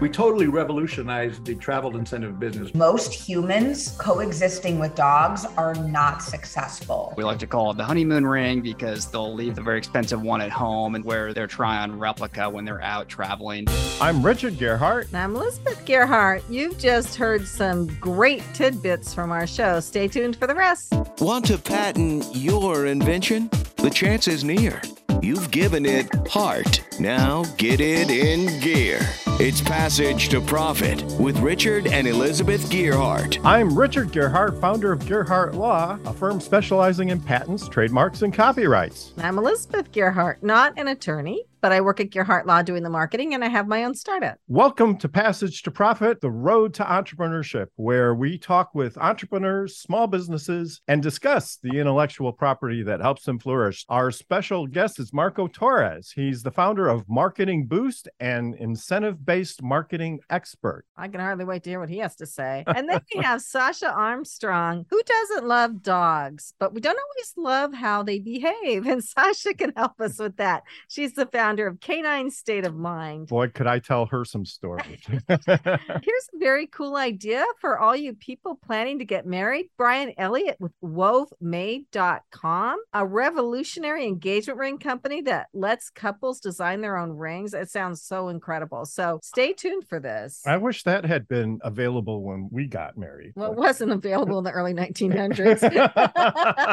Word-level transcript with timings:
We 0.00 0.08
totally 0.08 0.46
revolutionized 0.46 1.44
the 1.44 1.54
travel 1.54 1.96
incentive 1.96 2.40
business. 2.40 2.74
Most 2.74 3.12
humans 3.12 3.94
coexisting 3.98 4.78
with 4.78 4.94
dogs 4.94 5.44
are 5.56 5.74
not 5.74 6.22
successful. 6.22 7.12
We 7.16 7.24
like 7.24 7.38
to 7.40 7.46
call 7.46 7.70
it 7.70 7.76
the 7.76 7.84
honeymoon 7.84 8.26
ring 8.26 8.62
because 8.62 9.10
they'll 9.10 9.34
leave 9.34 9.54
the 9.54 9.62
very 9.62 9.78
expensive 9.78 10.22
one 10.22 10.40
at 10.40 10.50
home 10.50 10.94
and 10.94 11.04
wear 11.04 11.34
their 11.34 11.46
try 11.46 11.82
on 11.82 11.98
replica 11.98 12.48
when 12.48 12.64
they're 12.64 12.82
out 12.82 13.08
traveling. 13.08 13.66
I'm 14.00 14.24
Richard 14.24 14.54
Gearhart. 14.54 15.08
And 15.08 15.16
I'm 15.16 15.36
Elizabeth 15.36 15.84
Gearhart. 15.84 16.42
You've 16.48 16.78
just 16.78 17.16
heard 17.16 17.46
some 17.46 17.86
great 18.00 18.42
tidbits 18.54 19.12
from 19.12 19.30
our 19.30 19.46
show. 19.46 19.80
Stay 19.80 20.08
tuned 20.08 20.36
for 20.36 20.46
the 20.46 20.54
rest. 20.54 20.94
Want 21.18 21.44
to 21.46 21.58
patent 21.58 22.24
your 22.34 22.86
invention? 22.86 23.50
The 23.76 23.90
chance 23.90 24.28
is 24.28 24.44
near. 24.44 24.80
You've 25.22 25.50
given 25.50 25.84
it 25.84 26.08
heart. 26.28 26.82
Now 26.98 27.44
get 27.58 27.80
it 27.80 28.10
in 28.10 28.58
gear. 28.60 29.00
It's 29.38 29.60
Passage 29.60 30.30
to 30.30 30.40
Profit 30.40 31.02
with 31.20 31.38
Richard 31.40 31.86
and 31.86 32.06
Elizabeth 32.06 32.70
Gearhart. 32.70 33.38
I'm 33.44 33.78
Richard 33.78 34.08
Gearhart, 34.08 34.58
founder 34.62 34.92
of 34.92 35.00
Gearhart 35.00 35.54
Law, 35.54 35.98
a 36.06 36.14
firm 36.14 36.40
specializing 36.40 37.10
in 37.10 37.20
patents, 37.20 37.68
trademarks, 37.68 38.22
and 38.22 38.32
copyrights. 38.32 39.12
I'm 39.18 39.36
Elizabeth 39.36 39.92
Gearhart, 39.92 40.42
not 40.42 40.72
an 40.78 40.88
attorney, 40.88 41.44
but 41.60 41.72
I 41.72 41.80
work 41.80 42.00
at 42.00 42.10
Gearhart 42.10 42.46
Law 42.46 42.62
doing 42.62 42.82
the 42.82 42.90
marketing 42.90 43.34
and 43.34 43.44
I 43.44 43.48
have 43.48 43.68
my 43.68 43.84
own 43.84 43.94
startup. 43.94 44.38
Welcome 44.48 44.96
to 44.98 45.08
Passage 45.08 45.62
to 45.62 45.70
Profit, 45.70 46.20
the 46.20 46.30
road 46.30 46.72
to 46.74 46.84
entrepreneurship, 46.84 47.66
where 47.76 48.14
we 48.14 48.38
talk 48.38 48.74
with 48.74 48.96
entrepreneurs, 48.98 49.76
small 49.76 50.06
businesses, 50.06 50.80
and 50.88 51.02
discuss 51.02 51.58
the 51.62 51.78
intellectual 51.78 52.32
property 52.32 52.82
that 52.84 53.00
helps 53.00 53.24
them 53.24 53.38
flourish. 53.38 53.84
Our 53.88 54.10
special 54.10 54.66
guest 54.66 54.98
is 54.98 55.12
Marco 55.12 55.46
Torres. 55.46 56.12
He's 56.14 56.42
the 56.42 56.50
founder 56.50 56.88
of 56.88 57.04
Marketing 57.08 57.66
Boost 57.66 58.08
and 58.18 58.54
incentive 58.54 59.24
based 59.24 59.62
marketing 59.62 60.20
expert. 60.30 60.84
I 60.96 61.08
can 61.08 61.20
hardly 61.20 61.44
wait 61.44 61.62
to 61.64 61.70
hear 61.70 61.80
what 61.80 61.90
he 61.90 61.98
has 61.98 62.16
to 62.16 62.26
say. 62.26 62.64
And 62.80 62.88
then 62.88 63.02
we 63.14 63.20
have 63.20 63.42
Sasha 63.42 63.92
Armstrong, 63.92 64.86
who 64.88 65.02
doesn't 65.02 65.46
love 65.46 65.82
dogs, 65.82 66.54
but 66.58 66.72
we 66.72 66.80
don't 66.80 66.98
always 66.98 67.34
love 67.36 67.74
how 67.74 68.02
they 68.02 68.18
behave. 68.18 68.86
And 68.86 69.04
Sasha 69.16 69.52
can 69.52 69.74
help 69.76 70.00
us 70.00 70.18
with 70.18 70.38
that. 70.38 70.62
She's 70.88 71.12
the 71.12 71.26
founder 71.26 71.49
founder 71.50 71.66
of 71.66 71.80
Canine 71.80 72.30
State 72.30 72.64
of 72.64 72.76
Mind. 72.76 73.26
Boy, 73.26 73.48
could 73.48 73.66
I 73.66 73.80
tell 73.80 74.06
her 74.06 74.24
some 74.24 74.44
stories. 74.44 75.00
Here's 75.28 75.48
a 75.48 76.38
very 76.38 76.68
cool 76.68 76.94
idea 76.94 77.44
for 77.60 77.76
all 77.76 77.96
you 77.96 78.12
people 78.12 78.56
planning 78.64 79.00
to 79.00 79.04
get 79.04 79.26
married. 79.26 79.66
Brian 79.76 80.12
Elliott 80.16 80.58
with 80.60 80.70
wovemade.com, 80.80 82.78
a 82.92 83.04
revolutionary 83.04 84.06
engagement 84.06 84.60
ring 84.60 84.78
company 84.78 85.22
that 85.22 85.48
lets 85.52 85.90
couples 85.90 86.38
design 86.38 86.82
their 86.82 86.96
own 86.96 87.10
rings. 87.16 87.52
It 87.52 87.68
sounds 87.68 88.00
so 88.00 88.28
incredible. 88.28 88.84
So 88.84 89.18
stay 89.24 89.52
tuned 89.52 89.88
for 89.88 89.98
this. 89.98 90.42
I 90.46 90.56
wish 90.56 90.84
that 90.84 91.04
had 91.04 91.26
been 91.26 91.58
available 91.64 92.22
when 92.22 92.48
we 92.52 92.68
got 92.68 92.96
married. 92.96 93.32
Well, 93.34 93.50
it 93.50 93.58
wasn't 93.58 93.90
available 93.90 94.38
in 94.38 94.44
the 94.44 94.52
early 94.52 94.74
1900s. 94.74 95.64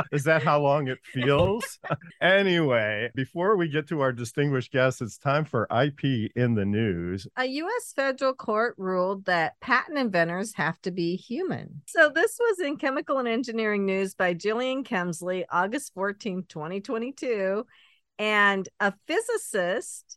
Is 0.11 0.23
that 0.25 0.43
how 0.43 0.61
long 0.61 0.87
it 0.87 0.99
feels? 1.03 1.79
anyway, 2.21 3.09
before 3.15 3.57
we 3.57 3.69
get 3.69 3.87
to 3.89 4.01
our 4.01 4.11
distinguished 4.11 4.66
guest, 4.71 5.01
it's 5.01 5.17
time 5.17 5.45
for 5.45 5.67
IP 5.71 6.31
in 6.35 6.55
the 6.55 6.65
news. 6.65 7.27
A 7.37 7.45
U.S. 7.45 7.93
federal 7.95 8.33
court 8.33 8.75
ruled 8.77 9.25
that 9.25 9.59
patent 9.61 9.97
inventors 9.97 10.53
have 10.55 10.81
to 10.81 10.91
be 10.91 11.15
human. 11.15 11.81
So 11.87 12.09
this 12.13 12.37
was 12.39 12.59
in 12.59 12.77
Chemical 12.77 13.17
and 13.19 13.27
Engineering 13.27 13.85
News 13.85 14.13
by 14.15 14.33
Jyllian 14.33 14.83
Kemsley, 14.83 15.45
August 15.49 15.93
14, 15.93 16.45
2022. 16.47 17.65
And 18.19 18.67
a 18.79 18.93
physicist 19.07 20.16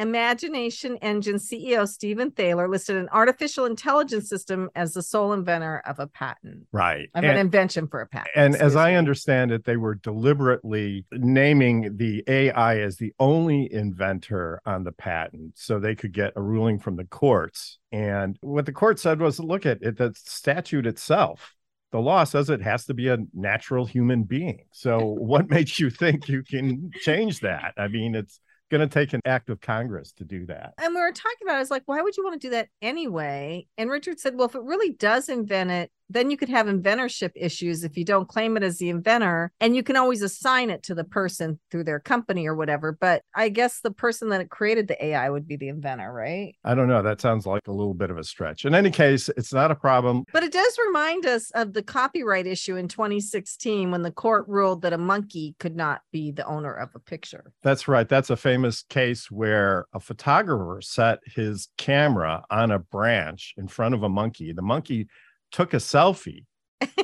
Imagination 0.00 0.96
Engine 1.02 1.36
CEO 1.36 1.86
Stephen 1.86 2.30
Thaler 2.30 2.68
listed 2.68 2.96
an 2.96 3.08
artificial 3.12 3.66
intelligence 3.66 4.28
system 4.28 4.70
as 4.74 4.94
the 4.94 5.02
sole 5.02 5.32
inventor 5.32 5.82
of 5.84 5.98
a 5.98 6.06
patent. 6.06 6.66
Right. 6.72 7.10
Of 7.14 7.22
and, 7.24 7.26
an 7.26 7.36
invention 7.36 7.86
for 7.86 8.00
a 8.00 8.06
patent. 8.06 8.30
And 8.34 8.56
as 8.56 8.76
I 8.76 8.94
understand 8.94 9.52
it, 9.52 9.64
they 9.64 9.76
were 9.76 9.94
deliberately 9.94 11.04
naming 11.12 11.96
the 11.98 12.24
AI 12.26 12.78
as 12.78 12.96
the 12.96 13.12
only 13.18 13.72
inventor 13.72 14.62
on 14.64 14.84
the 14.84 14.92
patent 14.92 15.52
so 15.56 15.78
they 15.78 15.94
could 15.94 16.12
get 16.12 16.32
a 16.34 16.40
ruling 16.40 16.78
from 16.78 16.96
the 16.96 17.04
courts. 17.04 17.78
And 17.92 18.38
what 18.40 18.64
the 18.66 18.72
court 18.72 18.98
said 18.98 19.20
was 19.20 19.38
look 19.38 19.66
at 19.66 19.82
it, 19.82 19.98
the 19.98 20.14
statute 20.16 20.86
itself 20.86 21.54
the 21.92 21.98
law 21.98 22.24
says 22.24 22.50
it 22.50 22.62
has 22.62 22.86
to 22.86 22.94
be 22.94 23.08
a 23.08 23.18
natural 23.34 23.84
human 23.84 24.22
being. 24.22 24.60
So 24.72 24.98
what 25.18 25.50
makes 25.50 25.78
you 25.78 25.90
think 25.90 26.28
you 26.28 26.42
can 26.42 26.90
change 27.00 27.40
that? 27.40 27.74
I 27.76 27.88
mean, 27.88 28.14
it's 28.14 28.40
going 28.70 28.88
to 28.88 28.92
take 28.92 29.12
an 29.12 29.20
act 29.24 29.50
of 29.50 29.60
Congress 29.60 30.12
to 30.12 30.24
do 30.24 30.46
that. 30.46 30.74
And 30.78 30.94
we 30.94 31.00
were 31.00 31.12
talking 31.12 31.38
about, 31.42 31.54
it, 31.54 31.56
I 31.56 31.60
was 31.60 31.70
like, 31.70 31.82
why 31.86 32.00
would 32.00 32.16
you 32.16 32.24
want 32.24 32.40
to 32.40 32.46
do 32.46 32.50
that 32.52 32.68
anyway? 32.80 33.66
And 33.76 33.90
Richard 33.90 34.20
said, 34.20 34.36
well, 34.36 34.48
if 34.48 34.54
it 34.54 34.62
really 34.62 34.92
does 34.92 35.28
invent 35.28 35.70
it, 35.70 35.90
then 36.10 36.30
you 36.30 36.36
could 36.36 36.48
have 36.48 36.66
inventorship 36.66 37.30
issues 37.34 37.84
if 37.84 37.96
you 37.96 38.04
don't 38.04 38.28
claim 38.28 38.56
it 38.56 38.62
as 38.62 38.78
the 38.78 38.88
inventor 38.88 39.52
and 39.60 39.76
you 39.76 39.82
can 39.82 39.96
always 39.96 40.22
assign 40.22 40.70
it 40.70 40.82
to 40.82 40.94
the 40.94 41.04
person 41.04 41.58
through 41.70 41.84
their 41.84 42.00
company 42.00 42.46
or 42.46 42.54
whatever 42.54 42.92
but 42.92 43.22
i 43.34 43.48
guess 43.48 43.80
the 43.80 43.90
person 43.90 44.28
that 44.28 44.50
created 44.50 44.88
the 44.88 45.04
ai 45.04 45.30
would 45.30 45.46
be 45.46 45.56
the 45.56 45.68
inventor 45.68 46.10
right? 46.12 46.54
I 46.64 46.74
don't 46.74 46.88
know 46.88 47.02
that 47.02 47.20
sounds 47.20 47.46
like 47.46 47.66
a 47.66 47.72
little 47.72 47.94
bit 47.94 48.10
of 48.10 48.18
a 48.18 48.24
stretch. 48.24 48.64
In 48.64 48.74
any 48.74 48.90
case 48.90 49.28
it's 49.36 49.52
not 49.52 49.70
a 49.70 49.74
problem. 49.74 50.24
But 50.32 50.42
it 50.42 50.52
does 50.52 50.78
remind 50.86 51.26
us 51.26 51.50
of 51.52 51.72
the 51.72 51.82
copyright 51.82 52.46
issue 52.46 52.76
in 52.76 52.88
2016 52.88 53.90
when 53.90 54.02
the 54.02 54.10
court 54.10 54.46
ruled 54.48 54.82
that 54.82 54.92
a 54.92 54.98
monkey 54.98 55.54
could 55.58 55.76
not 55.76 56.02
be 56.12 56.30
the 56.30 56.46
owner 56.46 56.72
of 56.72 56.90
a 56.94 56.98
picture. 56.98 57.52
That's 57.62 57.88
right. 57.88 58.08
That's 58.08 58.30
a 58.30 58.36
famous 58.36 58.82
case 58.82 59.30
where 59.30 59.86
a 59.92 60.00
photographer 60.00 60.80
set 60.82 61.20
his 61.26 61.68
camera 61.76 62.44
on 62.50 62.70
a 62.70 62.78
branch 62.78 63.54
in 63.56 63.68
front 63.68 63.94
of 63.94 64.02
a 64.02 64.08
monkey. 64.08 64.52
The 64.52 64.62
monkey 64.62 65.08
took 65.50 65.74
a 65.74 65.78
selfie, 65.78 66.44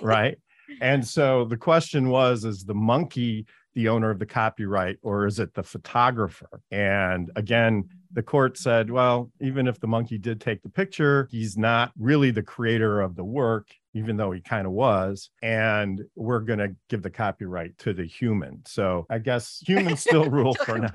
right? 0.02 0.38
and 0.80 1.06
so 1.06 1.44
the 1.44 1.56
question 1.56 2.08
was 2.08 2.44
is 2.44 2.64
the 2.64 2.74
monkey 2.74 3.46
the 3.76 3.88
owner 3.88 4.10
of 4.10 4.18
the 4.18 4.26
copyright 4.26 4.96
or 5.02 5.26
is 5.26 5.38
it 5.38 5.52
the 5.54 5.62
photographer? 5.62 6.62
And 6.70 7.30
again, 7.36 7.88
the 8.16 8.22
court 8.22 8.56
said, 8.56 8.90
well, 8.90 9.30
even 9.42 9.68
if 9.68 9.78
the 9.78 9.86
monkey 9.86 10.16
did 10.16 10.40
take 10.40 10.62
the 10.62 10.70
picture, 10.70 11.28
he's 11.30 11.58
not 11.58 11.92
really 11.98 12.30
the 12.30 12.42
creator 12.42 13.02
of 13.02 13.14
the 13.14 13.22
work 13.22 13.68
even 13.96 14.18
though 14.18 14.30
he 14.30 14.40
kind 14.42 14.66
of 14.66 14.74
was. 14.74 15.30
And 15.42 16.02
we're 16.14 16.40
going 16.40 16.58
to 16.58 16.76
give 16.90 17.02
the 17.02 17.10
copyright 17.10 17.78
to 17.78 17.94
the 17.94 18.04
human. 18.04 18.62
So 18.66 19.06
I 19.08 19.18
guess 19.18 19.62
humans 19.66 20.00
still 20.06 20.28
rule 20.28 20.52
for 20.54 20.78
now. 20.78 20.90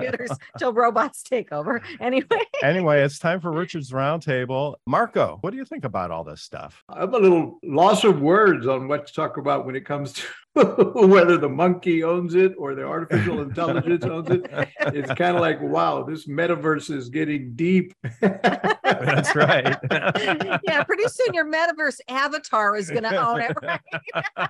Till 0.59 0.71
robots 0.71 1.23
take 1.23 1.51
over. 1.51 1.81
Anyway. 1.99 2.41
anyway, 2.63 3.01
it's 3.01 3.19
time 3.19 3.39
for 3.39 3.51
Richard's 3.51 3.91
Roundtable. 3.91 4.75
Marco, 4.87 5.37
what 5.41 5.51
do 5.51 5.57
you 5.57 5.65
think 5.65 5.83
about 5.83 6.09
all 6.11 6.23
this 6.23 6.41
stuff? 6.41 6.83
I'm 6.89 7.13
a 7.13 7.17
little 7.17 7.59
loss 7.63 8.03
of 8.03 8.21
words 8.21 8.67
on 8.67 8.87
what 8.87 9.07
to 9.07 9.13
talk 9.13 9.37
about 9.37 9.65
when 9.65 9.75
it 9.75 9.85
comes 9.85 10.13
to 10.13 10.23
whether 11.07 11.37
the 11.37 11.49
monkey 11.49 12.03
owns 12.03 12.35
it 12.35 12.53
or 12.57 12.75
the 12.75 12.83
artificial 12.83 13.41
intelligence 13.41 14.03
owns 14.03 14.29
it. 14.29 14.45
It's 14.79 15.13
kind 15.13 15.35
of 15.35 15.41
like, 15.41 15.61
wow, 15.61 16.03
this 16.03 16.27
metaverse 16.27 16.93
is 16.93 17.09
getting 17.11 17.53
deep. 17.55 17.93
That's 18.21 19.35
right. 19.35 19.77
yeah, 20.63 20.83
pretty 20.83 21.07
soon 21.07 21.33
your 21.33 21.45
metaverse 21.45 21.99
avatar 22.07 22.75
is 22.75 22.89
going 22.89 23.03
to 23.03 23.15
own 23.15 23.41
it. 23.41 23.55
Right? 23.61 23.81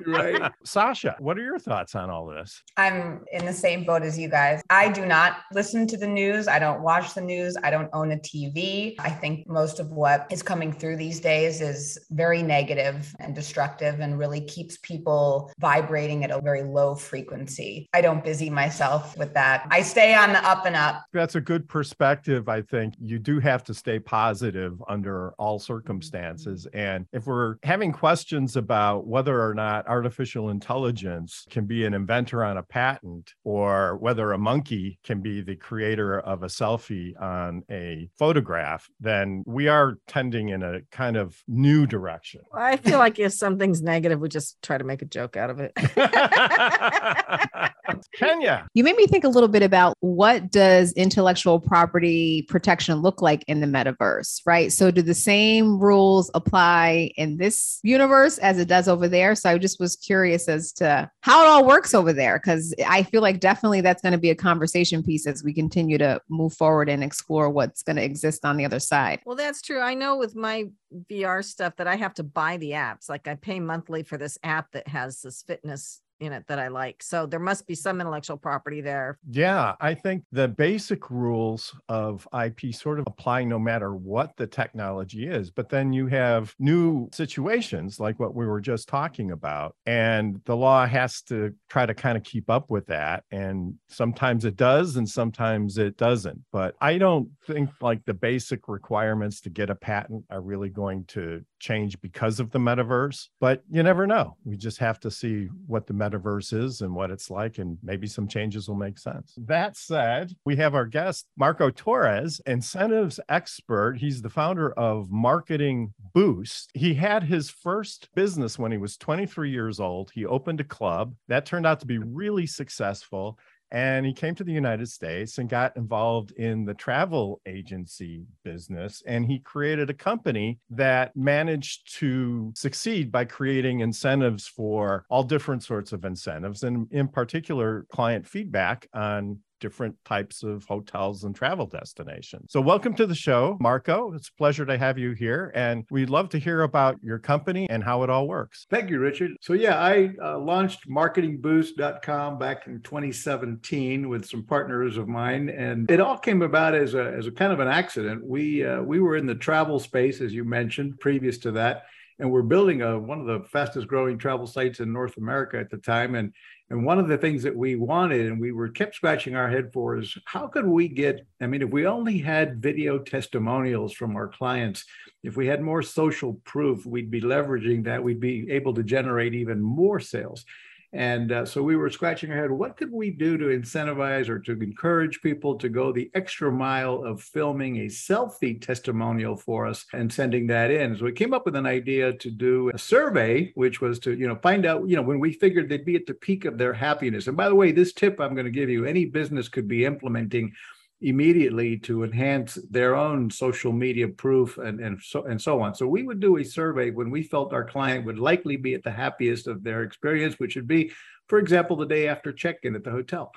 right. 0.07 0.51
Sasha, 0.63 1.15
what 1.19 1.37
are 1.37 1.43
your 1.43 1.59
thoughts 1.59 1.95
on 1.95 2.09
all 2.09 2.25
this? 2.25 2.61
I'm 2.77 3.23
in 3.31 3.45
the 3.45 3.53
same 3.53 3.83
boat 3.83 4.03
as 4.03 4.17
you 4.17 4.29
guys. 4.29 4.61
I 4.69 4.89
do 4.89 5.05
not 5.05 5.37
listen 5.53 5.87
to 5.87 5.97
the 5.97 6.07
news. 6.07 6.47
I 6.47 6.59
don't 6.59 6.81
watch 6.81 7.13
the 7.13 7.21
news. 7.21 7.55
I 7.63 7.69
don't 7.69 7.89
own 7.93 8.11
a 8.11 8.17
TV. 8.17 8.95
I 8.99 9.09
think 9.09 9.47
most 9.47 9.79
of 9.79 9.91
what 9.91 10.27
is 10.29 10.43
coming 10.43 10.71
through 10.71 10.97
these 10.97 11.19
days 11.19 11.61
is 11.61 11.97
very 12.11 12.41
negative 12.41 13.13
and 13.19 13.35
destructive 13.35 13.99
and 13.99 14.17
really 14.17 14.41
keeps 14.41 14.77
people 14.77 15.51
vibrating 15.59 16.23
at 16.23 16.31
a 16.31 16.41
very 16.41 16.63
low 16.63 16.95
frequency. 16.95 17.87
I 17.93 18.01
don't 18.01 18.23
busy 18.23 18.49
myself 18.49 19.17
with 19.17 19.33
that. 19.33 19.67
I 19.71 19.81
stay 19.81 20.13
on 20.15 20.33
the 20.33 20.45
up 20.47 20.65
and 20.65 20.75
up. 20.75 21.05
That's 21.13 21.35
a 21.35 21.41
good 21.41 21.67
perspective. 21.67 22.49
I 22.51 22.61
think 22.61 22.93
you 22.99 23.17
do 23.17 23.39
have 23.39 23.63
to 23.65 23.73
stay 23.73 23.99
positive 23.99 24.81
under 24.87 25.31
all 25.33 25.57
mm-hmm. 25.57 25.73
circumstances. 25.73 26.67
And 26.73 27.05
if 27.13 27.25
we're 27.25 27.55
having 27.63 27.91
questions 27.91 28.55
about 28.55 29.07
whether 29.07 29.41
or 29.41 29.53
not 29.53 29.87
artificial 29.87 30.49
intelligence 30.49 31.45
can 31.49 31.65
be 31.65 31.85
an 31.85 31.93
inventor 31.93 32.43
on 32.43 32.57
a 32.57 32.63
patent 32.63 33.33
or 33.43 33.97
whether 33.97 34.31
a 34.33 34.37
monkey 34.37 34.99
can 35.03 35.21
be 35.21 35.41
the 35.41 35.55
creator 35.55 36.19
of 36.19 36.43
a 36.43 36.47
selfie 36.47 37.19
on 37.21 37.63
a 37.71 38.09
photograph, 38.17 38.89
then 38.99 39.43
we 39.47 39.67
are 39.67 39.97
tending 40.07 40.49
in 40.49 40.61
a 40.63 40.81
kind 40.91 41.17
of 41.17 41.41
new 41.47 41.87
direction. 41.87 42.41
I 42.53 42.77
feel 42.77 42.99
like 42.99 43.19
if 43.19 43.33
something's 43.33 43.81
negative, 43.81 44.19
we 44.19 44.29
just 44.29 44.61
try 44.61 44.77
to 44.77 44.83
make 44.83 45.01
a 45.01 45.05
joke 45.05 45.37
out 45.37 45.49
of 45.49 45.59
it. 45.59 45.71
Kenya. 48.15 48.67
You 48.73 48.83
made 48.83 48.95
me 48.95 49.07
think 49.07 49.23
a 49.23 49.29
little 49.29 49.49
bit 49.49 49.63
about 49.63 49.95
what 49.99 50.51
does 50.51 50.93
intellectual 50.93 51.59
property 51.59 52.43
protection 52.43 53.01
look 53.01 53.21
like 53.21 53.43
in 53.47 53.61
the 53.61 53.67
metaverse, 53.67 54.41
right? 54.45 54.71
So 54.71 54.91
do 54.91 55.01
the 55.01 55.13
same 55.13 55.79
rules 55.79 56.31
apply 56.33 57.11
in 57.17 57.37
this 57.37 57.79
universe 57.83 58.37
as 58.39 58.57
it 58.57 58.67
does 58.67 58.87
over 58.87 59.07
there? 59.07 59.35
So 59.35 59.49
I 59.49 59.57
just 59.57 59.79
was 59.79 59.95
curious 59.95 60.47
as 60.47 60.71
to 60.73 61.09
how 61.21 61.43
it 61.43 61.47
all 61.47 61.65
works 61.65 61.93
over 61.93 62.13
there 62.13 62.39
because 62.39 62.73
I 62.87 63.03
feel 63.03 63.21
like 63.21 63.39
definitely 63.39 63.81
that's 63.81 64.01
going 64.01 64.13
to 64.13 64.17
be 64.17 64.29
a 64.29 64.35
conversation 64.35 65.03
piece 65.03 65.27
as 65.27 65.43
we 65.43 65.53
continue 65.53 65.97
to 65.97 66.19
move 66.29 66.53
forward 66.53 66.89
and 66.89 67.03
explore 67.03 67.49
what's 67.49 67.83
going 67.83 67.95
to 67.97 68.03
exist 68.03 68.45
on 68.45 68.57
the 68.57 68.65
other 68.65 68.79
side. 68.79 69.21
Well, 69.25 69.35
that's 69.35 69.61
true. 69.61 69.79
I 69.79 69.93
know 69.93 70.17
with 70.17 70.35
my 70.35 70.65
VR 71.09 71.43
stuff 71.43 71.75
that 71.77 71.87
I 71.87 71.95
have 71.95 72.13
to 72.15 72.23
buy 72.23 72.57
the 72.57 72.71
apps. 72.71 73.09
Like 73.09 73.27
I 73.27 73.35
pay 73.35 73.59
monthly 73.59 74.03
for 74.03 74.17
this 74.17 74.37
app 74.43 74.71
that 74.71 74.87
has 74.87 75.21
this 75.21 75.43
fitness 75.43 76.01
in 76.21 76.31
it 76.31 76.45
that 76.47 76.59
I 76.59 76.69
like. 76.69 77.03
So 77.03 77.25
there 77.25 77.39
must 77.39 77.67
be 77.67 77.75
some 77.75 77.99
intellectual 77.99 78.37
property 78.37 78.79
there. 78.79 79.17
Yeah, 79.27 79.75
I 79.81 79.95
think 79.95 80.23
the 80.31 80.47
basic 80.47 81.09
rules 81.09 81.75
of 81.89 82.27
IP 82.39 82.73
sort 82.73 82.99
of 82.99 83.07
apply 83.07 83.43
no 83.43 83.59
matter 83.59 83.95
what 83.95 84.37
the 84.37 84.47
technology 84.47 85.27
is. 85.27 85.49
But 85.49 85.69
then 85.69 85.91
you 85.91 86.07
have 86.07 86.53
new 86.59 87.09
situations 87.11 87.99
like 87.99 88.19
what 88.19 88.35
we 88.35 88.45
were 88.45 88.61
just 88.61 88.87
talking 88.87 89.31
about. 89.31 89.75
And 89.85 90.39
the 90.45 90.55
law 90.55 90.85
has 90.85 91.23
to 91.23 91.53
try 91.69 91.85
to 91.85 91.93
kind 91.93 92.17
of 92.17 92.23
keep 92.23 92.49
up 92.49 92.69
with 92.69 92.85
that. 92.87 93.23
And 93.31 93.73
sometimes 93.89 94.45
it 94.45 94.55
does, 94.55 94.95
and 94.95 95.09
sometimes 95.09 95.79
it 95.79 95.97
doesn't. 95.97 96.39
But 96.51 96.75
I 96.79 96.99
don't 96.99 97.29
think 97.47 97.71
like 97.81 98.05
the 98.05 98.13
basic 98.13 98.67
requirements 98.67 99.41
to 99.41 99.49
get 99.49 99.71
a 99.71 99.75
patent 99.75 100.23
are 100.29 100.41
really 100.41 100.69
going 100.69 101.05
to 101.05 101.43
change 101.59 101.99
because 102.01 102.39
of 102.39 102.51
the 102.51 102.59
metaverse. 102.59 103.29
But 103.39 103.63
you 103.71 103.81
never 103.81 104.05
know. 104.05 104.37
We 104.43 104.55
just 104.55 104.77
have 104.77 104.99
to 104.99 105.09
see 105.09 105.49
what 105.65 105.87
the 105.87 105.93
metaverse 105.93 106.10
metaverse 106.11 106.53
is 106.53 106.81
and 106.81 106.93
what 106.93 107.11
it's 107.11 107.29
like, 107.29 107.57
and 107.57 107.77
maybe 107.83 108.07
some 108.07 108.27
changes 108.27 108.67
will 108.67 108.75
make 108.75 108.97
sense. 108.97 109.33
That 109.37 109.77
said, 109.77 110.33
we 110.45 110.55
have 110.57 110.75
our 110.75 110.85
guest, 110.85 111.27
Marco 111.37 111.69
Torres, 111.69 112.41
incentives 112.45 113.19
expert. 113.29 113.97
He's 113.97 114.21
the 114.21 114.29
founder 114.29 114.71
of 114.73 115.11
Marketing 115.11 115.93
Boost. 116.13 116.71
He 116.73 116.93
had 116.93 117.23
his 117.23 117.49
first 117.49 118.09
business 118.15 118.59
when 118.59 118.71
he 118.71 118.77
was 118.77 118.97
23 118.97 119.49
years 119.49 119.79
old. 119.79 120.11
He 120.13 120.25
opened 120.25 120.59
a 120.59 120.65
club 120.65 121.15
that 121.27 121.45
turned 121.45 121.65
out 121.65 121.79
to 121.81 121.85
be 121.85 121.97
really 121.97 122.45
successful 122.45 123.37
and 123.71 124.05
he 124.05 124.13
came 124.13 124.35
to 124.35 124.43
the 124.43 124.51
United 124.51 124.89
States 124.89 125.37
and 125.37 125.49
got 125.49 125.75
involved 125.77 126.31
in 126.31 126.65
the 126.65 126.73
travel 126.73 127.41
agency 127.45 128.25
business. 128.43 129.01
And 129.05 129.25
he 129.25 129.39
created 129.39 129.89
a 129.89 129.93
company 129.93 130.59
that 130.71 131.15
managed 131.15 131.97
to 131.99 132.51
succeed 132.55 133.11
by 133.11 133.25
creating 133.25 133.79
incentives 133.79 134.47
for 134.47 135.05
all 135.09 135.23
different 135.23 135.63
sorts 135.63 135.93
of 135.93 136.05
incentives, 136.05 136.63
and 136.63 136.87
in 136.91 137.07
particular, 137.07 137.85
client 137.91 138.27
feedback 138.27 138.87
on 138.93 139.39
different 139.61 139.95
types 140.03 140.43
of 140.43 140.65
hotels 140.65 141.23
and 141.23 141.33
travel 141.33 141.65
destinations. 141.65 142.51
So, 142.51 142.59
welcome 142.59 142.93
to 142.95 143.05
the 143.05 143.15
show, 143.15 143.57
Marco. 143.61 144.11
It's 144.13 144.27
a 144.27 144.33
pleasure 144.33 144.65
to 144.65 144.77
have 144.77 144.97
you 144.97 145.11
here. 145.11 145.51
And 145.55 145.85
we'd 145.89 146.09
love 146.09 146.27
to 146.29 146.39
hear 146.39 146.63
about 146.63 146.97
your 147.01 147.19
company 147.19 147.69
and 147.69 147.81
how 147.81 148.03
it 148.03 148.09
all 148.09 148.27
works. 148.27 148.65
Thank 148.69 148.89
you, 148.89 148.99
Richard. 148.99 149.31
So, 149.39 149.53
yeah, 149.53 149.79
I 149.79 150.09
uh, 150.21 150.39
launched 150.39 150.89
marketingboost.com 150.89 152.37
back 152.37 152.67
in 152.67 152.81
2017 152.81 154.09
with 154.09 154.25
some 154.25 154.43
partners 154.43 154.97
of 154.97 155.07
mine. 155.07 155.49
And 155.49 155.89
it 155.89 156.01
all 156.01 156.17
came 156.17 156.41
about 156.41 156.75
as 156.75 156.93
a, 156.95 157.13
as 157.13 157.27
a 157.27 157.31
kind 157.31 157.53
of 157.53 157.59
an 157.59 157.69
accident. 157.69 158.25
We, 158.25 158.65
uh, 158.65 158.81
we 158.81 158.99
were 158.99 159.15
in 159.15 159.27
the 159.27 159.35
travel 159.35 159.79
space, 159.79 160.19
as 160.19 160.33
you 160.33 160.43
mentioned, 160.43 160.99
previous 160.99 161.37
to 161.39 161.51
that 161.51 161.83
and 162.19 162.31
we're 162.31 162.41
building 162.41 162.81
a, 162.81 162.97
one 162.99 163.19
of 163.19 163.25
the 163.25 163.47
fastest 163.49 163.87
growing 163.87 164.17
travel 164.17 164.47
sites 164.47 164.79
in 164.79 164.91
North 164.91 165.17
America 165.17 165.57
at 165.59 165.69
the 165.69 165.77
time. 165.77 166.15
And 166.15 166.33
and 166.71 166.85
one 166.85 166.99
of 166.99 167.09
the 167.09 167.17
things 167.17 167.43
that 167.43 167.55
we 167.55 167.75
wanted 167.75 168.27
and 168.27 168.39
we 168.39 168.53
were 168.53 168.69
kept 168.69 168.95
scratching 168.95 169.35
our 169.35 169.49
head 169.49 169.73
for 169.73 169.97
is 169.97 170.17
how 170.23 170.47
could 170.47 170.65
we 170.65 170.87
get, 170.87 171.27
I 171.41 171.47
mean, 171.47 171.61
if 171.61 171.69
we 171.69 171.85
only 171.85 172.17
had 172.17 172.61
video 172.61 172.97
testimonials 172.97 173.91
from 173.91 174.15
our 174.15 174.29
clients, 174.29 174.85
if 175.21 175.35
we 175.35 175.47
had 175.47 175.61
more 175.61 175.81
social 175.81 176.35
proof, 176.45 176.85
we'd 176.85 177.11
be 177.11 177.19
leveraging 177.19 177.83
that, 177.83 178.01
we'd 178.01 178.21
be 178.21 178.49
able 178.49 178.73
to 178.75 178.83
generate 178.83 179.33
even 179.33 179.61
more 179.61 179.99
sales. 179.99 180.45
And 180.93 181.31
uh, 181.31 181.45
so 181.45 181.63
we 181.63 181.77
were 181.77 181.89
scratching 181.89 182.31
our 182.31 182.37
head 182.37 182.51
what 182.51 182.75
could 182.75 182.91
we 182.91 183.11
do 183.11 183.37
to 183.37 183.45
incentivize 183.45 184.27
or 184.27 184.39
to 184.39 184.51
encourage 184.51 185.21
people 185.21 185.55
to 185.55 185.69
go 185.69 185.91
the 185.91 186.11
extra 186.13 186.51
mile 186.51 187.03
of 187.05 187.21
filming 187.21 187.77
a 187.77 187.85
selfie 187.85 188.61
testimonial 188.61 189.37
for 189.37 189.65
us 189.65 189.85
and 189.93 190.11
sending 190.11 190.47
that 190.47 190.69
in? 190.69 190.97
So 190.97 191.05
we 191.05 191.13
came 191.13 191.33
up 191.33 191.45
with 191.45 191.55
an 191.55 191.65
idea 191.65 192.13
to 192.13 192.29
do 192.29 192.71
a 192.73 192.77
survey, 192.77 193.51
which 193.55 193.79
was 193.79 193.99
to, 193.99 194.13
you 194.13 194.27
know, 194.27 194.35
find 194.35 194.65
out, 194.65 194.87
you 194.87 194.97
know, 194.97 195.01
when 195.01 195.19
we 195.19 195.31
figured 195.31 195.69
they'd 195.69 195.85
be 195.85 195.95
at 195.95 196.05
the 196.05 196.13
peak 196.13 196.43
of 196.43 196.57
their 196.57 196.73
happiness. 196.73 197.27
And 197.27 197.37
by 197.37 197.47
the 197.47 197.55
way, 197.55 197.71
this 197.71 197.93
tip 197.93 198.19
I'm 198.19 198.33
going 198.33 198.45
to 198.45 198.51
give 198.51 198.69
you 198.69 198.85
any 198.85 199.05
business 199.05 199.47
could 199.47 199.67
be 199.67 199.85
implementing 199.85 200.53
immediately 201.01 201.77
to 201.77 202.03
enhance 202.03 202.55
their 202.69 202.95
own 202.95 203.29
social 203.29 203.71
media 203.71 204.07
proof 204.07 204.57
and, 204.57 204.79
and 204.79 205.01
so 205.01 205.23
and 205.25 205.41
so 205.41 205.61
on. 205.61 205.73
So 205.73 205.87
we 205.87 206.03
would 206.03 206.19
do 206.19 206.37
a 206.37 206.45
survey 206.45 206.91
when 206.91 207.09
we 207.09 207.23
felt 207.23 207.53
our 207.53 207.65
client 207.65 208.05
would 208.05 208.19
likely 208.19 208.55
be 208.55 208.73
at 208.73 208.83
the 208.83 208.91
happiest 208.91 209.47
of 209.47 209.63
their 209.63 209.83
experience, 209.83 210.35
which 210.37 210.55
would 210.55 210.67
be, 210.67 210.91
for 211.27 211.39
example, 211.39 211.75
the 211.75 211.85
day 211.85 212.07
after 212.07 212.31
check-in 212.31 212.75
at 212.75 212.83
the 212.83 212.91
hotel. 212.91 213.31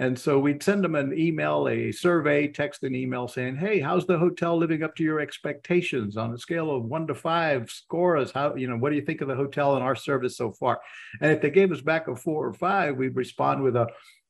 And 0.00 0.16
so 0.16 0.38
we'd 0.38 0.62
send 0.62 0.84
them 0.84 0.94
an 0.94 1.12
email, 1.18 1.68
a 1.68 1.90
survey, 1.90 2.46
text 2.46 2.84
and 2.84 2.94
email 2.94 3.26
saying, 3.26 3.56
Hey, 3.56 3.80
how's 3.80 4.06
the 4.06 4.16
hotel 4.16 4.56
living 4.56 4.84
up 4.84 4.94
to 4.96 5.02
your 5.02 5.18
expectations 5.18 6.16
on 6.16 6.32
a 6.32 6.38
scale 6.38 6.70
of 6.70 6.84
one 6.84 7.08
to 7.08 7.16
five? 7.16 7.68
scores? 7.68 8.30
How, 8.30 8.54
you 8.54 8.68
know, 8.68 8.76
what 8.76 8.90
do 8.90 8.96
you 8.96 9.02
think 9.02 9.22
of 9.22 9.28
the 9.28 9.34
hotel 9.34 9.74
and 9.74 9.82
our 9.82 9.96
service 9.96 10.36
so 10.36 10.52
far? 10.52 10.80
And 11.20 11.32
if 11.32 11.40
they 11.40 11.50
gave 11.50 11.72
us 11.72 11.80
back 11.80 12.06
a 12.06 12.14
four 12.14 12.46
or 12.46 12.54
five, 12.54 12.96
we'd 12.96 13.16
respond 13.16 13.62
with 13.62 13.74
a 13.74 13.88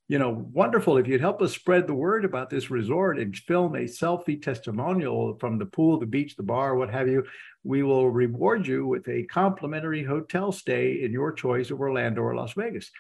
you 0.08 0.18
know, 0.18 0.46
wonderful 0.52 0.96
if 0.96 1.06
you'd 1.06 1.20
help 1.20 1.42
us 1.42 1.52
spread 1.52 1.86
the 1.86 1.94
word 1.94 2.24
about 2.24 2.48
this 2.48 2.70
resort 2.70 3.18
and 3.18 3.36
film 3.36 3.74
a 3.74 3.80
selfie 3.80 4.40
testimonial 4.40 5.36
from 5.38 5.58
the 5.58 5.66
pool, 5.66 5.98
the 5.98 6.06
beach, 6.06 6.34
the 6.34 6.42
bar, 6.42 6.76
what 6.76 6.90
have 6.90 7.08
you. 7.08 7.24
We 7.62 7.82
will 7.82 8.08
reward 8.08 8.66
you 8.66 8.86
with 8.86 9.06
a 9.08 9.24
complimentary 9.24 10.02
hotel 10.02 10.50
stay 10.50 11.04
in 11.04 11.12
your 11.12 11.32
choice 11.32 11.70
of 11.70 11.80
Orlando 11.80 12.22
or 12.22 12.34
Las 12.34 12.54
Vegas. 12.54 12.90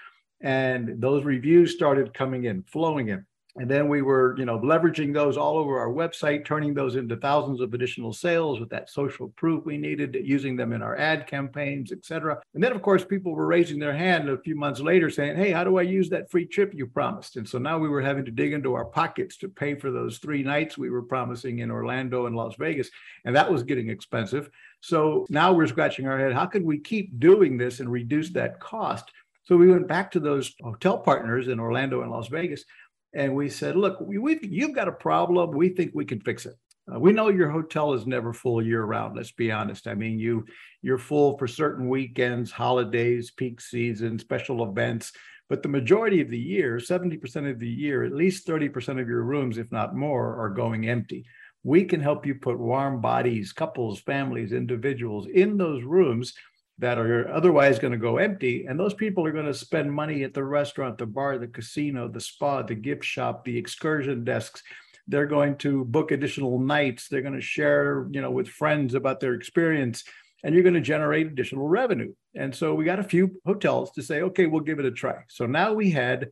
And 0.42 1.00
those 1.00 1.24
reviews 1.24 1.74
started 1.74 2.12
coming 2.12 2.44
in, 2.44 2.62
flowing 2.64 3.08
in 3.08 3.24
and 3.56 3.70
then 3.70 3.88
we 3.88 4.02
were 4.02 4.36
you 4.38 4.44
know 4.44 4.58
leveraging 4.58 5.12
those 5.12 5.36
all 5.36 5.56
over 5.56 5.78
our 5.78 5.88
website 5.88 6.44
turning 6.44 6.74
those 6.74 6.96
into 6.96 7.16
thousands 7.16 7.60
of 7.60 7.74
additional 7.74 8.12
sales 8.12 8.60
with 8.60 8.68
that 8.68 8.90
social 8.90 9.28
proof 9.36 9.64
we 9.64 9.78
needed 9.78 10.16
using 10.22 10.56
them 10.56 10.72
in 10.72 10.82
our 10.82 10.96
ad 10.96 11.26
campaigns 11.26 11.92
et 11.92 12.04
cetera. 12.04 12.38
And 12.54 12.62
then 12.62 12.72
of 12.72 12.82
course 12.82 13.04
people 13.04 13.34
were 13.34 13.46
raising 13.46 13.78
their 13.78 13.96
hand 13.96 14.28
a 14.28 14.38
few 14.38 14.54
months 14.54 14.80
later 14.80 15.10
saying 15.10 15.36
hey 15.36 15.50
how 15.50 15.64
do 15.64 15.78
i 15.78 15.82
use 15.82 16.08
that 16.10 16.30
free 16.30 16.46
trip 16.46 16.72
you 16.74 16.86
promised? 16.86 17.36
And 17.36 17.48
so 17.48 17.58
now 17.58 17.78
we 17.78 17.88
were 17.88 18.02
having 18.02 18.24
to 18.24 18.30
dig 18.30 18.52
into 18.52 18.74
our 18.74 18.84
pockets 18.84 19.36
to 19.38 19.48
pay 19.48 19.74
for 19.74 19.90
those 19.90 20.18
three 20.18 20.42
nights 20.42 20.78
we 20.78 20.90
were 20.90 21.02
promising 21.02 21.60
in 21.60 21.70
orlando 21.70 22.26
and 22.26 22.36
las 22.36 22.54
vegas 22.58 22.90
and 23.24 23.34
that 23.34 23.50
was 23.50 23.62
getting 23.62 23.88
expensive. 23.88 24.50
So 24.80 25.26
now 25.28 25.52
we're 25.52 25.66
scratching 25.66 26.06
our 26.06 26.18
head 26.18 26.32
how 26.32 26.46
can 26.46 26.64
we 26.64 26.78
keep 26.78 27.18
doing 27.18 27.56
this 27.56 27.80
and 27.80 27.90
reduce 27.90 28.30
that 28.30 28.60
cost? 28.60 29.10
So 29.44 29.56
we 29.56 29.70
went 29.70 29.88
back 29.88 30.10
to 30.10 30.20
those 30.20 30.54
hotel 30.62 30.98
partners 30.98 31.48
in 31.48 31.58
Orlando 31.58 32.02
and 32.02 32.10
Las 32.10 32.28
Vegas 32.28 32.66
and 33.14 33.34
we 33.34 33.48
said, 33.48 33.76
look, 33.76 33.98
we, 34.00 34.34
have 34.34 34.44
you've 34.44 34.74
got 34.74 34.88
a 34.88 34.92
problem. 34.92 35.50
We 35.52 35.70
think 35.70 35.92
we 35.94 36.04
can 36.04 36.20
fix 36.20 36.46
it. 36.46 36.54
Uh, 36.92 36.98
we 36.98 37.12
know 37.12 37.28
your 37.28 37.50
hotel 37.50 37.92
is 37.92 38.06
never 38.06 38.32
full 38.32 38.64
year 38.64 38.82
round. 38.82 39.16
Let's 39.16 39.32
be 39.32 39.52
honest. 39.52 39.86
I 39.86 39.94
mean, 39.94 40.18
you 40.18 40.44
you're 40.82 40.98
full 40.98 41.36
for 41.36 41.46
certain 41.46 41.88
weekends, 41.88 42.50
holidays, 42.50 43.30
peak 43.30 43.60
season, 43.60 44.18
special 44.18 44.68
events, 44.68 45.12
but 45.48 45.62
the 45.62 45.68
majority 45.68 46.20
of 46.20 46.30
the 46.30 46.38
year, 46.38 46.76
70% 46.76 47.50
of 47.50 47.58
the 47.58 47.68
year, 47.68 48.04
at 48.04 48.12
least 48.12 48.46
30% 48.46 49.00
of 49.00 49.08
your 49.08 49.22
rooms, 49.22 49.58
if 49.58 49.72
not 49.72 49.96
more, 49.96 50.36
are 50.36 50.50
going 50.50 50.88
empty. 50.88 51.24
We 51.64 51.84
can 51.84 52.00
help 52.00 52.26
you 52.26 52.34
put 52.34 52.58
warm 52.58 53.00
bodies, 53.00 53.52
couples, 53.52 54.00
families, 54.00 54.52
individuals 54.52 55.26
in 55.26 55.56
those 55.56 55.82
rooms 55.82 56.34
that 56.78 56.98
are 56.98 57.28
otherwise 57.32 57.78
going 57.78 57.92
to 57.92 57.98
go 57.98 58.18
empty. 58.18 58.66
And 58.66 58.78
those 58.78 58.94
people 58.94 59.26
are 59.26 59.32
going 59.32 59.46
to 59.46 59.54
spend 59.54 59.92
money 59.92 60.22
at 60.22 60.32
the 60.32 60.44
restaurant, 60.44 60.98
the 60.98 61.06
bar, 61.06 61.36
the 61.38 61.48
casino, 61.48 62.08
the 62.08 62.20
spa, 62.20 62.62
the 62.62 62.74
gift 62.74 63.04
shop, 63.04 63.44
the 63.44 63.58
excursion 63.58 64.24
desks. 64.24 64.62
They're 65.08 65.26
going 65.26 65.56
to 65.58 65.84
book 65.86 66.12
additional 66.12 66.60
nights. 66.60 67.08
They're 67.08 67.22
going 67.22 67.34
to 67.34 67.40
share, 67.40 68.06
you 68.10 68.20
know, 68.20 68.30
with 68.30 68.48
friends 68.48 68.94
about 68.94 69.20
their 69.20 69.34
experience, 69.34 70.04
and 70.44 70.54
you're 70.54 70.62
going 70.62 70.74
to 70.74 70.80
generate 70.80 71.26
additional 71.26 71.66
revenue. 71.66 72.12
And 72.36 72.54
so 72.54 72.74
we 72.74 72.84
got 72.84 73.00
a 73.00 73.04
few 73.04 73.40
hotels 73.44 73.90
to 73.92 74.02
say, 74.02 74.22
okay, 74.22 74.46
we'll 74.46 74.60
give 74.60 74.78
it 74.78 74.84
a 74.84 74.92
try. 74.92 75.24
So 75.28 75.46
now 75.46 75.72
we 75.72 75.90
had 75.90 76.28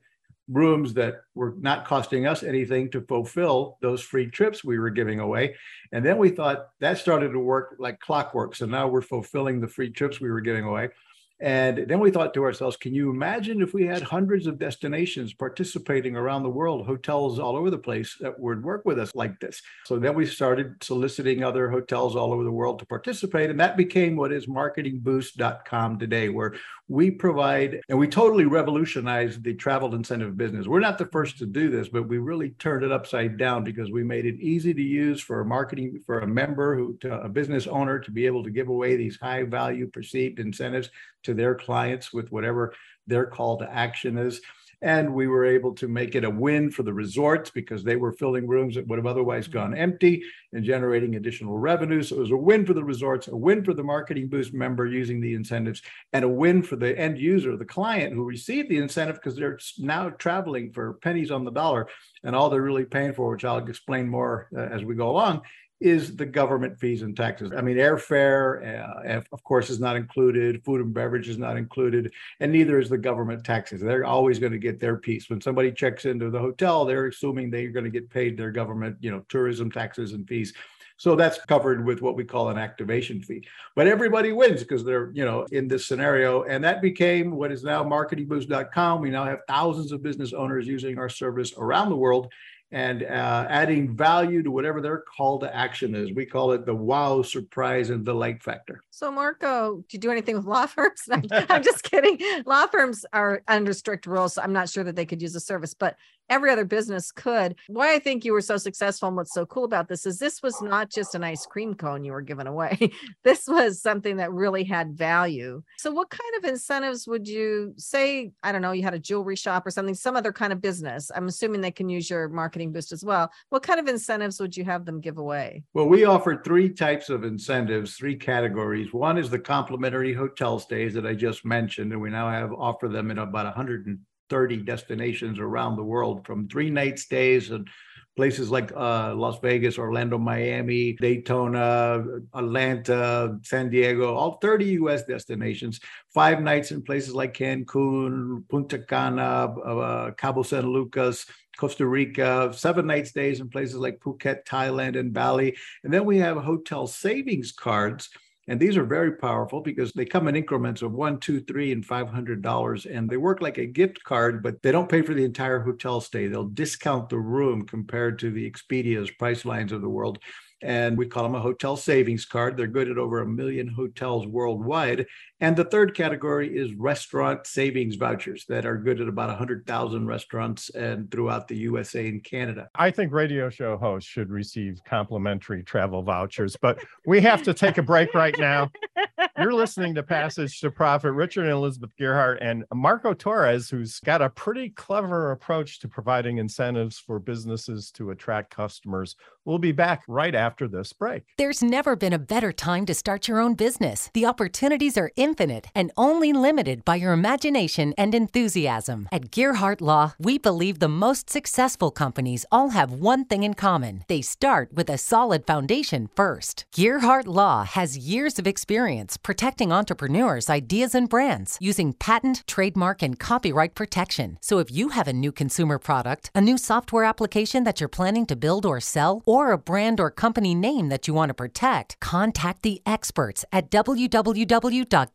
rooms 0.49 0.95
that 0.95 1.23
were 1.35 1.55
not 1.59 1.85
costing 1.87 2.27
us 2.27 2.43
anything 2.43 2.91
to 2.91 3.01
fulfill 3.01 3.79
those 3.81 4.01
free 4.01 4.31
trips 4.31 4.65
we 4.65 4.79
were 4.79 4.91
giving 4.91 5.21
away. 5.21 5.57
And 5.93 6.05
then 6.05 6.19
we 6.19 6.31
thought 6.31 6.69
that 6.81 6.99
started 6.99 7.33
to 7.33 7.39
work 7.39 7.77
like 7.79 7.99
clockwork. 8.01 8.55
So 8.55 8.67
now 8.67 8.87
we're 8.87 9.03
fulfilling 9.03 9.61
the 9.61 9.69
free 9.69 9.91
trips 9.91 10.21
we 10.21 10.31
were 10.31 10.41
giving 10.41 10.65
away. 10.65 10.91
And 11.39 11.87
then 11.87 12.01
we 12.01 12.11
thought 12.11 12.33
to 12.35 12.45
ourselves, 12.45 12.79
can 12.79 12.95
you 12.95 13.11
imagine 13.11 13.61
if 13.61 13.75
we 13.75 13.85
had 13.85 14.03
hundreds 14.03 14.47
of 14.47 14.59
destinations 14.59 15.35
participating 15.35 16.17
around 16.17 16.43
the 16.43 16.49
world, 16.49 16.87
hotels 16.87 17.39
all 17.39 17.57
over 17.57 17.71
the 17.71 17.77
place 17.77 18.17
that 18.21 18.39
would 18.41 18.63
work 18.63 18.87
with 18.87 18.99
us 18.99 19.15
like 19.15 19.39
this? 19.39 19.61
So 19.85 19.99
then 19.99 20.15
we 20.15 20.25
started 20.25 20.83
soliciting 20.83 21.45
other 21.45 21.69
hotels 21.69 22.17
all 22.17 22.33
over 22.33 22.43
the 22.43 22.51
world 22.51 22.79
to 22.79 22.87
participate. 22.87 23.51
And 23.51 23.61
that 23.61 23.77
became 23.77 24.17
what 24.17 24.33
is 24.33 24.47
marketingboost.com 24.47 25.99
today, 25.99 26.31
where 26.31 26.55
we 26.89 27.11
provide 27.11 27.81
and 27.89 27.99
we 27.99 28.07
totally 28.07 28.45
revolutionized 28.45 29.43
the 29.43 29.55
travel 29.55 29.95
incentive 29.95 30.37
business. 30.37 30.67
We're 30.67 30.81
not 30.81 30.99
the 30.99 31.07
first 31.07 31.37
to 31.39 31.47
do 31.47 31.69
this, 31.69 31.89
but 31.89 32.09
we 32.09 32.19
really 32.19 32.51
turned 32.51 32.85
it 32.85 32.93
upside 32.93 33.37
down 33.37 33.65
because 33.65 33.91
we 33.91 34.05
made 34.05 34.25
it 34.25 34.41
easy 34.41 34.73
to 34.73 34.83
use 34.83 35.21
for 35.21 35.41
a 35.41 35.45
marketing 35.45 36.01
for 36.07 36.21
a 36.21 36.27
member 36.27 36.77
who 36.77 36.97
to 36.99 37.21
a 37.21 37.29
business 37.29 37.67
owner 37.67 37.99
to 37.99 38.11
be 38.11 38.25
able 38.25 38.45
to 38.45 38.51
give 38.51 38.69
away 38.69 38.97
these 38.97 39.19
high 39.21 39.43
value 39.43 39.89
perceived 39.89 40.39
incentives 40.39 40.91
to 41.27 41.35
their 41.35 41.55
clients 41.55 42.13
with 42.13 42.33
whatever 42.33 42.75
their 43.07 43.27
call 43.27 43.59
to 43.59 43.73
action 43.73 44.17
is. 44.19 44.41
And 44.83 45.15
we 45.15 45.27
were 45.27 45.47
able 45.47 45.75
to 45.77 45.89
make 45.89 46.15
it 46.15 46.25
a 46.25 46.31
win 46.31 46.71
for 46.71 46.83
the 46.83 46.93
resorts 46.93 47.51
because 47.51 47.83
they 47.83 47.97
were 47.97 48.13
filling 48.13 48.47
rooms 48.47 48.75
that 48.75 48.87
would 48.87 48.99
have 48.99 49.07
otherwise 49.07 49.49
gone 49.49 49.75
empty 49.75 50.23
and 50.53 50.63
generating 50.63 51.17
additional 51.17 51.57
revenue. 51.57 52.03
So 52.03 52.17
it 52.17 52.21
was 52.21 52.31
a 52.31 52.37
win 52.37 52.67
for 52.67 52.75
the 52.75 52.85
resorts, 52.85 53.29
a 53.29 53.37
win 53.37 53.65
for 53.65 53.73
the 53.73 53.83
Marketing 53.83 54.29
Boost 54.29 54.53
member 54.53 54.87
using 54.87 55.21
the 55.21 55.33
incentives, 55.33 55.81
and 56.13 56.27
a 56.27 56.29
win 56.29 56.63
for 56.63 56.77
the 56.77 56.97
end 56.97 57.19
user, 57.19 57.57
the 57.57 57.65
client 57.65 58.13
who 58.13 58.25
received 58.25 58.69
the 58.69 58.77
incentive 58.77 59.17
because 59.17 59.35
they're 59.35 59.59
now 59.79 60.11
traveling 60.11 60.71
for 60.73 60.95
pennies 60.95 61.31
on 61.31 61.45
the 61.45 61.51
dollar. 61.51 61.89
And 62.23 62.37
all 62.37 62.51
they're 62.51 62.61
really 62.61 62.85
paying 62.85 63.15
for, 63.15 63.31
which 63.31 63.47
I'll 63.47 63.67
explain 63.67 64.09
more 64.09 64.49
uh, 64.55 64.61
as 64.61 64.85
we 64.85 64.95
go 64.95 65.09
along, 65.09 65.41
is 65.81 66.17
the 66.17 66.25
government 66.25 66.79
fees 66.79 67.03
and 67.03 67.17
taxes. 67.17 67.53
I 67.55 67.61
mean, 67.61 67.77
airfare, 67.77 69.17
uh, 69.17 69.21
of 69.31 69.45
course, 69.45 69.69
is 69.69 69.79
not 69.79 69.97
included. 69.97 70.65
Food 70.65 70.81
and 70.81 70.95
beverage 70.95 71.29
is 71.29 71.39
not 71.39 71.59
included, 71.59 72.13
and 72.41 72.51
neither 72.51 72.81
is 72.81 72.89
the 72.89 72.97
government 72.97 73.45
taxes. 73.45 73.83
They're 73.83 74.05
always 74.05 74.39
going 74.39 74.53
to 74.53 74.59
get 74.59 74.81
their 74.81 74.97
piece. 74.97 75.29
When 75.29 75.41
somebody 75.41 75.71
checks 75.71 76.07
into 76.07 76.31
the 76.31 76.39
hotel, 76.39 76.85
they're 76.85 77.09
assuming 77.09 77.51
they're 77.51 77.69
going 77.69 77.85
to 77.85 77.91
get 77.91 78.09
paid 78.09 78.39
their 78.39 78.51
government, 78.51 78.97
you 79.01 79.11
know, 79.11 79.25
tourism 79.29 79.71
taxes 79.71 80.13
and 80.13 80.27
fees. 80.27 80.55
So 80.99 81.15
that's 81.15 81.39
covered 81.45 81.85
with 81.85 82.01
what 82.01 82.17
we 82.17 82.25
call 82.25 82.49
an 82.49 82.57
activation 82.57 83.21
fee. 83.21 83.47
But 83.75 83.87
everybody 83.87 84.33
wins 84.33 84.63
because 84.63 84.83
they're, 84.83 85.11
you 85.13 85.27
know, 85.27 85.47
in 85.53 85.69
this 85.69 85.87
scenario. 85.87 86.45
And 86.45 86.65
that 86.65 86.81
became 86.81 87.33
what 87.33 87.53
is 87.53 87.63
now 87.63 87.85
marketingboost.com. 87.85 89.03
We 89.03 89.11
now 89.11 89.25
have 89.25 89.41
thousands 89.47 89.93
of 89.93 90.03
business 90.03 90.33
owners 90.33 90.67
using 90.67 90.99
our 90.99 91.11
service 91.11 91.53
around 91.59 91.91
the 91.91 91.97
world 91.97 92.33
and 92.77 93.05
uh, 93.05 93.47
adding 93.49 93.97
value 93.97 94.43
to 94.43 94.51
whatever 94.51 94.83
their 94.83 94.99
call 94.99 95.39
to 95.39 95.57
action 95.57 95.95
is. 95.95 96.13
We 96.13 96.27
call 96.27 96.53
it 96.53 96.67
the 96.67 96.75
wow, 96.75 97.23
surprise, 97.23 97.89
and 97.89 98.05
delight 98.05 98.43
factor. 98.43 98.85
So, 98.91 99.11
Marco, 99.11 99.77
do 99.77 99.85
you 99.93 99.99
do 99.99 100.11
anything 100.11 100.37
with 100.37 100.45
law 100.45 100.67
firms? 100.67 101.01
I'm 101.11 101.63
just 101.63 101.85
kidding. 101.85 102.19
Law 102.45 102.67
firms 102.67 103.07
are 103.15 103.41
under 103.49 103.73
strict 103.73 104.05
rules. 104.05 104.35
So 104.35 104.43
I'm 104.43 104.53
not 104.53 104.69
sure 104.69 104.85
that 104.85 104.95
they 104.95 105.07
could 105.07 105.23
use 105.23 105.33
the 105.33 105.41
service, 105.41 105.73
but 105.73 105.97
every 106.29 106.51
other 106.51 106.65
business 106.65 107.13
could. 107.13 107.57
Why 107.69 107.95
I 107.95 107.99
think 107.99 108.25
you 108.25 108.33
were 108.33 108.41
so 108.41 108.57
successful 108.57 109.09
and 109.09 109.17
what's 109.17 109.35
so 109.35 109.47
cool 109.47 109.65
about 109.65 109.89
this 109.89 110.07
is 110.07 110.19
this 110.19 110.43
was 110.43 110.61
not 110.63 110.91
just 110.91 111.15
an 111.15 111.25
ice 111.25 111.47
cream 111.47 111.75
cone 111.75 112.05
you 112.05 112.13
were 112.13 112.23
giving 112.23 112.47
away. 112.47 112.91
this 113.25 113.47
was 113.47 113.81
something 113.81 114.17
that 114.17 114.33
really 114.33 114.65
had 114.65 114.97
value. 114.97 115.63
So, 115.79 115.91
what 115.91 116.11
kind 116.11 116.35
of 116.39 116.45
incentives 116.45 117.07
would 117.07 117.29
you 117.29 117.75
say? 117.77 118.33
I 118.43 118.53
don't 118.53 118.63
know, 118.63 118.73
you 118.73 118.83
had 118.83 118.95
a 118.95 118.99
jewelry 118.99 119.37
shop 119.37 119.67
or 119.67 119.71
something, 119.71 119.95
some 119.95 120.17
other 120.17 120.33
kind 120.33 120.53
of 120.53 120.61
business. 120.61 121.11
I'm 121.15 121.29
assuming 121.29 121.61
they 121.61 121.71
can 121.71 121.89
use 121.89 122.11
your 122.11 122.29
marketing 122.29 122.73
boost 122.73 122.93
as 122.93 123.05
well. 123.05 123.31
What 123.51 123.63
kind 123.63 123.81
of 123.81 123.89
incentives 123.89 124.41
would 124.41 124.57
you 124.57 124.65
have 124.65 124.85
them 124.85 125.01
give 125.01 125.19
away? 125.19 125.65
Well, 125.75 125.89
we 125.89 126.05
offer 126.05 126.43
three 126.45 126.71
types 126.71 127.09
of 127.09 127.25
incentives, 127.25 127.95
three 127.95 128.17
categories. 128.17 128.93
One 128.93 129.19
is 129.19 129.31
the 129.31 129.39
complimentary 129.39 130.15
hotel 130.15 130.59
stays 130.59 130.95
that 130.95 131.07
I 131.07 131.15
just 131.15 131.45
mentioned, 131.45 131.93
and 131.93 132.01
we 132.01 132.11
now 132.11 132.31
have 132.31 132.53
offer 132.53 132.89
them 132.89 133.11
in 133.11 133.19
about 133.19 133.47
100 133.47 133.99
30 134.31 134.59
destinations 134.59 135.39
around 135.39 135.77
the 135.77 135.85
world 135.85 136.27
from 136.27 136.49
three 136.49 136.71
night 136.71 136.99
stays 136.99 137.51
and 137.51 137.69
places 138.17 138.51
like 138.51 138.73
uh, 138.75 139.15
Las 139.15 139.39
Vegas, 139.41 139.79
Orlando, 139.79 140.17
Miami, 140.17 140.95
Daytona, 140.95 142.03
Atlanta, 142.35 143.39
San 143.43 143.69
Diego, 143.69 144.15
all 144.15 144.39
30 144.41 144.65
US 144.81 145.05
destinations, 145.05 145.81
five 146.15 146.41
nights 146.41 146.71
in 146.71 146.83
places 146.83 147.15
like 147.15 147.35
Cancun, 147.35 148.49
Punta 148.49 148.79
Cana, 148.79 149.55
uh, 149.61 150.11
Cabo 150.13 150.43
San 150.43 150.67
Lucas, 150.67 151.27
Costa 151.59 151.87
Rica, 151.87 152.51
seven 152.55 152.87
night 152.87 153.07
stays 153.07 153.41
in 153.41 153.51
places 153.51 153.77
like 153.77 154.01
Phuket, 154.01 154.45
Thailand, 154.47 154.99
and 154.99 155.13
Bali. 155.13 155.57
And 155.85 155.93
then 155.93 156.05
we 156.07 156.19
have 156.19 156.39
hotel 156.39 156.87
savings 156.87 157.53
cards 157.53 158.09
and 158.49 158.61
these 158.61 158.77
are 158.77 158.85
very 158.85 159.13
powerful 159.17 159.61
because 159.61 159.93
they 159.93 160.05
come 160.05 160.29
in 160.29 160.37
increments 160.37 160.83
of 160.83 160.93
one, 160.93 161.19
two, 161.19 161.41
three, 161.41 161.73
and 161.73 161.85
five 161.85 162.09
hundred 162.09 162.43
dollars. 162.43 162.87
And 162.87 163.09
they 163.09 163.17
work 163.17 163.41
like 163.41 163.59
a 163.59 163.67
gift 163.67 164.03
card, 164.05 164.43
but 164.43 164.63
they 164.63 164.73
don't 164.73 164.89
pay 164.89 165.03
for 165.03 165.15
the 165.15 165.25
entire 165.25 165.61
hotel 165.61 166.01
stay. 166.01 166.27
They'll 166.29 166.45
discount 166.49 167.09
the 167.09 167.19
room 167.19 167.67
compared 167.67 168.19
to 168.21 168.31
the 168.31 168.47
Expedia's 168.47 169.11
Pricelines 169.11 169.73
of 169.73 169.83
the 169.83 169.89
world 169.89 170.19
and 170.63 170.97
we 170.97 171.07
call 171.07 171.23
them 171.23 171.35
a 171.35 171.41
hotel 171.41 171.77
savings 171.77 172.25
card. 172.25 172.57
They're 172.57 172.67
good 172.67 172.91
at 172.91 172.99
over 172.99 173.21
a 173.21 173.27
million 173.27 173.69
hotels 173.69 174.27
worldwide. 174.27 175.07
And 175.41 175.55
the 175.55 175.65
third 175.65 175.95
category 175.95 176.57
is 176.57 176.73
restaurant 176.75 177.47
savings 177.47 177.97
vouchers 177.97 178.47
that 178.49 178.65
are 178.65 178.77
good 178.77 179.01
at 179.01 179.09
about 179.09 179.29
100,000 179.29 180.07
restaurants 180.07 180.71
and 180.71 181.11
throughout 181.11 181.47
the 181.47 181.57
USA 181.57 182.09
and 182.09 182.25
Canada. 182.25 182.69
I 182.75 182.91
think 182.91 183.13
radio 183.13 183.51
show 183.51 183.77
hosts 183.77 184.09
should 184.09 184.31
receive 184.31 184.81
complimentary 184.87 185.63
travel 185.63 186.03
vouchers, 186.03 186.57
but 186.61 186.83
we 187.05 187.21
have 187.21 187.43
to 187.43 187.53
take 187.53 187.77
a 187.77 187.83
break 187.83 188.15
right 188.15 188.37
now. 188.39 188.71
You're 189.39 189.53
listening 189.53 189.95
to 189.97 190.03
Passage 190.03 190.61
to 190.61 190.71
Profit. 190.71 191.13
Richard 191.13 191.45
and 191.45 191.53
Elizabeth 191.53 191.91
Gearhart 192.01 192.39
and 192.41 192.65
Marco 192.73 193.13
Torres, 193.13 193.69
who's 193.69 194.01
got 194.01 194.23
a 194.23 194.31
pretty 194.31 194.71
clever 194.71 195.33
approach 195.33 195.79
to 195.81 195.89
providing 195.89 196.39
incentives 196.39 196.99
for 196.99 197.19
businesses 197.19 197.91
to 197.93 198.11
attract 198.11 198.55
customers. 198.55 199.17
We'll 199.45 199.59
be 199.59 199.73
back 199.73 200.03
right 200.09 200.35
after 200.35 200.69
this 200.69 200.93
break. 200.93 201.25
There's 201.37 201.63
never 201.63 201.97
been 201.97 202.13
a 202.13 202.19
better 202.19 202.53
time 202.53 202.87
to 202.87 202.95
start 202.95 203.29
your 203.29 203.39
own 203.39 203.55
business. 203.55 204.11
The 204.15 204.27
opportunities 204.27 204.97
are 204.97 205.11
infinite 205.27 205.67
and 205.75 205.91
only 205.97 206.33
limited 206.33 206.85
by 206.85 206.97
your 207.03 207.13
imagination 207.13 207.93
and 207.99 208.15
enthusiasm. 208.15 209.09
At 209.11 209.31
Gearhart 209.35 209.81
Law, 209.81 210.07
we 210.27 210.39
believe 210.39 210.79
the 210.79 210.97
most 211.07 211.29
successful 211.29 211.91
companies 211.91 212.47
all 212.53 212.71
have 212.79 212.93
one 213.13 213.25
thing 213.25 213.43
in 213.43 213.55
common 213.55 214.05
they 214.09 214.23
start 214.23 214.67
with 214.79 214.89
a 214.89 214.99
solid 215.13 215.47
foundation 215.47 216.09
first. 216.19 216.65
Gearhart 216.77 217.27
Law 217.27 217.65
has 217.65 217.99
years 218.13 218.39
of 218.39 218.47
experience 218.47 219.17
protecting 219.17 219.73
entrepreneurs' 219.73 220.49
ideas 220.49 220.95
and 220.95 221.09
brands 221.09 221.59
using 221.61 221.93
patent, 221.93 222.45
trademark, 222.47 223.03
and 223.03 223.19
copyright 223.19 223.75
protection. 223.75 224.39
So 224.41 224.59
if 224.61 224.71
you 224.71 224.91
have 224.91 225.09
a 225.09 225.21
new 225.25 225.33
consumer 225.33 225.79
product, 225.79 226.31
a 226.35 226.41
new 226.41 226.59
software 226.59 227.05
application 227.05 227.65
that 227.65 227.81
you're 227.81 227.99
planning 227.99 228.27
to 228.27 228.37
build 228.37 228.65
or 228.65 228.81
sell, 228.81 229.23
or 229.27 229.51
a 229.51 229.59
brand 229.59 229.99
or 229.99 230.11
company 230.25 230.55
name 230.55 230.89
that 230.89 231.09
you 231.09 231.15
want 231.15 231.31
to 231.31 231.35
protect, 231.43 231.99
contact 232.01 232.63
the 232.63 232.81
experts 232.87 233.45
at 233.53 233.71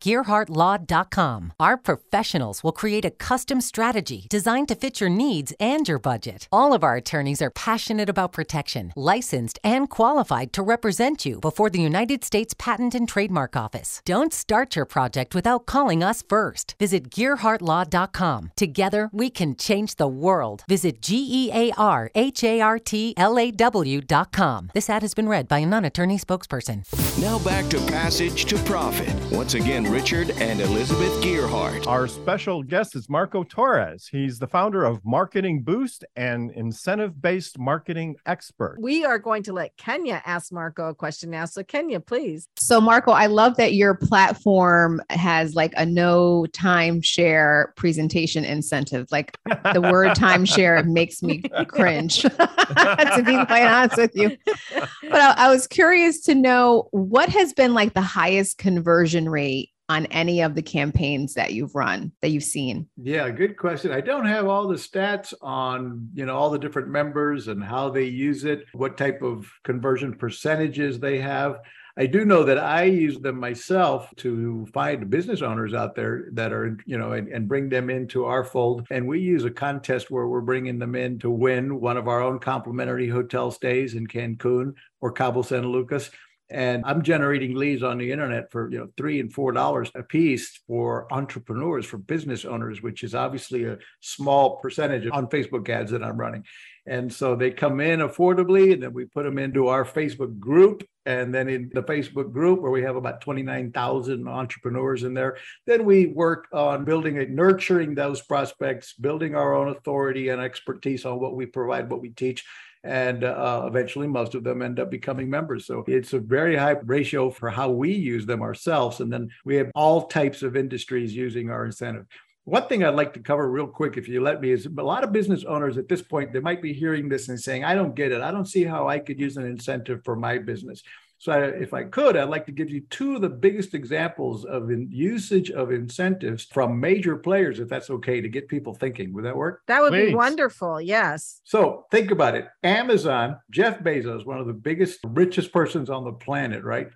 www.gearhartlaw.com. 0.01 1.53
Our 1.59 1.77
professionals 1.77 2.63
will 2.63 2.71
create 2.71 3.05
a 3.05 3.11
custom 3.11 3.61
strategy 3.61 4.25
designed 4.29 4.67
to 4.69 4.75
fit 4.75 4.99
your 4.99 5.09
needs 5.09 5.53
and 5.59 5.87
your 5.87 5.99
budget. 5.99 6.47
All 6.51 6.73
of 6.73 6.83
our 6.83 6.95
attorneys 6.95 7.41
are 7.41 7.49
passionate 7.49 8.09
about 8.09 8.33
protection, 8.33 8.93
licensed, 8.95 9.59
and 9.63 9.89
qualified 9.89 10.53
to 10.53 10.63
represent 10.63 11.25
you 11.25 11.39
before 11.39 11.69
the 11.69 11.81
United 11.81 12.23
States 12.23 12.53
Patent 12.57 12.95
and 12.95 13.07
Trademark 13.07 13.55
Office. 13.55 14.01
Don't 14.05 14.33
start 14.33 14.75
your 14.75 14.85
project 14.85 15.35
without 15.35 15.65
calling 15.65 16.03
us 16.03 16.21
first. 16.27 16.75
Visit 16.79 17.09
GearhartLaw.com. 17.09 18.51
Together, 18.55 19.09
we 19.11 19.29
can 19.29 19.55
change 19.55 19.95
the 19.95 20.07
world. 20.07 20.63
Visit 20.67 21.01
G 21.01 21.27
E 21.29 21.51
A 21.53 21.71
R 21.77 22.09
H 22.15 22.43
A 22.43 22.61
R 22.61 22.79
T 22.79 23.13
L 23.17 23.37
A 23.37 23.51
W.com. 23.51 24.71
This 24.73 24.89
ad 24.89 25.01
has 25.01 25.13
been 25.13 25.29
read 25.29 25.47
by 25.47 25.59
a 25.59 25.65
non 25.65 25.85
attorney 25.85 26.17
spokesperson. 26.17 26.83
Now 27.21 27.39
back 27.39 27.69
to 27.69 27.77
Passage 27.87 28.45
to 28.45 28.57
Profit. 28.59 29.13
Once 29.31 29.53
again, 29.53 29.90
Richard 29.91 30.31
and 30.37 30.61
Elizabeth 30.61 31.11
Gearhart. 31.21 31.85
Our 31.85 32.07
special 32.07 32.63
guest 32.63 32.95
is 32.95 33.09
Marco 33.09 33.43
Torres. 33.43 34.07
He's 34.09 34.39
the 34.39 34.47
founder 34.47 34.85
of 34.85 35.03
Marketing 35.03 35.63
Boost 35.63 36.05
and 36.15 36.49
incentive 36.51 37.21
based 37.21 37.59
marketing 37.59 38.15
expert. 38.25 38.77
We 38.79 39.03
are 39.03 39.19
going 39.19 39.43
to 39.43 39.53
let 39.53 39.75
Kenya 39.75 40.21
ask 40.25 40.53
Marco 40.53 40.87
a 40.87 40.95
question 40.95 41.29
now. 41.29 41.43
So, 41.43 41.61
Kenya, 41.61 41.99
please. 41.99 42.47
So, 42.57 42.79
Marco, 42.79 43.11
I 43.11 43.25
love 43.25 43.57
that 43.57 43.73
your 43.73 43.93
platform 43.93 45.01
has 45.09 45.55
like 45.55 45.73
a 45.75 45.85
no 45.85 46.45
timeshare 46.51 47.75
presentation 47.75 48.45
incentive. 48.45 49.07
Like 49.11 49.37
the 49.73 49.81
word 49.81 50.11
timeshare 50.15 50.85
makes 50.87 51.21
me 51.21 51.43
cringe, 51.67 52.21
to 52.21 53.23
be 53.25 53.45
quite 53.45 53.65
honest 53.65 53.97
with 53.97 54.15
you. 54.15 54.37
But 54.73 55.21
I, 55.21 55.33
I 55.35 55.49
was 55.49 55.67
curious 55.67 56.21
to 56.21 56.33
know 56.33 56.87
what 56.91 57.27
has 57.27 57.51
been 57.51 57.73
like 57.73 57.93
the 57.93 57.99
highest 57.99 58.57
conversion 58.57 59.27
rate 59.27 59.67
on 59.91 60.05
any 60.05 60.41
of 60.41 60.55
the 60.55 60.61
campaigns 60.61 61.33
that 61.33 61.53
you've 61.53 61.75
run 61.75 62.13
that 62.21 62.29
you've 62.29 62.43
seen? 62.43 62.87
Yeah, 62.95 63.29
good 63.29 63.57
question. 63.57 63.91
I 63.91 63.99
don't 63.99 64.25
have 64.25 64.47
all 64.47 64.67
the 64.67 64.75
stats 64.75 65.33
on, 65.41 66.09
you 66.13 66.25
know, 66.25 66.37
all 66.37 66.49
the 66.49 66.59
different 66.59 66.87
members 66.87 67.49
and 67.49 67.61
how 67.61 67.89
they 67.89 68.05
use 68.05 68.45
it, 68.45 68.63
what 68.71 68.97
type 68.97 69.21
of 69.21 69.51
conversion 69.65 70.13
percentages 70.13 70.99
they 70.99 71.19
have. 71.19 71.59
I 71.97 72.05
do 72.05 72.23
know 72.23 72.45
that 72.45 72.57
I 72.57 72.83
use 72.83 73.19
them 73.19 73.37
myself 73.37 74.09
to 74.17 74.65
find 74.73 75.09
business 75.09 75.41
owners 75.41 75.73
out 75.73 75.93
there 75.93 76.29
that 76.31 76.53
are, 76.53 76.77
you 76.85 76.97
know, 76.97 77.11
and, 77.11 77.27
and, 77.27 77.49
bring 77.49 77.67
them 77.67 77.89
into 77.89 78.23
our 78.23 78.45
fold. 78.45 78.87
And 78.89 79.05
we 79.05 79.19
use 79.19 79.43
a 79.43 79.51
contest 79.51 80.09
where 80.09 80.25
we're 80.25 80.39
bringing 80.39 80.79
them 80.79 80.95
in 80.95 81.19
to 81.19 81.29
win 81.29 81.81
one 81.81 81.97
of 81.97 82.07
our 82.07 82.21
own 82.21 82.39
complimentary 82.39 83.09
hotel 83.09 83.51
stays 83.51 83.95
in 83.95 84.07
Cancun 84.07 84.73
or 85.01 85.11
Cabo 85.11 85.41
San 85.41 85.67
Lucas 85.67 86.11
and 86.51 86.83
i'm 86.85 87.01
generating 87.01 87.55
leads 87.55 87.83
on 87.83 87.97
the 87.97 88.11
internet 88.11 88.51
for 88.51 88.71
you 88.71 88.79
know 88.79 88.87
three 88.97 89.19
and 89.19 89.33
four 89.33 89.51
dollars 89.51 89.91
a 89.95 90.03
piece 90.03 90.59
for 90.67 91.11
entrepreneurs 91.11 91.85
for 91.85 91.97
business 91.97 92.45
owners 92.45 92.81
which 92.81 93.03
is 93.03 93.15
obviously 93.15 93.63
a 93.65 93.77
small 94.01 94.57
percentage 94.57 95.09
on 95.11 95.27
facebook 95.27 95.67
ads 95.69 95.91
that 95.91 96.03
i'm 96.03 96.17
running. 96.17 96.43
And 96.87 97.13
so 97.13 97.35
they 97.35 97.51
come 97.51 97.79
in 97.79 97.99
affordably 97.99 98.73
and 98.73 98.81
then 98.81 98.93
we 98.93 99.05
put 99.05 99.23
them 99.23 99.37
into 99.37 99.67
our 99.67 99.85
facebook 99.85 100.39
group. 100.39 100.83
And 101.05 101.33
then 101.33 101.47
in 101.47 101.71
the 101.73 101.83
facebook 101.83 102.31
group 102.31 102.61
where 102.61 102.71
we 102.71 102.83
have 102.83 102.95
about 102.95 103.21
29000 103.21 104.27
entrepreneurs 104.27 105.01
in 105.03 105.15
there 105.15 105.37
then 105.65 105.83
we 105.83 106.05
work 106.05 106.47
on 106.53 106.85
building 106.85 107.17
and 107.17 107.35
nurturing 107.35 107.95
those 107.95 108.21
prospects 108.21 108.93
building 108.93 109.33
our 109.33 109.55
own 109.55 109.69
authority 109.69 110.29
and 110.29 110.39
expertise 110.39 111.03
on 111.03 111.19
what 111.19 111.35
we 111.35 111.47
provide 111.47 111.89
what 111.89 112.01
we 112.01 112.09
teach 112.09 112.45
and 112.83 113.23
uh, 113.23 113.63
eventually 113.67 114.07
most 114.07 114.33
of 114.33 114.43
them 114.43 114.61
end 114.61 114.79
up 114.79 114.89
becoming 114.89 115.29
members. 115.29 115.65
So 115.65 115.83
it's 115.87 116.13
a 116.13 116.19
very 116.19 116.55
high 116.55 116.77
ratio 116.83 117.29
for 117.29 117.49
how 117.49 117.69
we 117.69 117.91
use 117.93 118.25
them 118.25 118.41
ourselves. 118.41 118.99
And 118.99 119.11
then 119.11 119.29
we 119.45 119.55
have 119.55 119.71
all 119.75 120.07
types 120.07 120.41
of 120.41 120.55
industries 120.55 121.15
using 121.15 121.49
our 121.49 121.65
incentive. 121.65 122.07
One 122.45 122.67
thing 122.67 122.83
I'd 122.83 122.95
like 122.95 123.13
to 123.13 123.19
cover 123.19 123.51
real 123.51 123.67
quick, 123.67 123.97
if 123.97 124.07
you 124.07 124.21
let 124.21 124.41
me, 124.41 124.49
is 124.49 124.65
a 124.65 124.83
lot 124.83 125.03
of 125.03 125.11
business 125.11 125.43
owners 125.43 125.77
at 125.77 125.87
this 125.87 126.01
point, 126.01 126.33
they 126.33 126.39
might 126.39 126.61
be 126.61 126.73
hearing 126.73 127.07
this 127.07 127.29
and 127.29 127.39
saying, 127.39 127.63
I 127.63 127.75
don't 127.75 127.95
get 127.95 128.11
it. 128.11 128.21
I 128.21 128.31
don't 128.31 128.47
see 128.47 128.63
how 128.63 128.87
I 128.87 128.97
could 128.97 129.19
use 129.19 129.37
an 129.37 129.45
incentive 129.45 130.01
for 130.03 130.15
my 130.15 130.39
business. 130.39 130.81
So, 131.21 131.33
I, 131.33 131.43
if 131.49 131.71
I 131.71 131.83
could, 131.83 132.17
I'd 132.17 132.29
like 132.29 132.47
to 132.47 132.51
give 132.51 132.71
you 132.71 132.81
two 132.89 133.13
of 133.13 133.21
the 133.21 133.29
biggest 133.29 133.75
examples 133.75 134.43
of 134.43 134.71
usage 134.71 135.51
of 135.51 135.71
incentives 135.71 136.45
from 136.45 136.79
major 136.79 137.15
players, 137.15 137.59
if 137.59 137.69
that's 137.69 137.91
okay, 137.91 138.21
to 138.21 138.27
get 138.27 138.47
people 138.47 138.73
thinking. 138.73 139.13
Would 139.13 139.25
that 139.25 139.37
work? 139.37 139.61
That 139.67 139.83
would 139.83 139.91
Please. 139.91 140.07
be 140.07 140.15
wonderful. 140.15 140.81
Yes. 140.81 141.41
So, 141.43 141.85
think 141.91 142.09
about 142.09 142.33
it 142.33 142.47
Amazon, 142.63 143.37
Jeff 143.51 143.81
Bezos, 143.81 144.25
one 144.25 144.39
of 144.39 144.47
the 144.47 144.53
biggest, 144.53 144.97
richest 145.09 145.53
persons 145.53 145.91
on 145.91 146.05
the 146.05 146.11
planet, 146.11 146.63
right? 146.63 146.87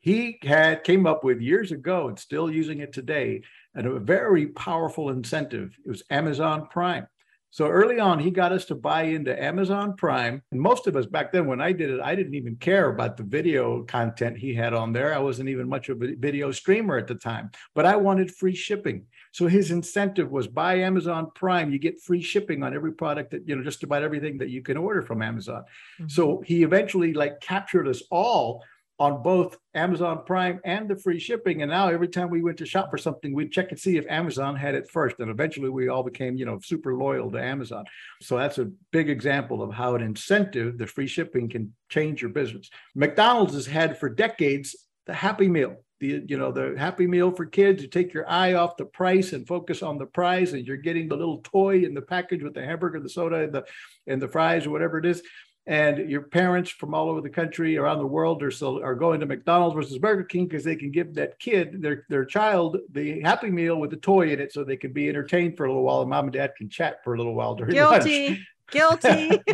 He 0.00 0.40
had 0.42 0.82
came 0.82 1.06
up 1.06 1.22
with 1.22 1.40
years 1.40 1.70
ago 1.70 2.08
and 2.08 2.18
still 2.18 2.50
using 2.50 2.80
it 2.80 2.92
today, 2.92 3.42
and 3.76 3.86
a 3.86 4.00
very 4.00 4.48
powerful 4.48 5.10
incentive. 5.10 5.76
It 5.86 5.88
was 5.88 6.02
Amazon 6.10 6.66
Prime. 6.72 7.06
So 7.54 7.68
early 7.68 8.00
on, 8.00 8.18
he 8.18 8.32
got 8.32 8.50
us 8.50 8.64
to 8.64 8.74
buy 8.74 9.02
into 9.02 9.40
Amazon 9.40 9.94
Prime. 9.94 10.42
And 10.50 10.60
most 10.60 10.88
of 10.88 10.96
us 10.96 11.06
back 11.06 11.30
then, 11.30 11.46
when 11.46 11.60
I 11.60 11.70
did 11.70 11.88
it, 11.88 12.00
I 12.00 12.16
didn't 12.16 12.34
even 12.34 12.56
care 12.56 12.88
about 12.88 13.16
the 13.16 13.22
video 13.22 13.84
content 13.84 14.36
he 14.36 14.52
had 14.52 14.74
on 14.74 14.92
there. 14.92 15.14
I 15.14 15.20
wasn't 15.20 15.48
even 15.48 15.68
much 15.68 15.88
of 15.88 16.02
a 16.02 16.16
video 16.16 16.50
streamer 16.50 16.98
at 16.98 17.06
the 17.06 17.14
time, 17.14 17.52
but 17.72 17.86
I 17.86 17.94
wanted 17.94 18.34
free 18.34 18.56
shipping. 18.56 19.06
So 19.30 19.46
his 19.46 19.70
incentive 19.70 20.32
was 20.32 20.48
buy 20.48 20.80
Amazon 20.80 21.30
Prime, 21.36 21.72
you 21.72 21.78
get 21.78 22.02
free 22.02 22.22
shipping 22.22 22.64
on 22.64 22.74
every 22.74 22.92
product 22.92 23.30
that, 23.30 23.46
you 23.46 23.54
know, 23.54 23.62
just 23.62 23.84
about 23.84 24.02
everything 24.02 24.36
that 24.38 24.50
you 24.50 24.60
can 24.60 24.76
order 24.76 25.00
from 25.00 25.22
Amazon. 25.22 25.62
Mm-hmm. 26.00 26.08
So 26.08 26.42
he 26.44 26.64
eventually 26.64 27.14
like 27.14 27.38
captured 27.40 27.86
us 27.86 28.02
all 28.10 28.64
on 28.98 29.22
both 29.22 29.58
Amazon 29.74 30.22
Prime 30.24 30.60
and 30.64 30.88
the 30.88 30.96
free 30.96 31.18
shipping. 31.18 31.62
And 31.62 31.70
now 31.70 31.88
every 31.88 32.06
time 32.06 32.30
we 32.30 32.42
went 32.42 32.58
to 32.58 32.66
shop 32.66 32.90
for 32.90 32.98
something, 32.98 33.34
we'd 33.34 33.50
check 33.50 33.70
and 33.70 33.78
see 33.78 33.96
if 33.96 34.06
Amazon 34.08 34.54
had 34.54 34.76
it 34.76 34.88
first. 34.88 35.18
And 35.18 35.30
eventually 35.30 35.68
we 35.68 35.88
all 35.88 36.04
became, 36.04 36.36
you 36.36 36.46
know, 36.46 36.60
super 36.62 36.94
loyal 36.94 37.30
to 37.32 37.42
Amazon. 37.42 37.84
So 38.22 38.36
that's 38.36 38.58
a 38.58 38.70
big 38.92 39.08
example 39.10 39.62
of 39.62 39.72
how 39.72 39.96
an 39.96 40.02
incentive, 40.02 40.78
the 40.78 40.86
free 40.86 41.08
shipping 41.08 41.48
can 41.48 41.74
change 41.88 42.22
your 42.22 42.30
business. 42.30 42.70
McDonald's 42.94 43.54
has 43.54 43.66
had 43.66 43.98
for 43.98 44.08
decades 44.08 44.76
the 45.06 45.14
Happy 45.14 45.48
Meal. 45.48 45.76
The, 46.00 46.24
you 46.26 46.36
know 46.36 46.50
the 46.50 46.74
happy 46.76 47.06
meal 47.06 47.30
for 47.30 47.46
kids 47.46 47.80
you 47.80 47.88
take 47.88 48.12
your 48.12 48.28
eye 48.28 48.54
off 48.54 48.76
the 48.76 48.84
price 48.84 49.32
and 49.32 49.46
focus 49.46 49.80
on 49.80 49.96
the 49.96 50.06
prize 50.06 50.52
and 50.52 50.66
you're 50.66 50.76
getting 50.76 51.08
the 51.08 51.16
little 51.16 51.38
toy 51.44 51.84
in 51.84 51.94
the 51.94 52.02
package 52.02 52.42
with 52.42 52.52
the 52.52 52.64
hamburger 52.64 52.98
the 52.98 53.08
soda 53.08 53.44
and 53.44 53.52
the 53.52 53.64
and 54.08 54.20
the 54.20 54.26
fries 54.26 54.66
or 54.66 54.70
whatever 54.70 54.98
it 54.98 55.06
is 55.06 55.22
and 55.66 56.10
your 56.10 56.22
parents 56.22 56.70
from 56.70 56.94
all 56.94 57.08
over 57.08 57.22
the 57.22 57.30
country 57.30 57.78
around 57.78 57.98
the 57.98 58.06
world 58.06 58.42
are 58.42 58.50
still 58.50 58.82
are 58.82 58.94
going 58.94 59.20
to 59.20 59.26
McDonald's 59.26 59.74
versus 59.74 59.98
Burger 59.98 60.24
King 60.24 60.46
because 60.46 60.62
they 60.62 60.76
can 60.76 60.90
give 60.90 61.14
that 61.14 61.38
kid 61.38 61.80
their 61.80 62.04
their 62.08 62.24
child 62.24 62.78
the 62.92 63.20
Happy 63.22 63.50
Meal 63.50 63.76
with 63.76 63.90
the 63.90 63.96
toy 63.96 64.30
in 64.30 64.40
it 64.40 64.52
so 64.52 64.62
they 64.62 64.76
can 64.76 64.92
be 64.92 65.08
entertained 65.08 65.56
for 65.56 65.64
a 65.64 65.68
little 65.68 65.84
while 65.84 66.02
and 66.02 66.10
mom 66.10 66.26
and 66.26 66.34
dad 66.34 66.52
can 66.56 66.68
chat 66.68 67.02
for 67.02 67.14
a 67.14 67.16
little 67.16 67.34
while 67.34 67.54
during 67.54 67.72
guilty 67.72 68.28
lunch. 68.28 68.40
guilty. 68.70 69.40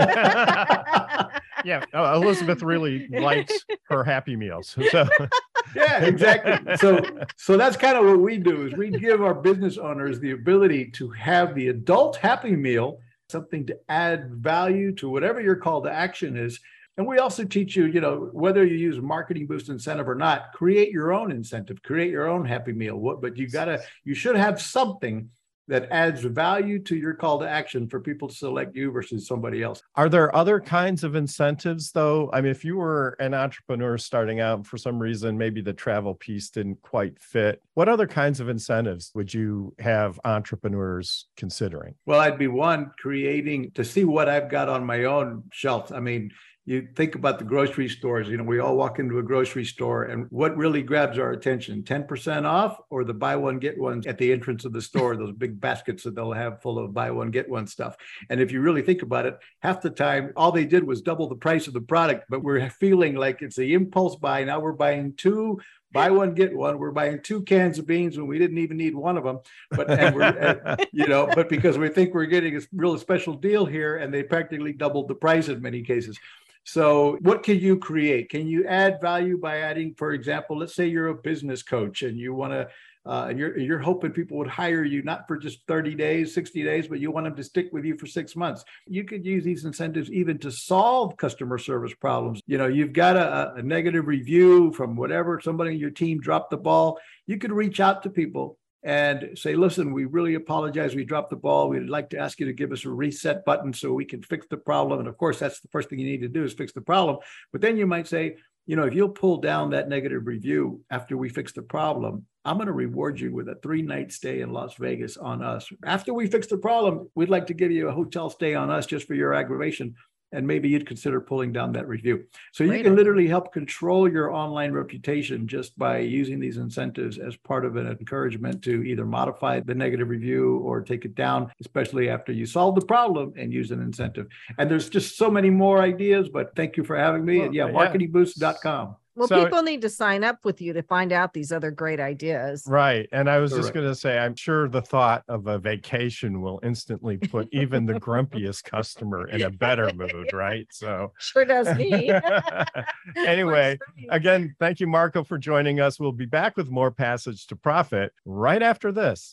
Yeah 1.62 1.84
uh, 1.92 2.14
Elizabeth 2.14 2.62
really 2.62 3.06
likes 3.08 3.66
her 3.90 4.02
Happy 4.02 4.34
Meals 4.34 4.76
so. 4.90 5.08
Yeah 5.76 6.04
exactly. 6.04 6.76
So 6.78 7.00
so 7.36 7.56
that's 7.56 7.76
kind 7.76 7.96
of 7.96 8.04
what 8.04 8.18
we 8.18 8.38
do 8.38 8.66
is 8.66 8.72
we 8.72 8.90
give 8.90 9.22
our 9.22 9.34
business 9.34 9.78
owners 9.78 10.18
the 10.18 10.32
ability 10.32 10.90
to 10.92 11.10
have 11.10 11.54
the 11.54 11.68
adult 11.68 12.16
Happy 12.16 12.56
Meal 12.56 12.98
something 13.30 13.66
to 13.66 13.78
add 13.88 14.34
value 14.34 14.92
to 14.96 15.08
whatever 15.08 15.40
your 15.40 15.56
call 15.56 15.82
to 15.82 15.90
action 15.90 16.36
is. 16.36 16.60
And 16.96 17.06
we 17.06 17.18
also 17.18 17.44
teach 17.44 17.76
you, 17.76 17.86
you 17.86 18.00
know, 18.00 18.28
whether 18.32 18.64
you 18.64 18.76
use 18.76 19.00
marketing 19.00 19.46
boost 19.46 19.68
incentive 19.68 20.08
or 20.08 20.14
not, 20.14 20.52
create 20.52 20.90
your 20.90 21.12
own 21.12 21.30
incentive, 21.30 21.82
create 21.82 22.10
your 22.10 22.28
own 22.28 22.44
happy 22.44 22.72
meal. 22.72 22.96
What, 22.96 23.22
but 23.22 23.36
you 23.36 23.48
gotta, 23.48 23.80
you 24.04 24.14
should 24.14 24.36
have 24.36 24.60
something 24.60 25.30
that 25.70 25.88
adds 25.92 26.22
value 26.22 26.80
to 26.80 26.96
your 26.96 27.14
call 27.14 27.38
to 27.38 27.48
action 27.48 27.88
for 27.88 28.00
people 28.00 28.28
to 28.28 28.34
select 28.34 28.74
you 28.74 28.90
versus 28.90 29.26
somebody 29.26 29.62
else. 29.62 29.80
Are 29.94 30.08
there 30.08 30.34
other 30.34 30.58
kinds 30.58 31.04
of 31.04 31.14
incentives 31.14 31.92
though? 31.92 32.28
I 32.32 32.40
mean, 32.40 32.50
if 32.50 32.64
you 32.64 32.76
were 32.76 33.16
an 33.20 33.34
entrepreneur 33.34 33.96
starting 33.96 34.40
out 34.40 34.66
for 34.66 34.76
some 34.76 34.98
reason, 34.98 35.38
maybe 35.38 35.60
the 35.60 35.72
travel 35.72 36.14
piece 36.14 36.50
didn't 36.50 36.82
quite 36.82 37.20
fit, 37.20 37.62
what 37.74 37.88
other 37.88 38.08
kinds 38.08 38.40
of 38.40 38.48
incentives 38.48 39.12
would 39.14 39.32
you 39.32 39.72
have 39.78 40.18
entrepreneurs 40.24 41.28
considering? 41.36 41.94
Well, 42.04 42.20
I'd 42.20 42.36
be 42.36 42.48
one 42.48 42.90
creating 42.98 43.70
to 43.76 43.84
see 43.84 44.04
what 44.04 44.28
I've 44.28 44.50
got 44.50 44.68
on 44.68 44.84
my 44.84 45.04
own 45.04 45.44
shelf. 45.52 45.92
I 45.92 46.00
mean, 46.00 46.32
you 46.70 46.86
think 46.94 47.16
about 47.16 47.40
the 47.40 47.44
grocery 47.44 47.88
stores 47.88 48.28
you 48.28 48.36
know 48.36 48.44
we 48.44 48.60
all 48.60 48.76
walk 48.76 49.00
into 49.00 49.18
a 49.18 49.22
grocery 49.22 49.64
store 49.64 50.04
and 50.04 50.26
what 50.30 50.56
really 50.56 50.82
grabs 50.82 51.18
our 51.18 51.32
attention 51.32 51.82
10% 51.82 52.44
off 52.44 52.78
or 52.90 53.02
the 53.02 53.12
buy 53.12 53.34
one 53.34 53.58
get 53.58 53.76
one 53.76 54.00
at 54.06 54.16
the 54.18 54.32
entrance 54.32 54.64
of 54.64 54.72
the 54.72 54.80
store 54.80 55.16
those 55.16 55.32
big 55.32 55.60
baskets 55.60 56.04
that 56.04 56.14
they'll 56.14 56.32
have 56.32 56.62
full 56.62 56.78
of 56.78 56.94
buy 56.94 57.10
one 57.10 57.32
get 57.32 57.48
one 57.48 57.66
stuff. 57.66 57.96
And 58.28 58.40
if 58.40 58.52
you 58.52 58.60
really 58.60 58.82
think 58.82 59.02
about 59.02 59.26
it 59.26 59.36
half 59.60 59.80
the 59.80 59.90
time 59.90 60.32
all 60.36 60.52
they 60.52 60.64
did 60.64 60.84
was 60.84 61.02
double 61.02 61.28
the 61.28 61.34
price 61.34 61.66
of 61.66 61.74
the 61.74 61.80
product 61.80 62.26
but 62.28 62.44
we're 62.44 62.70
feeling 62.70 63.16
like 63.16 63.42
it's 63.42 63.56
the 63.56 63.74
impulse 63.74 64.14
buy. 64.14 64.44
Now 64.44 64.60
we're 64.60 64.72
buying 64.72 65.14
two 65.14 65.60
buy 65.92 66.08
one 66.08 66.34
get 66.34 66.56
one. 66.56 66.78
We're 66.78 66.92
buying 66.92 67.20
two 67.20 67.42
cans 67.42 67.80
of 67.80 67.86
beans 67.88 68.16
when 68.16 68.28
we 68.28 68.38
didn't 68.38 68.58
even 68.58 68.76
need 68.76 68.94
one 68.94 69.16
of 69.16 69.24
them 69.24 69.40
but 69.72 69.90
and 69.90 70.14
we're 70.14 70.22
and, 70.22 70.86
you 70.92 71.08
know 71.08 71.28
but 71.34 71.48
because 71.48 71.78
we 71.78 71.88
think 71.88 72.14
we're 72.14 72.26
getting 72.26 72.56
a 72.56 72.60
real 72.72 72.96
special 72.96 73.34
deal 73.34 73.66
here 73.66 73.96
and 73.96 74.14
they 74.14 74.22
practically 74.22 74.72
doubled 74.72 75.08
the 75.08 75.16
price 75.16 75.48
in 75.48 75.60
many 75.60 75.82
cases 75.82 76.16
so, 76.64 77.18
what 77.22 77.42
can 77.42 77.58
you 77.58 77.78
create? 77.78 78.28
Can 78.28 78.46
you 78.46 78.66
add 78.66 79.00
value 79.00 79.38
by 79.38 79.58
adding, 79.58 79.94
for 79.96 80.12
example, 80.12 80.58
let's 80.58 80.74
say 80.74 80.86
you're 80.86 81.08
a 81.08 81.14
business 81.14 81.62
coach 81.62 82.02
and 82.02 82.18
you 82.18 82.34
want 82.34 82.52
to, 82.52 82.68
uh, 83.06 83.28
and 83.30 83.38
you're 83.38 83.58
you're 83.58 83.78
hoping 83.78 84.12
people 84.12 84.36
would 84.36 84.46
hire 84.46 84.84
you 84.84 85.02
not 85.02 85.26
for 85.26 85.38
just 85.38 85.66
30 85.66 85.94
days, 85.94 86.34
60 86.34 86.62
days, 86.62 86.86
but 86.86 87.00
you 87.00 87.10
want 87.10 87.24
them 87.24 87.34
to 87.34 87.42
stick 87.42 87.70
with 87.72 87.84
you 87.84 87.96
for 87.96 88.06
six 88.06 88.36
months. 88.36 88.62
You 88.86 89.04
could 89.04 89.24
use 89.24 89.42
these 89.42 89.64
incentives 89.64 90.10
even 90.10 90.38
to 90.38 90.50
solve 90.50 91.16
customer 91.16 91.56
service 91.56 91.94
problems. 91.94 92.42
You 92.46 92.58
know, 92.58 92.66
you've 92.66 92.92
got 92.92 93.16
a, 93.16 93.54
a 93.54 93.62
negative 93.62 94.06
review 94.06 94.72
from 94.72 94.96
whatever 94.96 95.40
somebody 95.40 95.72
in 95.72 95.80
your 95.80 95.90
team 95.90 96.20
dropped 96.20 96.50
the 96.50 96.58
ball. 96.58 96.98
You 97.26 97.38
could 97.38 97.52
reach 97.52 97.80
out 97.80 98.02
to 98.02 98.10
people 98.10 98.58
and 98.82 99.38
say, 99.38 99.54
listen, 99.54 99.92
we 99.92 100.06
really 100.06 100.34
apologize. 100.34 100.94
We 100.94 101.04
dropped 101.04 101.30
the 101.30 101.36
ball. 101.36 101.68
We'd 101.68 101.88
like 101.88 102.10
to 102.10 102.18
ask 102.18 102.40
you 102.40 102.46
to 102.46 102.52
give 102.52 102.72
us 102.72 102.84
a 102.84 102.90
reset 102.90 103.44
button 103.44 103.72
so 103.72 103.92
we 103.92 104.06
can 104.06 104.22
fix 104.22 104.46
the 104.48 104.56
problem. 104.56 105.00
And 105.00 105.08
of 105.08 105.18
course, 105.18 105.38
that's 105.38 105.60
the 105.60 105.68
first 105.68 105.90
thing 105.90 105.98
you 105.98 106.06
need 106.06 106.22
to 106.22 106.28
do 106.28 106.44
is 106.44 106.54
fix 106.54 106.72
the 106.72 106.80
problem. 106.80 107.18
But 107.52 107.60
then 107.60 107.76
you 107.76 107.86
might 107.86 108.08
say, 108.08 108.36
you 108.66 108.76
know, 108.76 108.84
if 108.84 108.94
you'll 108.94 109.10
pull 109.10 109.38
down 109.38 109.70
that 109.70 109.88
negative 109.88 110.26
review 110.26 110.80
after 110.90 111.16
we 111.16 111.28
fix 111.28 111.52
the 111.52 111.62
problem, 111.62 112.24
I'm 112.44 112.56
going 112.56 112.68
to 112.68 112.72
reward 112.72 113.20
you 113.20 113.34
with 113.34 113.48
a 113.48 113.56
three 113.56 113.82
night 113.82 114.12
stay 114.12 114.40
in 114.40 114.52
Las 114.52 114.74
Vegas 114.76 115.16
on 115.16 115.42
us. 115.42 115.68
After 115.84 116.14
we 116.14 116.26
fix 116.26 116.46
the 116.46 116.56
problem, 116.56 117.10
we'd 117.14 117.28
like 117.28 117.46
to 117.48 117.54
give 117.54 117.70
you 117.70 117.88
a 117.88 117.92
hotel 117.92 118.30
stay 118.30 118.54
on 118.54 118.70
us 118.70 118.86
just 118.86 119.06
for 119.06 119.14
your 119.14 119.34
aggravation 119.34 119.94
and 120.32 120.46
maybe 120.46 120.68
you'd 120.68 120.86
consider 120.86 121.20
pulling 121.20 121.52
down 121.52 121.72
that 121.72 121.88
review. 121.88 122.24
So 122.52 122.64
you 122.64 122.82
can 122.82 122.96
literally 122.96 123.28
help 123.28 123.52
control 123.52 124.10
your 124.10 124.32
online 124.32 124.72
reputation 124.72 125.46
just 125.46 125.76
by 125.78 125.98
using 125.98 126.40
these 126.40 126.56
incentives 126.56 127.18
as 127.18 127.36
part 127.36 127.64
of 127.64 127.76
an 127.76 127.86
encouragement 127.86 128.62
to 128.62 128.82
either 128.82 129.04
modify 129.04 129.60
the 129.60 129.74
negative 129.74 130.08
review 130.08 130.58
or 130.58 130.82
take 130.82 131.04
it 131.04 131.14
down, 131.14 131.50
especially 131.60 132.08
after 132.08 132.32
you 132.32 132.46
solve 132.46 132.74
the 132.74 132.86
problem 132.86 133.32
and 133.36 133.52
use 133.52 133.70
an 133.70 133.80
incentive. 133.80 134.26
And 134.58 134.70
there's 134.70 134.88
just 134.88 135.16
so 135.16 135.30
many 135.30 135.50
more 135.50 135.80
ideas, 135.80 136.28
but 136.28 136.54
thank 136.54 136.76
you 136.76 136.84
for 136.84 136.96
having 136.96 137.24
me. 137.24 137.38
Well, 137.38 137.46
and 137.46 137.54
yeah, 137.54 137.68
marketingboost.com. 137.68 138.96
Well, 139.20 139.28
So- 139.28 139.44
people 139.44 139.62
need 139.62 139.82
to 139.82 139.90
sign 139.90 140.24
up 140.24 140.46
with 140.46 140.62
you 140.62 140.72
to 140.72 140.82
find 140.82 141.12
out 141.12 141.34
these 141.34 141.52
other 141.52 141.70
great 141.70 142.00
ideas. 142.00 142.64
Right. 142.66 143.06
And 143.12 143.28
I 143.28 143.36
was 143.38 143.52
just 143.52 143.74
going 143.74 143.86
to 143.86 143.94
say, 143.94 144.18
I'm 144.18 144.34
sure 144.34 144.66
the 144.66 144.80
thought 144.80 145.24
of 145.28 145.46
a 145.46 145.58
vacation 145.58 146.40
will 146.40 146.58
instantly 146.62 147.18
put 147.18 147.46
even 147.52 147.84
the 147.84 147.94
grumpiest 148.00 148.64
customer 148.64 149.28
in 149.28 149.42
a 149.42 149.50
better 149.50 149.92
mood. 149.92 150.32
Right. 150.32 150.66
So, 150.70 151.12
Sure 151.18 151.44
does 151.44 151.76
me. 151.76 152.10
anyway, 153.16 153.72
Works 153.78 153.84
for 153.94 154.00
me. 154.00 154.08
again, 154.10 154.56
thank 154.58 154.80
you, 154.80 154.86
Marco, 154.86 155.22
for 155.22 155.36
joining 155.36 155.80
us. 155.80 156.00
We'll 156.00 156.12
be 156.12 156.24
back 156.24 156.56
with 156.56 156.70
more 156.70 156.90
Passage 156.90 157.46
to 157.48 157.56
Profit 157.56 158.12
right 158.24 158.62
after 158.62 158.90
this. 158.90 159.32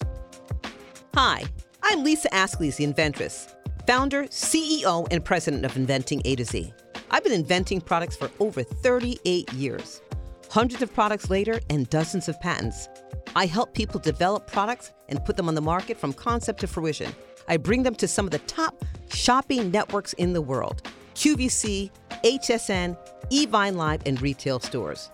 Hi, 1.16 1.44
I'm 1.82 2.04
Lisa 2.04 2.28
Ascolese, 2.32 2.76
the 2.76 2.84
inventress, 2.84 3.56
founder, 3.88 4.24
CEO, 4.26 5.08
and 5.12 5.24
president 5.24 5.64
of 5.64 5.78
Inventing 5.78 6.22
A 6.26 6.36
to 6.36 6.44
Z. 6.44 6.74
I've 7.10 7.24
been 7.24 7.34
inventing 7.34 7.82
products 7.82 8.18
for 8.18 8.30
over 8.40 8.64
38 8.64 9.54
years. 9.54 10.02
Hundreds 10.50 10.82
of 10.82 10.94
products 10.94 11.30
later 11.30 11.60
and 11.70 11.90
dozens 11.90 12.28
of 12.28 12.40
patents. 12.42 12.90
I 13.36 13.46
help 13.46 13.74
people 13.74 14.00
develop 14.00 14.48
products 14.48 14.92
and 15.08 15.24
put 15.24 15.38
them 15.38 15.48
on 15.48 15.56
the 15.56 15.62
market 15.62 15.98
from 15.98 16.12
concept 16.12 16.60
to 16.62 16.68
fruition. 16.68 17.14
I 17.48 17.58
bring 17.58 17.84
them 17.84 17.96
to 17.96 18.08
some 18.08 18.26
of 18.26 18.32
the 18.32 18.40
top 18.40 18.84
shopping 19.10 19.72
networks 19.72 20.14
in 20.14 20.34
the 20.34 20.42
world 20.42 20.82
QVC, 21.16 21.90
HSN, 22.24 22.98
eVine 23.32 23.76
Live, 23.76 24.02
and 24.06 24.22
retail 24.22 24.60
stores. 24.60 25.10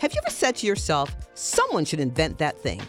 Have 0.00 0.12
you 0.12 0.20
ever 0.24 0.30
said 0.30 0.56
to 0.56 0.66
yourself, 0.66 1.14
someone 1.34 1.84
should 1.84 2.00
invent 2.00 2.38
that 2.38 2.58
thing? 2.58 2.80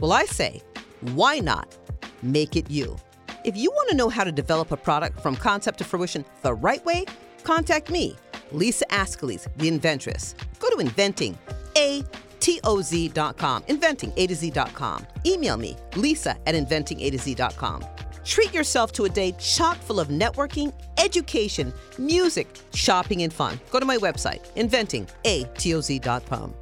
Well, 0.00 0.12
I 0.12 0.24
say, 0.24 0.62
why 1.00 1.40
not? 1.40 1.76
Make 2.22 2.56
it 2.56 2.70
you. 2.70 2.96
If 3.44 3.56
you 3.56 3.70
want 3.70 3.90
to 3.90 3.96
know 3.96 4.08
how 4.08 4.24
to 4.24 4.32
develop 4.32 4.72
a 4.72 4.76
product 4.76 5.20
from 5.20 5.36
concept 5.36 5.78
to 5.78 5.84
fruition 5.84 6.24
the 6.42 6.54
right 6.54 6.82
way, 6.86 7.04
contact 7.44 7.90
me, 7.90 8.16
Lisa 8.50 8.84
Ascolese, 8.86 9.46
the 9.56 9.68
inventress. 9.68 10.34
Go 10.58 10.70
to 10.70 10.78
inventing, 10.78 11.38
A-T-O-Z.com, 11.76 13.64
inventing, 13.68 14.12
A 14.16 14.26
to 14.26 14.34
Z.com. 14.34 15.06
Email 15.24 15.56
me, 15.56 15.76
lisa 15.96 16.36
at 16.46 16.54
inventing, 16.54 17.00
A 17.00 17.10
to 17.10 17.18
Z.com. 17.18 17.84
Treat 18.24 18.52
yourself 18.54 18.90
to 18.92 19.04
a 19.04 19.08
day 19.08 19.32
chock 19.38 19.76
full 19.76 20.00
of 20.00 20.08
networking, 20.08 20.72
education, 20.98 21.72
music, 21.98 22.48
shopping, 22.72 23.22
and 23.22 23.32
fun. 23.32 23.60
Go 23.70 23.78
to 23.78 23.86
my 23.86 23.98
website, 23.98 24.40
inventing, 24.56 25.06
A-T-O-Z.com. 25.24 26.54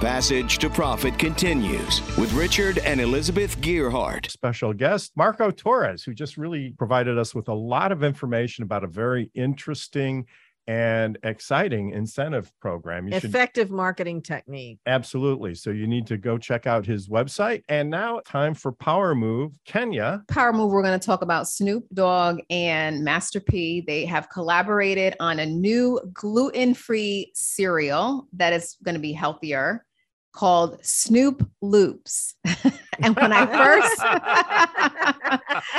Passage 0.00 0.58
to 0.58 0.68
Profit 0.68 1.18
continues 1.18 2.02
with 2.18 2.30
Richard 2.34 2.76
and 2.80 3.00
Elizabeth 3.00 3.58
Gearhart. 3.62 4.30
Special 4.30 4.74
guest, 4.74 5.12
Marco 5.16 5.50
Torres, 5.50 6.04
who 6.04 6.12
just 6.12 6.36
really 6.36 6.74
provided 6.76 7.16
us 7.16 7.34
with 7.34 7.48
a 7.48 7.54
lot 7.54 7.92
of 7.92 8.04
information 8.04 8.62
about 8.62 8.84
a 8.84 8.88
very 8.88 9.30
interesting 9.34 10.26
and 10.66 11.18
exciting 11.22 11.90
incentive 11.90 12.50
program. 12.60 13.06
You 13.06 13.14
should 13.20 13.30
Effective 13.30 13.70
marketing 13.70 14.22
technique. 14.22 14.78
Absolutely. 14.86 15.54
So 15.54 15.70
you 15.70 15.86
need 15.86 16.06
to 16.08 16.16
go 16.16 16.38
check 16.38 16.66
out 16.66 16.84
his 16.86 17.08
website. 17.08 17.62
And 17.68 17.90
now, 17.90 18.20
time 18.24 18.54
for 18.54 18.72
Power 18.72 19.14
Move 19.14 19.52
Kenya. 19.64 20.22
Power 20.28 20.52
Move, 20.52 20.72
we're 20.72 20.82
going 20.82 20.98
to 20.98 21.06
talk 21.06 21.22
about 21.22 21.48
Snoop 21.48 21.84
Dogg 21.94 22.40
and 22.50 23.04
Master 23.04 23.40
P. 23.40 23.82
They 23.86 24.04
have 24.06 24.28
collaborated 24.30 25.14
on 25.20 25.38
a 25.38 25.46
new 25.46 26.00
gluten 26.12 26.74
free 26.74 27.30
cereal 27.34 28.26
that 28.34 28.52
is 28.52 28.76
going 28.84 28.94
to 28.94 29.00
be 29.00 29.12
healthier 29.12 29.84
called 30.32 30.84
Snoop 30.84 31.48
Loops. 31.62 32.34
and 33.00 33.16
when 33.16 33.32
I 33.32 33.46
first. 33.46 34.02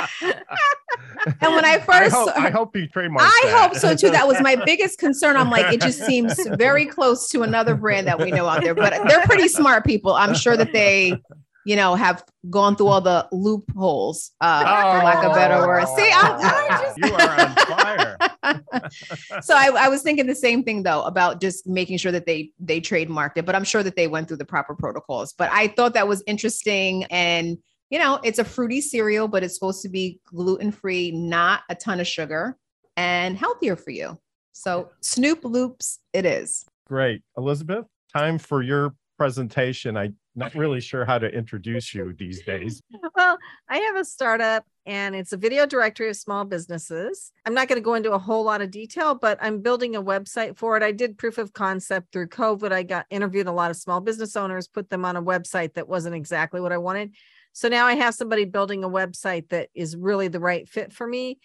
And 1.40 1.54
when 1.54 1.64
I 1.64 1.78
first- 1.78 2.14
I 2.14 2.18
hope, 2.18 2.36
I 2.36 2.50
hope 2.50 2.76
he 2.76 2.86
trademarked. 2.88 3.20
I 3.20 3.40
that. 3.44 3.68
hope 3.70 3.76
so 3.76 3.94
too. 3.94 4.10
That 4.10 4.26
was 4.26 4.40
my 4.40 4.56
biggest 4.66 4.98
concern. 4.98 5.36
I'm 5.36 5.50
like, 5.50 5.72
it 5.72 5.80
just 5.80 6.00
seems 6.04 6.38
very 6.56 6.86
close 6.86 7.28
to 7.30 7.42
another 7.42 7.74
brand 7.74 8.06
that 8.06 8.18
we 8.18 8.30
know 8.30 8.46
out 8.46 8.62
there, 8.62 8.74
but 8.74 9.06
they're 9.08 9.24
pretty 9.24 9.48
smart 9.48 9.84
people. 9.84 10.14
I'm 10.14 10.34
sure 10.34 10.56
that 10.56 10.72
they, 10.72 11.20
you 11.68 11.76
know, 11.76 11.94
have 11.96 12.24
gone 12.48 12.76
through 12.76 12.86
all 12.86 13.02
the 13.02 13.28
loopholes, 13.30 14.30
uh, 14.40 14.60
for 14.62 15.04
lack 15.04 15.22
of 15.22 15.34
better 15.34 15.66
word. 15.66 15.86
See, 15.88 16.10
I'm, 16.14 16.40
I'm 16.40 16.82
just 16.82 16.96
you 17.04 17.14
are 17.14 17.40
on 17.40 17.54
fire. 17.66 19.40
so 19.42 19.54
I, 19.54 19.70
I 19.78 19.88
was 19.90 20.00
thinking 20.00 20.26
the 20.26 20.34
same 20.34 20.64
thing 20.64 20.82
though 20.82 21.02
about 21.02 21.42
just 21.42 21.66
making 21.66 21.98
sure 21.98 22.10
that 22.10 22.24
they 22.24 22.52
they 22.58 22.80
trademarked 22.80 23.32
it, 23.36 23.44
but 23.44 23.54
I'm 23.54 23.64
sure 23.64 23.82
that 23.82 23.96
they 23.96 24.06
went 24.06 24.28
through 24.28 24.38
the 24.38 24.46
proper 24.46 24.74
protocols. 24.74 25.34
But 25.34 25.50
I 25.52 25.66
thought 25.66 25.92
that 25.92 26.08
was 26.08 26.22
interesting, 26.26 27.04
and 27.10 27.58
you 27.90 27.98
know, 27.98 28.18
it's 28.24 28.38
a 28.38 28.44
fruity 28.44 28.80
cereal, 28.80 29.28
but 29.28 29.44
it's 29.44 29.52
supposed 29.52 29.82
to 29.82 29.90
be 29.90 30.20
gluten 30.24 30.72
free, 30.72 31.10
not 31.10 31.64
a 31.68 31.74
ton 31.74 32.00
of 32.00 32.06
sugar, 32.06 32.56
and 32.96 33.36
healthier 33.36 33.76
for 33.76 33.90
you. 33.90 34.18
So 34.52 34.88
Snoop 35.02 35.44
Loops, 35.44 35.98
it 36.14 36.24
is. 36.24 36.64
Great. 36.86 37.20
Elizabeth, 37.36 37.84
time 38.10 38.38
for 38.38 38.62
your 38.62 38.94
presentation. 39.18 39.98
I'm 39.98 40.16
not 40.38 40.54
really 40.54 40.80
sure 40.80 41.04
how 41.04 41.18
to 41.18 41.26
introduce 41.28 41.94
you 41.94 42.14
these 42.18 42.42
days. 42.42 42.82
Well, 43.14 43.38
I 43.68 43.78
have 43.78 43.96
a 43.96 44.04
startup 44.04 44.64
and 44.86 45.16
it's 45.16 45.32
a 45.32 45.36
video 45.36 45.66
directory 45.66 46.08
of 46.08 46.16
small 46.16 46.44
businesses. 46.44 47.32
I'm 47.44 47.52
not 47.52 47.66
going 47.66 47.80
to 47.80 47.84
go 47.84 47.94
into 47.94 48.12
a 48.12 48.18
whole 48.18 48.44
lot 48.44 48.62
of 48.62 48.70
detail, 48.70 49.16
but 49.16 49.38
I'm 49.40 49.60
building 49.60 49.96
a 49.96 50.02
website 50.02 50.56
for 50.56 50.76
it. 50.76 50.84
I 50.84 50.92
did 50.92 51.18
proof 51.18 51.36
of 51.36 51.52
concept 51.52 52.12
through 52.12 52.28
COVID. 52.28 52.70
I 52.70 52.84
got 52.84 53.06
interviewed 53.10 53.48
a 53.48 53.52
lot 53.52 53.72
of 53.72 53.76
small 53.76 54.00
business 54.00 54.36
owners, 54.36 54.68
put 54.68 54.88
them 54.88 55.04
on 55.04 55.16
a 55.16 55.22
website 55.22 55.74
that 55.74 55.88
wasn't 55.88 56.14
exactly 56.14 56.60
what 56.60 56.72
I 56.72 56.78
wanted. 56.78 57.14
So 57.52 57.68
now 57.68 57.86
I 57.86 57.94
have 57.94 58.14
somebody 58.14 58.44
building 58.44 58.84
a 58.84 58.88
website 58.88 59.48
that 59.48 59.68
is 59.74 59.96
really 59.96 60.28
the 60.28 60.40
right 60.40 60.68
fit 60.68 60.92
for 60.92 61.06
me. 61.06 61.38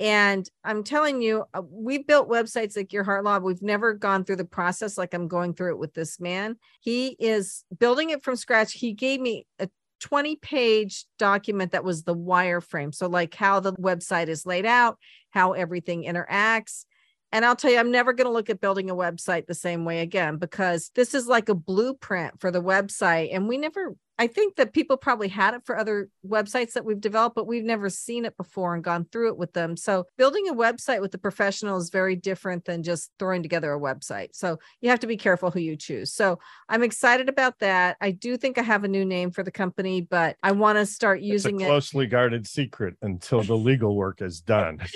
And 0.00 0.48
I'm 0.62 0.84
telling 0.84 1.22
you, 1.22 1.44
uh, 1.54 1.62
we 1.68 1.98
built 1.98 2.28
websites 2.28 2.76
like 2.76 2.88
Gearhart 2.88 3.24
Law. 3.24 3.38
We've 3.38 3.62
never 3.62 3.94
gone 3.94 4.24
through 4.24 4.36
the 4.36 4.44
process 4.44 4.96
like 4.96 5.12
I'm 5.12 5.26
going 5.26 5.54
through 5.54 5.72
it 5.72 5.78
with 5.78 5.94
this 5.94 6.20
man. 6.20 6.56
He 6.80 7.16
is 7.18 7.64
building 7.78 8.10
it 8.10 8.22
from 8.22 8.36
scratch. 8.36 8.72
He 8.72 8.92
gave 8.92 9.20
me 9.20 9.46
a 9.58 9.68
20 10.00 10.36
page 10.36 11.06
document 11.18 11.72
that 11.72 11.84
was 11.84 12.04
the 12.04 12.14
wireframe. 12.14 12.94
So, 12.94 13.08
like 13.08 13.34
how 13.34 13.60
the 13.60 13.72
website 13.74 14.28
is 14.28 14.46
laid 14.46 14.66
out, 14.66 14.98
how 15.30 15.52
everything 15.52 16.04
interacts. 16.04 16.84
And 17.32 17.44
I'll 17.44 17.56
tell 17.56 17.70
you, 17.70 17.78
I'm 17.78 17.90
never 17.90 18.12
going 18.12 18.26
to 18.26 18.32
look 18.32 18.48
at 18.48 18.60
building 18.60 18.90
a 18.90 18.94
website 18.94 19.46
the 19.46 19.54
same 19.54 19.84
way 19.84 20.00
again 20.00 20.38
because 20.38 20.90
this 20.94 21.12
is 21.12 21.26
like 21.26 21.48
a 21.48 21.54
blueprint 21.54 22.40
for 22.40 22.50
the 22.50 22.62
website. 22.62 23.34
And 23.34 23.48
we 23.48 23.58
never, 23.58 23.94
I 24.18 24.26
think 24.26 24.56
that 24.56 24.72
people 24.72 24.96
probably 24.96 25.28
had 25.28 25.54
it 25.54 25.62
for 25.64 25.78
other 25.78 26.08
websites 26.26 26.72
that 26.72 26.84
we've 26.84 27.00
developed, 27.00 27.36
but 27.36 27.46
we've 27.46 27.64
never 27.64 27.88
seen 27.88 28.24
it 28.24 28.36
before 28.36 28.74
and 28.74 28.82
gone 28.82 29.06
through 29.12 29.28
it 29.28 29.38
with 29.38 29.52
them. 29.52 29.76
So 29.76 30.06
building 30.16 30.48
a 30.48 30.54
website 30.54 31.00
with 31.00 31.12
the 31.12 31.18
professional 31.18 31.78
is 31.78 31.90
very 31.90 32.16
different 32.16 32.64
than 32.64 32.82
just 32.82 33.12
throwing 33.18 33.42
together 33.42 33.72
a 33.72 33.78
website. 33.80 34.30
So 34.32 34.58
you 34.80 34.90
have 34.90 35.00
to 35.00 35.06
be 35.06 35.16
careful 35.16 35.52
who 35.52 35.60
you 35.60 35.76
choose. 35.76 36.12
So 36.12 36.40
I'm 36.68 36.82
excited 36.82 37.28
about 37.28 37.60
that. 37.60 37.96
I 38.00 38.10
do 38.10 38.36
think 38.36 38.58
I 38.58 38.62
have 38.62 38.82
a 38.82 38.88
new 38.88 39.04
name 39.04 39.30
for 39.30 39.44
the 39.44 39.52
company, 39.52 40.00
but 40.00 40.36
I 40.42 40.52
want 40.52 40.78
to 40.78 40.86
start 40.86 41.18
It's 41.18 41.26
using 41.28 41.62
a 41.62 41.64
it. 41.64 41.68
closely 41.68 42.06
guarded 42.06 42.46
secret 42.46 42.96
until 43.02 43.42
the 43.42 43.56
legal 43.56 43.94
work 43.94 44.20
is 44.20 44.40
done. 44.40 44.80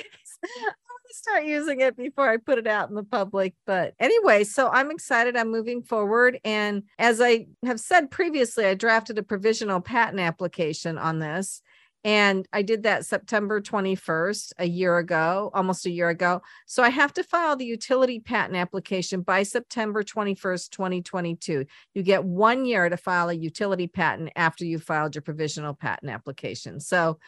Start 1.13 1.45
using 1.45 1.81
it 1.81 1.95
before 1.95 2.29
I 2.29 2.39
put 2.39 2.57
it 2.57 2.67
out 2.67 2.89
in 2.89 2.95
the 2.95 3.05
public. 3.05 3.55
But 3.67 3.95
anyway, 4.01 4.45
so 4.45 4.69
I'm 4.69 4.91
excited. 4.91 5.37
I'm 5.37 5.51
moving 5.51 5.83
forward. 5.83 6.41
And 6.43 6.85
as 6.99 7.21
I 7.21 7.47
have 7.67 7.81
said 7.81 8.11
previously, 8.11 8.65
I 8.65 8.75
drafted 8.75 9.19
a 9.19 9.23
provisional 9.23 9.83
patent 9.83 10.21
application 10.21 10.97
on 10.97 11.19
this. 11.19 11.61
And 12.05 12.49
I 12.53 12.63
did 12.63 12.83
that 12.83 13.05
September 13.05 13.61
21st, 13.61 14.55
a 14.59 14.67
year 14.67 14.99
ago, 14.99 15.51
almost 15.55 15.87
a 15.87 15.91
year 15.91 16.09
ago. 16.09 16.43
So 16.67 16.83
I 16.83 16.89
have 16.89 17.13
to 17.13 17.23
file 17.23 17.57
the 17.57 17.65
utility 17.65 18.19
patent 18.19 18.57
application 18.57 19.21
by 19.21 19.45
September 19.45 20.03
21st, 20.03 20.71
2022. 20.71 21.67
You 21.95 22.03
get 22.03 22.25
one 22.25 22.65
year 22.65 22.89
to 22.89 22.97
file 22.97 23.29
a 23.29 23.35
utility 23.35 23.87
patent 23.87 24.31
after 24.35 24.65
you 24.65 24.79
filed 24.79 25.15
your 25.15 25.23
provisional 25.23 25.75
patent 25.75 26.11
application. 26.11 26.81
So 26.81 27.19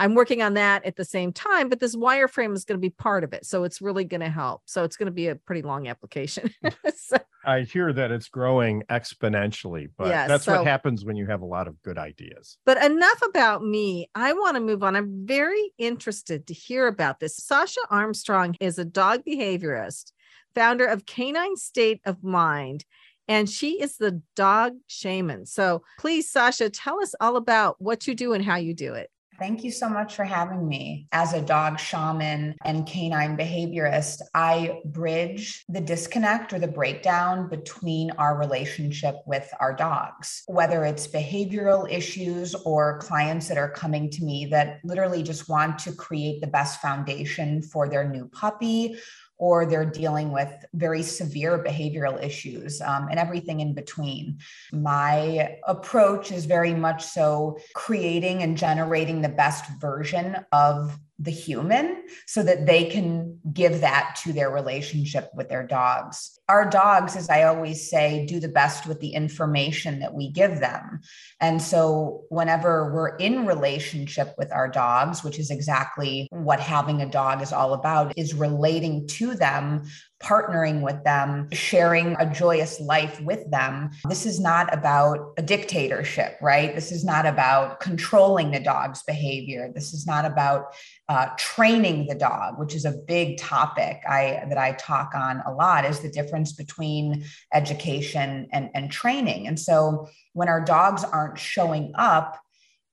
I'm 0.00 0.14
working 0.14 0.40
on 0.40 0.54
that 0.54 0.84
at 0.86 0.96
the 0.96 1.04
same 1.04 1.30
time, 1.30 1.68
but 1.68 1.78
this 1.78 1.94
wireframe 1.94 2.54
is 2.54 2.64
going 2.64 2.78
to 2.78 2.80
be 2.80 2.88
part 2.90 3.22
of 3.22 3.34
it. 3.34 3.44
So 3.44 3.64
it's 3.64 3.82
really 3.82 4.04
going 4.04 4.22
to 4.22 4.30
help. 4.30 4.62
So 4.64 4.82
it's 4.82 4.96
going 4.96 5.06
to 5.08 5.12
be 5.12 5.28
a 5.28 5.36
pretty 5.36 5.60
long 5.60 5.88
application. 5.88 6.52
Hmm. 6.64 6.68
so, 6.96 7.18
I 7.44 7.60
hear 7.60 7.92
that 7.92 8.10
it's 8.10 8.28
growing 8.28 8.82
exponentially, 8.90 9.88
but 9.98 10.08
Yeah, 10.08 10.26
that's 10.26 10.44
so- 10.44 10.56
what 10.56 10.66
happens 10.66 11.04
when 11.04 11.16
you 11.16 11.26
have 11.26 11.42
a 11.42 11.46
lot 11.46 11.68
of 11.68 11.80
good 11.82 11.98
ideas. 11.98 12.56
but 12.64 12.82
enough 12.82 13.20
about 13.22 13.62
me. 13.62 14.08
I 14.14 14.32
want 14.32 14.56
to 14.56 14.60
move 14.60 14.82
on. 14.82 14.96
I'm 14.96 15.26
very 15.26 15.72
interested 15.76 16.46
to 16.46 16.54
hear 16.54 16.86
about 16.86 17.20
this. 17.20 17.36
Sasha 17.36 17.80
Armstrong 17.90 18.56
is 18.58 18.78
a 18.78 18.84
dog 18.86 19.22
behaviorist, 19.26 20.12
founder 20.54 20.86
of 20.86 21.04
Canine 21.06 21.56
State 21.56 22.00
of 22.06 22.24
Mind. 22.24 22.86
And 23.28 23.48
she 23.48 23.80
is 23.80 23.96
the 23.96 24.22
dog 24.34 24.72
shaman. 24.88 25.46
So 25.46 25.82
please, 25.98 26.28
Sasha, 26.28 26.68
tell 26.68 27.00
us 27.00 27.14
all 27.20 27.36
about 27.36 27.76
what 27.80 28.06
you 28.08 28.14
do 28.14 28.32
and 28.32 28.44
how 28.44 28.56
you 28.56 28.74
do 28.74 28.94
it. 28.94 29.08
Thank 29.40 29.64
you 29.64 29.70
so 29.70 29.88
much 29.88 30.16
for 30.16 30.24
having 30.24 30.68
me. 30.68 31.08
As 31.12 31.32
a 31.32 31.40
dog 31.40 31.80
shaman 31.80 32.56
and 32.62 32.86
canine 32.86 33.38
behaviorist, 33.38 34.20
I 34.34 34.80
bridge 34.84 35.64
the 35.66 35.80
disconnect 35.80 36.52
or 36.52 36.58
the 36.58 36.68
breakdown 36.68 37.48
between 37.48 38.10
our 38.18 38.36
relationship 38.36 39.14
with 39.26 39.50
our 39.58 39.72
dogs, 39.72 40.42
whether 40.46 40.84
it's 40.84 41.06
behavioral 41.06 41.90
issues 41.90 42.54
or 42.54 42.98
clients 42.98 43.48
that 43.48 43.56
are 43.56 43.70
coming 43.70 44.10
to 44.10 44.22
me 44.22 44.44
that 44.50 44.80
literally 44.84 45.22
just 45.22 45.48
want 45.48 45.78
to 45.78 45.92
create 45.92 46.42
the 46.42 46.46
best 46.46 46.82
foundation 46.82 47.62
for 47.62 47.88
their 47.88 48.06
new 48.06 48.28
puppy 48.28 48.98
or 49.40 49.64
they're 49.64 49.86
dealing 49.86 50.30
with 50.30 50.52
very 50.74 51.02
severe 51.02 51.58
behavioral 51.58 52.22
issues 52.22 52.80
um, 52.82 53.08
and 53.10 53.18
everything 53.18 53.60
in 53.60 53.72
between. 53.72 54.38
My 54.70 55.56
approach 55.66 56.30
is 56.30 56.44
very 56.44 56.74
much 56.74 57.02
so 57.02 57.58
creating 57.74 58.42
and 58.42 58.56
generating 58.56 59.22
the 59.22 59.30
best 59.30 59.64
version 59.80 60.36
of 60.52 60.96
the 61.20 61.30
human 61.30 62.02
so 62.26 62.42
that 62.42 62.64
they 62.64 62.86
can 62.86 63.38
give 63.52 63.82
that 63.82 64.18
to 64.24 64.32
their 64.32 64.50
relationship 64.50 65.30
with 65.34 65.50
their 65.50 65.66
dogs. 65.66 66.38
Our 66.48 66.68
dogs, 66.68 67.14
as 67.14 67.28
I 67.28 67.42
always 67.42 67.90
say, 67.90 68.24
do 68.26 68.40
the 68.40 68.48
best 68.48 68.86
with 68.86 69.00
the 69.00 69.10
information 69.10 70.00
that 70.00 70.14
we 70.14 70.30
give 70.30 70.60
them. 70.60 71.00
And 71.38 71.60
so, 71.60 72.24
whenever 72.30 72.92
we're 72.92 73.16
in 73.16 73.46
relationship 73.46 74.34
with 74.38 74.50
our 74.50 74.68
dogs, 74.68 75.22
which 75.22 75.38
is 75.38 75.50
exactly 75.50 76.26
what 76.30 76.58
having 76.58 77.02
a 77.02 77.10
dog 77.10 77.42
is 77.42 77.52
all 77.52 77.74
about, 77.74 78.16
is 78.16 78.34
relating 78.34 79.06
to 79.08 79.34
them 79.34 79.84
partnering 80.22 80.82
with 80.82 81.02
them, 81.02 81.48
sharing 81.50 82.14
a 82.18 82.30
joyous 82.30 82.78
life 82.78 83.20
with 83.22 83.50
them. 83.50 83.90
This 84.06 84.26
is 84.26 84.38
not 84.38 84.72
about 84.72 85.32
a 85.38 85.42
dictatorship, 85.42 86.36
right? 86.42 86.74
This 86.74 86.92
is 86.92 87.04
not 87.04 87.24
about 87.24 87.80
controlling 87.80 88.50
the 88.50 88.60
dog's 88.60 89.02
behavior. 89.02 89.70
This 89.74 89.94
is 89.94 90.06
not 90.06 90.26
about 90.26 90.74
uh, 91.08 91.28
training 91.38 92.06
the 92.06 92.14
dog, 92.14 92.58
which 92.58 92.74
is 92.74 92.84
a 92.84 92.98
big 93.08 93.38
topic 93.38 94.02
I 94.06 94.44
that 94.48 94.58
I 94.58 94.72
talk 94.72 95.12
on 95.14 95.42
a 95.46 95.52
lot. 95.52 95.86
Is 95.86 96.00
the 96.00 96.10
difference 96.10 96.52
between 96.52 97.24
education 97.54 98.48
and, 98.52 98.68
and 98.74 98.90
training? 98.90 99.46
And 99.46 99.58
so 99.58 100.08
when 100.34 100.48
our 100.48 100.60
dogs 100.60 101.02
aren't 101.02 101.38
showing 101.38 101.92
up 101.94 102.38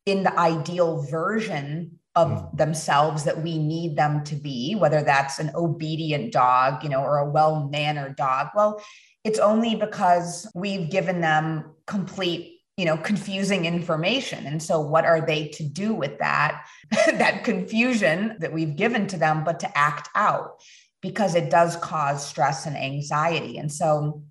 in 0.06 0.24
the 0.24 0.40
ideal 0.40 1.02
version 1.02 1.97
of 2.18 2.30
mm. 2.30 2.58
themselves 2.58 3.24
that 3.24 3.42
we 3.42 3.58
need 3.58 3.96
them 3.96 4.24
to 4.24 4.36
be 4.36 4.74
whether 4.76 5.02
that's 5.02 5.40
an 5.40 5.52
obedient 5.56 6.34
dog 6.34 6.84
you 6.84 6.90
know 6.90 7.02
or 7.02 7.18
a 7.18 7.30
well-mannered 7.30 8.16
dog. 8.16 8.48
Well 8.56 8.82
it's 9.24 9.40
only 9.40 9.76
because 9.76 10.50
we've 10.56 10.90
given 10.90 11.22
them 11.22 11.76
complete 11.86 12.62
you 12.78 12.86
know 12.86 12.98
confusing 12.98 13.66
information. 13.66 14.46
And 14.46 14.62
so 14.62 14.80
what 14.80 15.06
are 15.06 15.22
they 15.22 15.50
to 15.50 15.64
do 15.64 15.94
with 15.94 16.18
that 16.20 16.66
that 16.92 17.44
confusion 17.44 18.38
that 18.40 18.54
we've 18.54 18.76
given 18.76 19.08
to 19.08 19.18
them 19.18 19.44
but 19.44 19.60
to 19.62 19.78
act 19.78 20.10
out? 20.16 20.62
Because 21.02 21.36
it 21.36 21.50
does 21.50 21.76
cause 21.78 22.26
stress 22.26 22.66
and 22.66 22.76
anxiety. 22.76 23.58
And 23.58 23.72
so 23.72 24.24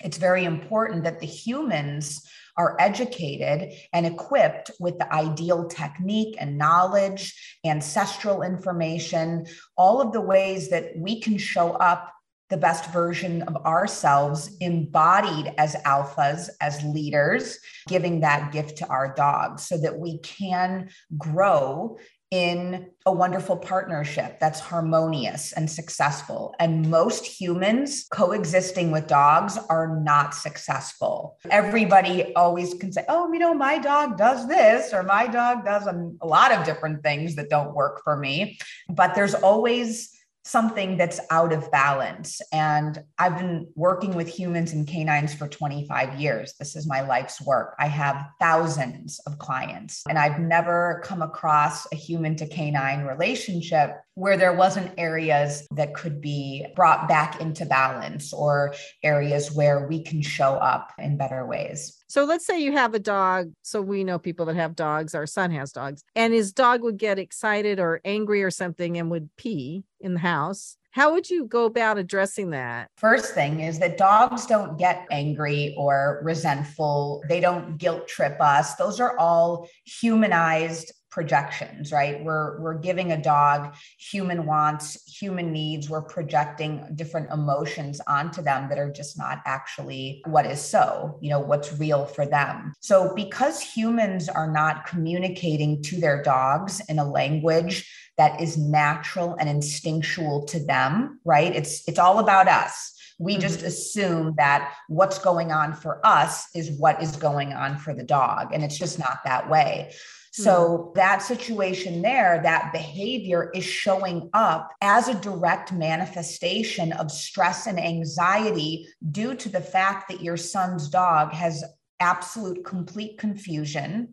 it's 0.00 0.18
very 0.18 0.44
important 0.44 1.04
that 1.04 1.20
the 1.20 1.26
humans 1.26 2.28
are 2.56 2.76
educated 2.78 3.72
and 3.92 4.06
equipped 4.06 4.70
with 4.78 4.98
the 4.98 5.12
ideal 5.12 5.66
technique 5.68 6.36
and 6.38 6.58
knowledge, 6.58 7.58
ancestral 7.64 8.42
information, 8.42 9.46
all 9.76 10.00
of 10.00 10.12
the 10.12 10.20
ways 10.20 10.70
that 10.70 10.96
we 10.96 11.20
can 11.20 11.38
show 11.38 11.72
up 11.72 12.14
the 12.50 12.56
best 12.56 12.92
version 12.92 13.42
of 13.42 13.56
ourselves 13.64 14.56
embodied 14.60 15.52
as 15.58 15.74
alphas, 15.86 16.48
as 16.60 16.82
leaders, 16.84 17.58
giving 17.88 18.20
that 18.20 18.52
gift 18.52 18.78
to 18.78 18.86
our 18.86 19.14
dogs 19.14 19.66
so 19.66 19.78
that 19.78 19.98
we 19.98 20.18
can 20.18 20.88
grow 21.16 21.96
in 22.34 22.90
a 23.06 23.12
wonderful 23.12 23.56
partnership 23.56 24.40
that's 24.40 24.58
harmonious 24.58 25.52
and 25.52 25.70
successful. 25.70 26.52
And 26.58 26.90
most 26.90 27.24
humans 27.24 28.08
coexisting 28.10 28.90
with 28.90 29.06
dogs 29.06 29.56
are 29.70 30.00
not 30.00 30.34
successful. 30.34 31.38
Everybody 31.48 32.34
always 32.34 32.74
can 32.74 32.90
say, 32.90 33.04
oh, 33.08 33.32
you 33.32 33.38
know, 33.38 33.54
my 33.54 33.78
dog 33.78 34.18
does 34.18 34.48
this, 34.48 34.92
or 34.92 35.04
my 35.04 35.28
dog 35.28 35.64
does 35.64 35.86
a, 35.86 36.26
lot 36.26 36.50
of 36.50 36.66
different 36.66 37.04
things 37.04 37.36
that 37.36 37.50
don't 37.50 37.72
work 37.72 38.02
for 38.02 38.16
me. 38.16 38.58
But 38.88 39.14
there's 39.14 39.34
always 39.34 40.10
something 40.44 40.96
that's 40.98 41.20
out 41.30 41.52
of 41.52 41.70
balance. 41.70 42.40
And 42.52 43.02
I've 43.18 43.38
been 43.38 43.66
working 43.74 44.14
with 44.14 44.28
humans 44.28 44.72
and 44.72 44.86
canines 44.86 45.34
for 45.34 45.48
25 45.48 46.20
years. 46.20 46.54
This 46.58 46.76
is 46.76 46.86
my 46.86 47.00
life's 47.00 47.40
work. 47.40 47.74
I 47.78 47.86
have 47.86 48.26
thousands 48.40 49.20
of 49.26 49.38
clients, 49.38 50.02
and 50.08 50.18
I've 50.18 50.38
never 50.38 51.00
come 51.04 51.22
across 51.22 51.90
a 51.92 51.96
human 51.96 52.36
to 52.36 52.46
canine 52.46 53.04
relationship 53.04 53.96
where 54.14 54.36
there 54.36 54.52
wasn't 54.52 54.92
areas 54.96 55.66
that 55.72 55.94
could 55.94 56.20
be 56.20 56.64
brought 56.76 57.08
back 57.08 57.40
into 57.40 57.66
balance 57.66 58.32
or 58.32 58.74
areas 59.02 59.52
where 59.52 59.86
we 59.88 60.02
can 60.02 60.22
show 60.22 60.54
up 60.54 60.92
in 60.98 61.16
better 61.16 61.46
ways. 61.46 62.04
So 62.06 62.24
let's 62.24 62.46
say 62.46 62.60
you 62.60 62.72
have 62.72 62.94
a 62.94 63.00
dog. 63.00 63.52
So 63.62 63.82
we 63.82 64.04
know 64.04 64.18
people 64.18 64.46
that 64.46 64.56
have 64.56 64.76
dogs. 64.76 65.14
Our 65.14 65.26
son 65.26 65.50
has 65.50 65.72
dogs, 65.72 66.04
and 66.14 66.32
his 66.32 66.52
dog 66.52 66.82
would 66.82 66.96
get 66.96 67.18
excited 67.18 67.80
or 67.80 68.00
angry 68.04 68.42
or 68.42 68.50
something 68.50 68.96
and 68.98 69.10
would 69.10 69.30
pee 69.36 69.84
in 70.00 70.14
the 70.14 70.20
house. 70.20 70.76
How 70.92 71.12
would 71.12 71.28
you 71.28 71.46
go 71.46 71.64
about 71.64 71.98
addressing 71.98 72.50
that? 72.50 72.88
First 72.96 73.34
thing 73.34 73.58
is 73.58 73.80
that 73.80 73.98
dogs 73.98 74.46
don't 74.46 74.78
get 74.78 75.08
angry 75.10 75.74
or 75.76 76.20
resentful. 76.22 77.20
They 77.28 77.40
don't 77.40 77.78
guilt 77.78 78.06
trip 78.06 78.40
us. 78.40 78.76
Those 78.76 79.00
are 79.00 79.18
all 79.18 79.68
humanized 79.84 80.92
projections 81.14 81.92
right? 81.92 82.22
We're 82.24 82.60
we're 82.60 82.74
giving 82.74 83.12
a 83.12 83.22
dog 83.22 83.74
human 83.98 84.46
wants 84.46 85.00
human 85.06 85.52
needs. 85.52 85.88
We're 85.88 86.02
projecting 86.02 86.84
different 86.96 87.30
emotions 87.30 88.00
onto 88.08 88.42
them 88.42 88.68
that 88.68 88.78
are 88.78 88.90
just 88.90 89.16
not 89.16 89.38
actually 89.46 90.22
what 90.26 90.44
is 90.44 90.60
so 90.60 91.18
you 91.22 91.30
know 91.30 91.38
what's 91.38 91.78
real 91.78 92.04
for 92.04 92.26
them. 92.26 92.74
So 92.80 93.14
because 93.14 93.60
humans 93.60 94.28
are 94.28 94.50
not 94.50 94.86
communicating 94.86 95.82
to 95.84 96.00
their 96.00 96.20
dogs 96.20 96.82
in 96.88 96.98
a 96.98 97.08
language 97.08 97.88
that 98.18 98.40
is 98.40 98.58
natural 98.58 99.36
and 99.38 99.48
instinctual 99.48 100.46
to 100.46 100.58
them 100.66 101.20
right? 101.24 101.54
It's 101.54 101.88
it's 101.88 102.00
all 102.00 102.18
about 102.18 102.48
us. 102.48 102.92
We 103.20 103.34
mm-hmm. 103.34 103.42
just 103.42 103.62
assume 103.62 104.34
that 104.36 104.74
what's 104.88 105.20
going 105.20 105.52
on 105.52 105.74
for 105.74 106.04
us 106.04 106.48
is 106.56 106.72
what 106.72 107.00
is 107.00 107.14
going 107.14 107.52
on 107.52 107.78
for 107.78 107.94
the 107.94 108.02
dog 108.02 108.52
and 108.52 108.64
it's 108.64 108.76
just 108.76 108.98
not 108.98 109.20
that 109.24 109.48
way 109.48 109.92
so 110.36 110.90
mm. 110.90 110.94
that 110.94 111.22
situation 111.22 112.02
there, 112.02 112.40
that 112.42 112.72
behavior 112.72 113.52
is 113.54 113.62
showing 113.62 114.30
up 114.32 114.72
as 114.80 115.06
a 115.06 115.14
direct 115.14 115.72
manifestation 115.72 116.92
of 116.94 117.12
stress 117.12 117.68
and 117.68 117.78
anxiety 117.78 118.88
due 119.12 119.36
to 119.36 119.48
the 119.48 119.60
fact 119.60 120.08
that 120.08 120.22
your 120.22 120.36
son's 120.36 120.88
dog 120.88 121.32
has 121.32 121.62
absolute 122.00 122.64
complete 122.64 123.16
confusion 123.16 124.08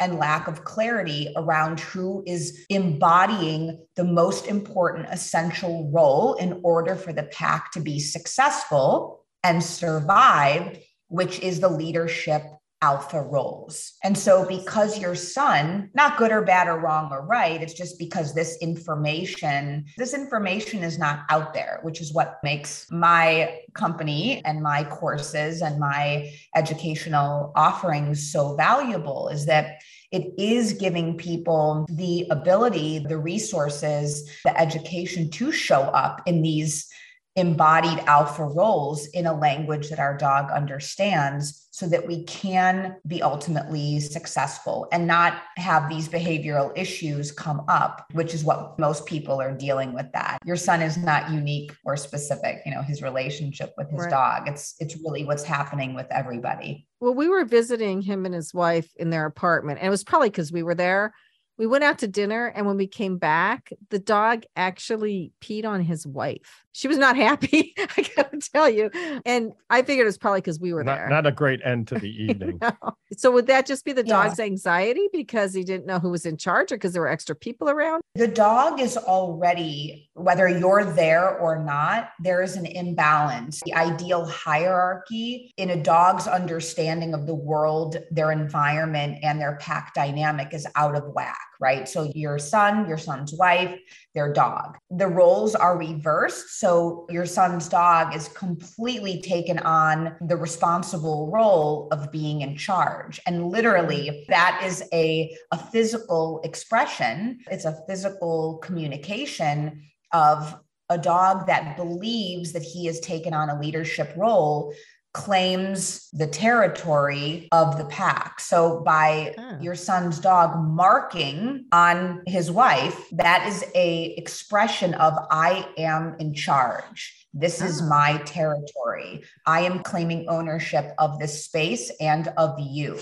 and 0.00 0.18
lack 0.18 0.48
of 0.48 0.64
clarity 0.64 1.30
around 1.36 1.78
who 1.78 2.24
is 2.26 2.64
embodying 2.70 3.78
the 3.96 4.04
most 4.04 4.46
important 4.46 5.06
essential 5.10 5.90
role 5.92 6.36
in 6.36 6.58
order 6.64 6.96
for 6.96 7.12
the 7.12 7.24
pack 7.24 7.70
to 7.72 7.80
be 7.80 8.00
successful 8.00 9.26
and 9.44 9.62
survive, 9.62 10.78
which 11.08 11.38
is 11.40 11.60
the 11.60 11.68
leadership 11.68 12.42
alpha 12.82 13.22
roles. 13.22 13.94
And 14.04 14.16
so, 14.16 14.46
because 14.46 14.98
your 14.98 15.14
son, 15.14 15.90
not 15.94 16.18
good 16.18 16.30
or 16.30 16.42
bad 16.42 16.68
or 16.68 16.78
wrong 16.78 17.10
or 17.10 17.24
right, 17.24 17.62
it's 17.62 17.74
just 17.74 17.98
because 17.98 18.34
this 18.34 18.58
information, 18.60 19.86
this 19.96 20.14
information 20.14 20.82
is 20.82 20.98
not 20.98 21.20
out 21.30 21.54
there, 21.54 21.80
which 21.82 22.00
is 22.00 22.12
what 22.12 22.38
makes 22.42 22.86
my 22.90 23.60
company 23.74 24.42
and 24.44 24.62
my 24.62 24.84
courses 24.84 25.62
and 25.62 25.78
my 25.78 26.30
educational 26.54 27.52
offerings 27.56 28.30
so 28.30 28.54
valuable 28.56 29.28
is 29.28 29.46
that 29.46 29.80
it 30.12 30.32
is 30.38 30.72
giving 30.74 31.16
people 31.16 31.86
the 31.90 32.26
ability, 32.30 33.00
the 33.00 33.18
resources, 33.18 34.30
the 34.44 34.58
education 34.58 35.30
to 35.30 35.50
show 35.50 35.82
up 35.82 36.22
in 36.26 36.42
these 36.42 36.88
embodied 37.36 37.98
alpha 38.06 38.44
roles 38.44 39.06
in 39.08 39.26
a 39.26 39.38
language 39.38 39.90
that 39.90 39.98
our 39.98 40.16
dog 40.16 40.50
understands 40.50 41.68
so 41.70 41.86
that 41.86 42.06
we 42.06 42.24
can 42.24 42.96
be 43.06 43.22
ultimately 43.22 44.00
successful 44.00 44.88
and 44.92 45.06
not 45.06 45.42
have 45.58 45.90
these 45.90 46.08
behavioral 46.08 46.72
issues 46.74 47.30
come 47.30 47.62
up 47.68 48.06
which 48.12 48.32
is 48.32 48.42
what 48.42 48.78
most 48.78 49.04
people 49.04 49.38
are 49.40 49.52
dealing 49.52 49.92
with 49.92 50.10
that. 50.12 50.38
Your 50.46 50.56
son 50.56 50.80
is 50.80 50.96
not 50.96 51.30
unique 51.30 51.72
or 51.84 51.96
specific 51.98 52.62
you 52.64 52.72
know 52.72 52.80
his 52.80 53.02
relationship 53.02 53.74
with 53.76 53.90
his 53.90 54.00
right. 54.00 54.10
dog. 54.10 54.48
It's 54.48 54.74
it's 54.80 54.96
really 54.96 55.24
what's 55.24 55.44
happening 55.44 55.94
with 55.94 56.06
everybody. 56.10 56.86
Well 57.00 57.14
we 57.14 57.28
were 57.28 57.44
visiting 57.44 58.00
him 58.00 58.24
and 58.24 58.34
his 58.34 58.54
wife 58.54 58.88
in 58.96 59.10
their 59.10 59.26
apartment 59.26 59.78
and 59.80 59.86
it 59.86 59.90
was 59.90 60.04
probably 60.04 60.30
because 60.30 60.50
we 60.50 60.62
were 60.62 60.74
there 60.74 61.12
we 61.58 61.66
went 61.66 61.84
out 61.84 61.98
to 61.98 62.08
dinner 62.08 62.46
and 62.46 62.66
when 62.66 62.76
we 62.76 62.86
came 62.86 63.18
back 63.18 63.72
the 63.90 63.98
dog 63.98 64.44
actually 64.56 65.32
peed 65.40 65.64
on 65.64 65.80
his 65.80 66.06
wife. 66.06 66.64
She 66.72 66.88
was 66.88 66.98
not 66.98 67.16
happy 67.26 67.74
i 67.78 68.06
gotta 68.16 68.38
tell 68.38 68.68
you. 68.68 68.90
And 69.24 69.52
i 69.70 69.82
figured 69.82 70.04
it 70.04 70.08
was 70.08 70.18
probably 70.18 70.40
because 70.40 70.60
we 70.60 70.72
were 70.72 70.84
not, 70.84 70.96
there. 70.96 71.08
not 71.08 71.26
a 71.26 71.32
great 71.32 71.60
end 71.64 71.88
to 71.88 71.98
the 71.98 72.10
evening. 72.24 72.58
No. 72.60 72.72
so 73.16 73.30
would 73.30 73.46
that 73.46 73.66
just 73.66 73.84
be 73.84 73.92
the 73.92 74.04
yeah. 74.06 74.24
dog's 74.24 74.40
anxiety 74.40 75.08
because 75.12 75.54
he 75.54 75.64
didn't 75.64 75.86
know 75.86 75.98
who 75.98 76.10
was 76.10 76.26
in 76.26 76.36
charge 76.36 76.72
or 76.72 76.76
because 76.76 76.92
there 76.92 77.02
were 77.02 77.08
extra 77.08 77.34
people 77.34 77.68
around? 77.68 78.02
The 78.14 78.28
dog 78.28 78.80
is 78.80 78.96
already 78.96 80.10
whether 80.14 80.48
you're 80.48 80.84
there 80.84 81.38
or 81.38 81.62
not 81.62 82.10
there 82.20 82.42
is 82.42 82.56
an 82.56 82.66
imbalance. 82.66 83.60
The 83.64 83.74
ideal 83.74 84.26
hierarchy 84.26 85.52
in 85.56 85.70
a 85.70 85.82
dog's 85.82 86.26
understanding 86.26 87.14
of 87.14 87.26
the 87.26 87.34
world 87.34 87.96
their 88.10 88.32
environment 88.32 89.18
and 89.22 89.40
their 89.40 89.56
pack 89.56 89.94
dynamic 89.94 90.52
is 90.52 90.66
out 90.74 90.94
of 90.94 91.04
whack 91.14 91.45
right? 91.60 91.88
So 91.88 92.10
your 92.14 92.38
son, 92.38 92.88
your 92.88 92.98
son's 92.98 93.32
wife, 93.34 93.78
their 94.14 94.32
dog. 94.32 94.76
The 94.90 95.08
roles 95.08 95.54
are 95.54 95.78
reversed. 95.78 96.60
So 96.60 97.06
your 97.10 97.26
son's 97.26 97.68
dog 97.68 98.14
is 98.14 98.28
completely 98.28 99.20
taken 99.22 99.58
on 99.60 100.16
the 100.20 100.36
responsible 100.36 101.30
role 101.32 101.88
of 101.92 102.12
being 102.12 102.42
in 102.42 102.56
charge. 102.56 103.20
And 103.26 103.48
literally, 103.50 104.24
that 104.28 104.62
is 104.64 104.82
a, 104.92 105.34
a 105.52 105.58
physical 105.58 106.40
expression, 106.44 107.38
it's 107.50 107.64
a 107.64 107.78
physical 107.88 108.58
communication 108.58 109.82
of 110.12 110.58
a 110.88 110.98
dog 110.98 111.46
that 111.46 111.76
believes 111.76 112.52
that 112.52 112.62
he 112.62 112.86
has 112.86 113.00
taken 113.00 113.34
on 113.34 113.50
a 113.50 113.60
leadership 113.60 114.12
role 114.16 114.72
claims 115.16 116.10
the 116.12 116.26
territory 116.26 117.48
of 117.50 117.78
the 117.78 117.86
pack. 117.86 118.38
So 118.38 118.80
by 118.80 119.34
oh. 119.38 119.58
your 119.62 119.74
son's 119.74 120.20
dog 120.20 120.62
marking 120.62 121.64
on 121.72 122.22
his 122.26 122.50
wife, 122.50 123.00
that 123.12 123.48
is 123.48 123.64
a 123.74 124.14
expression 124.18 124.92
of 124.92 125.14
I 125.30 125.66
am 125.78 126.16
in 126.18 126.34
charge. 126.34 127.28
This 127.32 127.62
oh. 127.62 127.64
is 127.64 127.80
ah. 127.80 127.88
my 127.88 128.18
territory. 128.26 129.24
I 129.46 129.62
am 129.62 129.82
claiming 129.82 130.28
ownership 130.28 130.92
of 130.98 131.18
this 131.18 131.46
space 131.46 131.90
and 131.98 132.28
of 132.36 132.54
you. 132.60 132.98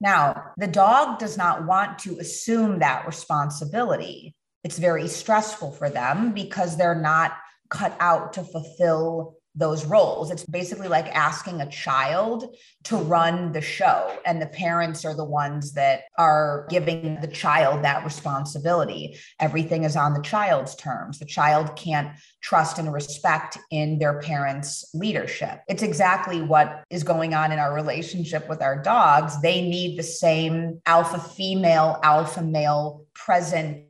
Now, 0.00 0.50
the 0.56 0.66
dog 0.66 1.20
does 1.20 1.38
not 1.38 1.64
want 1.64 2.00
to 2.00 2.18
assume 2.18 2.80
that 2.80 3.06
responsibility. 3.06 4.34
It's 4.64 4.78
very 4.78 5.06
stressful 5.06 5.70
for 5.70 5.88
them 5.88 6.32
because 6.32 6.76
they're 6.76 7.00
not 7.00 7.36
cut 7.70 7.96
out 8.00 8.32
to 8.32 8.42
fulfill 8.42 9.36
those 9.54 9.84
roles. 9.84 10.30
It's 10.30 10.44
basically 10.44 10.88
like 10.88 11.06
asking 11.08 11.60
a 11.60 11.70
child 11.70 12.56
to 12.84 12.96
run 12.96 13.52
the 13.52 13.60
show, 13.60 14.10
and 14.24 14.40
the 14.40 14.46
parents 14.46 15.04
are 15.04 15.14
the 15.14 15.24
ones 15.24 15.72
that 15.72 16.04
are 16.16 16.66
giving 16.70 17.20
the 17.20 17.28
child 17.28 17.84
that 17.84 18.04
responsibility. 18.04 19.18
Everything 19.40 19.84
is 19.84 19.96
on 19.96 20.14
the 20.14 20.22
child's 20.22 20.74
terms. 20.76 21.18
The 21.18 21.26
child 21.26 21.76
can't 21.76 22.16
trust 22.40 22.78
and 22.78 22.92
respect 22.92 23.58
in 23.70 23.98
their 23.98 24.20
parents' 24.20 24.90
leadership. 24.94 25.60
It's 25.68 25.82
exactly 25.82 26.40
what 26.40 26.84
is 26.90 27.02
going 27.02 27.34
on 27.34 27.52
in 27.52 27.58
our 27.58 27.74
relationship 27.74 28.48
with 28.48 28.62
our 28.62 28.82
dogs. 28.82 29.40
They 29.42 29.60
need 29.60 29.98
the 29.98 30.02
same 30.02 30.80
alpha 30.86 31.18
female, 31.18 32.00
alpha 32.02 32.42
male 32.42 33.06
present 33.14 33.84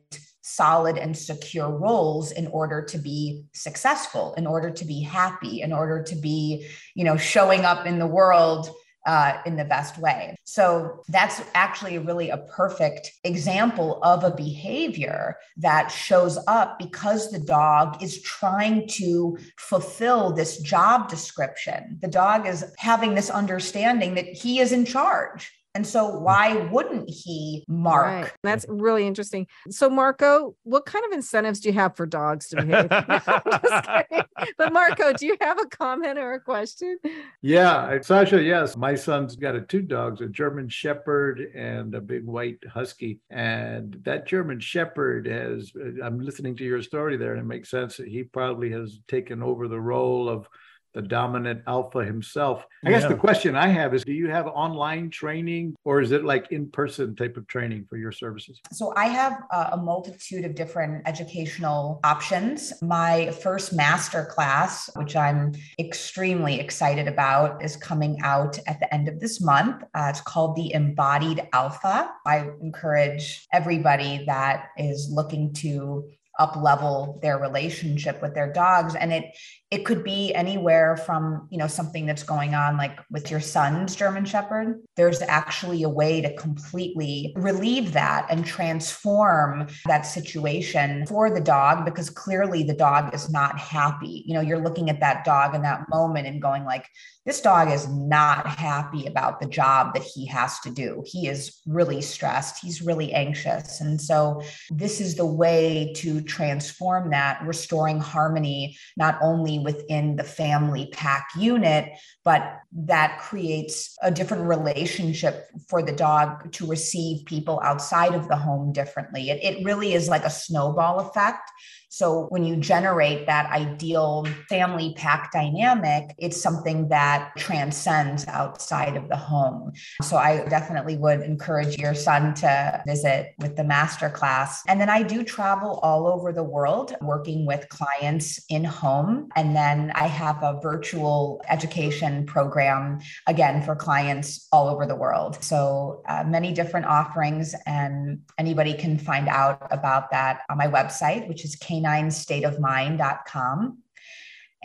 solid 0.55 0.97
and 0.97 1.17
secure 1.17 1.69
roles 1.69 2.31
in 2.31 2.47
order 2.47 2.81
to 2.81 2.97
be 2.97 3.43
successful 3.53 4.33
in 4.35 4.45
order 4.45 4.69
to 4.69 4.85
be 4.85 5.01
happy 5.01 5.61
in 5.61 5.73
order 5.73 6.01
to 6.03 6.15
be 6.15 6.67
you 6.95 7.03
know 7.03 7.17
showing 7.17 7.65
up 7.65 7.85
in 7.85 7.99
the 7.99 8.07
world 8.07 8.69
uh, 9.05 9.37
in 9.45 9.55
the 9.55 9.65
best 9.65 9.97
way. 9.97 10.35
So 10.45 11.03
that's 11.09 11.41
actually 11.53 11.97
really 11.97 12.29
a 12.29 12.37
perfect 12.37 13.11
example 13.23 14.01
of 14.01 14.23
a 14.23 14.35
behavior 14.35 15.37
that 15.57 15.89
shows 15.89 16.39
up 16.47 16.79
because 16.79 17.29
the 17.29 17.39
dog 17.39 18.01
is 18.01 18.21
trying 18.21 18.87
to 18.89 19.37
fulfill 19.57 20.31
this 20.31 20.59
job 20.59 21.09
description. 21.09 21.97
The 22.01 22.07
dog 22.07 22.47
is 22.47 22.63
having 22.77 23.15
this 23.15 23.29
understanding 23.29 24.15
that 24.15 24.27
he 24.27 24.59
is 24.59 24.71
in 24.71 24.85
charge 24.85 25.51
and 25.75 25.85
so 25.85 26.19
why 26.19 26.55
wouldn't 26.71 27.09
he 27.09 27.65
mark? 27.67 28.05
Right. 28.05 28.31
That's 28.43 28.65
really 28.69 29.07
interesting. 29.07 29.47
So 29.69 29.89
Marco, 29.89 30.55
what 30.63 30.85
kind 30.85 31.03
of 31.05 31.11
incentives 31.11 31.59
do 31.59 31.69
you 31.69 31.73
have 31.73 31.95
for 31.95 32.05
dogs 32.05 32.49
to 32.49 32.57
behave? 32.57 32.89
but 34.57 34.71
Marco, 34.71 35.13
do 35.13 35.25
you 35.25 35.35
have 35.41 35.59
a 35.59 35.65
comment 35.65 36.19
or 36.19 36.33
a 36.33 36.39
question? 36.39 36.99
Yeah, 37.41 37.99
Sasha, 38.01 38.41
yes. 38.41 38.77
My 38.77 38.93
son's 38.93 39.35
got 39.35 39.55
a 39.55 39.61
two 39.61 39.81
dogs, 39.81 40.21
a 40.21 40.27
German 40.27 40.69
Shepherd 40.69 41.39
and 41.55 41.95
a 41.95 42.01
big 42.01 42.23
white 42.23 42.59
husky. 42.71 43.19
And 43.31 43.99
that 44.03 44.27
German 44.27 44.59
Shepherd 44.59 45.25
has 45.25 45.71
uh, 45.75 46.05
I'm 46.05 46.19
listening 46.19 46.55
to 46.57 46.63
your 46.63 46.83
story 46.83 47.17
there 47.17 47.31
and 47.31 47.41
it 47.41 47.45
makes 47.45 47.71
sense 47.71 47.97
that 47.97 48.07
he 48.07 48.23
probably 48.23 48.71
has 48.71 48.99
taken 49.07 49.41
over 49.41 49.67
the 49.67 49.79
role 49.81 50.29
of 50.29 50.47
the 50.93 51.01
dominant 51.01 51.61
alpha 51.67 52.03
himself. 52.03 52.65
I 52.85 52.89
yeah. 52.89 52.99
guess 52.99 53.09
the 53.09 53.15
question 53.15 53.55
I 53.55 53.67
have 53.67 53.93
is 53.93 54.03
do 54.03 54.13
you 54.13 54.29
have 54.29 54.47
online 54.47 55.09
training 55.09 55.75
or 55.83 56.01
is 56.01 56.11
it 56.11 56.23
like 56.23 56.51
in 56.51 56.69
person 56.69 57.15
type 57.15 57.35
of 57.37 57.47
training 57.47 57.85
for 57.89 57.97
your 57.97 58.11
services? 58.11 58.61
So 58.71 58.93
I 58.95 59.05
have 59.05 59.41
a 59.71 59.77
multitude 59.77 60.45
of 60.45 60.55
different 60.55 61.07
educational 61.07 61.99
options. 62.03 62.73
My 62.81 63.31
first 63.31 63.73
master 63.73 64.25
class, 64.25 64.89
which 64.95 65.15
I'm 65.15 65.53
extremely 65.79 66.59
excited 66.59 67.07
about, 67.07 67.63
is 67.63 67.75
coming 67.75 68.19
out 68.23 68.59
at 68.67 68.79
the 68.79 68.93
end 68.93 69.07
of 69.07 69.19
this 69.19 69.41
month. 69.41 69.83
Uh, 69.95 70.07
it's 70.09 70.21
called 70.21 70.55
the 70.55 70.73
Embodied 70.73 71.47
Alpha. 71.53 72.11
I 72.25 72.49
encourage 72.61 73.47
everybody 73.51 74.23
that 74.27 74.69
is 74.77 75.09
looking 75.11 75.53
to 75.53 76.09
up 76.43 76.57
level 76.57 77.19
their 77.21 77.37
relationship 77.37 78.21
with 78.21 78.33
their 78.33 78.51
dogs 78.51 78.95
and 78.95 79.13
it 79.13 79.25
it 79.71 79.85
could 79.85 80.03
be 80.03 80.33
anywhere 80.35 80.97
from 80.97 81.47
you 81.49 81.57
know 81.57 81.67
something 81.67 82.05
that's 82.05 82.23
going 82.23 82.53
on 82.53 82.75
like 82.75 82.99
with 83.09 83.31
your 83.31 83.39
son's 83.39 83.95
german 83.95 84.25
shepherd 84.25 84.81
there's 84.97 85.21
actually 85.23 85.83
a 85.83 85.89
way 85.89 86.19
to 86.19 86.35
completely 86.35 87.33
relieve 87.37 87.93
that 87.93 88.27
and 88.29 88.45
transform 88.45 89.65
that 89.85 90.01
situation 90.01 91.07
for 91.07 91.29
the 91.29 91.41
dog 91.41 91.85
because 91.85 92.09
clearly 92.09 92.61
the 92.61 92.73
dog 92.73 93.15
is 93.15 93.29
not 93.29 93.57
happy 93.57 94.23
you 94.27 94.33
know 94.33 94.41
you're 94.41 94.65
looking 94.67 94.89
at 94.89 94.99
that 94.99 95.23
dog 95.23 95.55
in 95.55 95.61
that 95.61 95.87
moment 95.89 96.27
and 96.27 96.41
going 96.41 96.65
like 96.65 96.89
this 97.25 97.39
dog 97.39 97.71
is 97.71 97.87
not 97.87 98.45
happy 98.45 99.05
about 99.05 99.39
the 99.39 99.47
job 99.47 99.93
that 99.93 100.03
he 100.03 100.25
has 100.25 100.59
to 100.59 100.69
do. 100.69 101.03
He 101.05 101.27
is 101.27 101.61
really 101.65 102.01
stressed. 102.01 102.59
He's 102.61 102.81
really 102.81 103.13
anxious. 103.13 103.79
And 103.79 104.01
so, 104.01 104.41
this 104.69 104.99
is 104.99 105.15
the 105.15 105.25
way 105.25 105.93
to 105.97 106.21
transform 106.33 107.11
that, 107.11 107.41
restoring 107.45 107.99
harmony, 107.99 108.75
not 108.97 109.17
only 109.21 109.59
within 109.59 110.15
the 110.15 110.23
family 110.23 110.89
pack 110.91 111.27
unit, 111.37 111.91
but 112.23 112.41
that 112.71 113.19
creates 113.19 113.95
a 114.01 114.09
different 114.09 114.43
relationship 114.43 115.47
for 115.69 115.83
the 115.83 115.91
dog 115.91 116.51
to 116.51 116.65
receive 116.65 117.25
people 117.25 117.59
outside 117.63 118.15
of 118.15 118.27
the 118.27 118.35
home 118.35 118.73
differently. 118.73 119.29
It, 119.29 119.43
it 119.43 119.65
really 119.65 119.93
is 119.93 120.09
like 120.09 120.25
a 120.25 120.29
snowball 120.29 120.99
effect 120.99 121.51
so 121.93 122.25
when 122.29 122.43
you 122.43 122.55
generate 122.55 123.27
that 123.27 123.51
ideal 123.51 124.25
family 124.49 124.95
pack 124.97 125.31
dynamic, 125.31 126.15
it's 126.17 126.41
something 126.41 126.89
that 126.89 127.33
transcends 127.37 128.27
outside 128.27 128.97
of 128.97 129.09
the 129.09 129.15
home. 129.15 129.73
So 130.01 130.17
I 130.17 130.43
definitely 130.49 130.97
would 130.97 131.21
encourage 131.21 131.77
your 131.77 131.93
son 131.93 132.33
to 132.35 132.81
visit 132.87 133.35
with 133.37 133.57
the 133.57 133.63
master 133.63 134.09
class. 134.09 134.63
And 134.67 134.81
then 134.81 134.89
I 134.89 135.03
do 135.03 135.23
travel 135.23 135.79
all 135.83 136.07
over 136.07 136.33
the 136.33 136.43
world 136.43 136.95
working 136.99 137.45
with 137.45 137.69
clients 137.69 138.43
in 138.49 138.63
home. 138.63 139.29
And 139.35 139.55
then 139.55 139.91
I 139.93 140.07
have 140.07 140.41
a 140.41 140.59
virtual 140.63 141.43
education 141.47 142.25
program 142.25 143.01
again 143.27 143.61
for 143.61 143.75
clients 143.75 144.47
all 144.51 144.67
over 144.67 144.87
the 144.87 144.95
world. 144.95 145.37
So 145.43 146.01
uh, 146.09 146.23
many 146.25 146.53
different 146.53 146.87
offerings, 146.87 147.53
and 147.67 148.21
anybody 148.39 148.73
can 148.73 148.97
find 148.97 149.27
out 149.27 149.67
about 149.69 150.09
that 150.09 150.39
on 150.49 150.57
my 150.57 150.67
website, 150.67 151.27
which 151.27 151.45
is 151.45 151.55
K 151.83 152.41
caninestateofmind.com. 152.41 153.77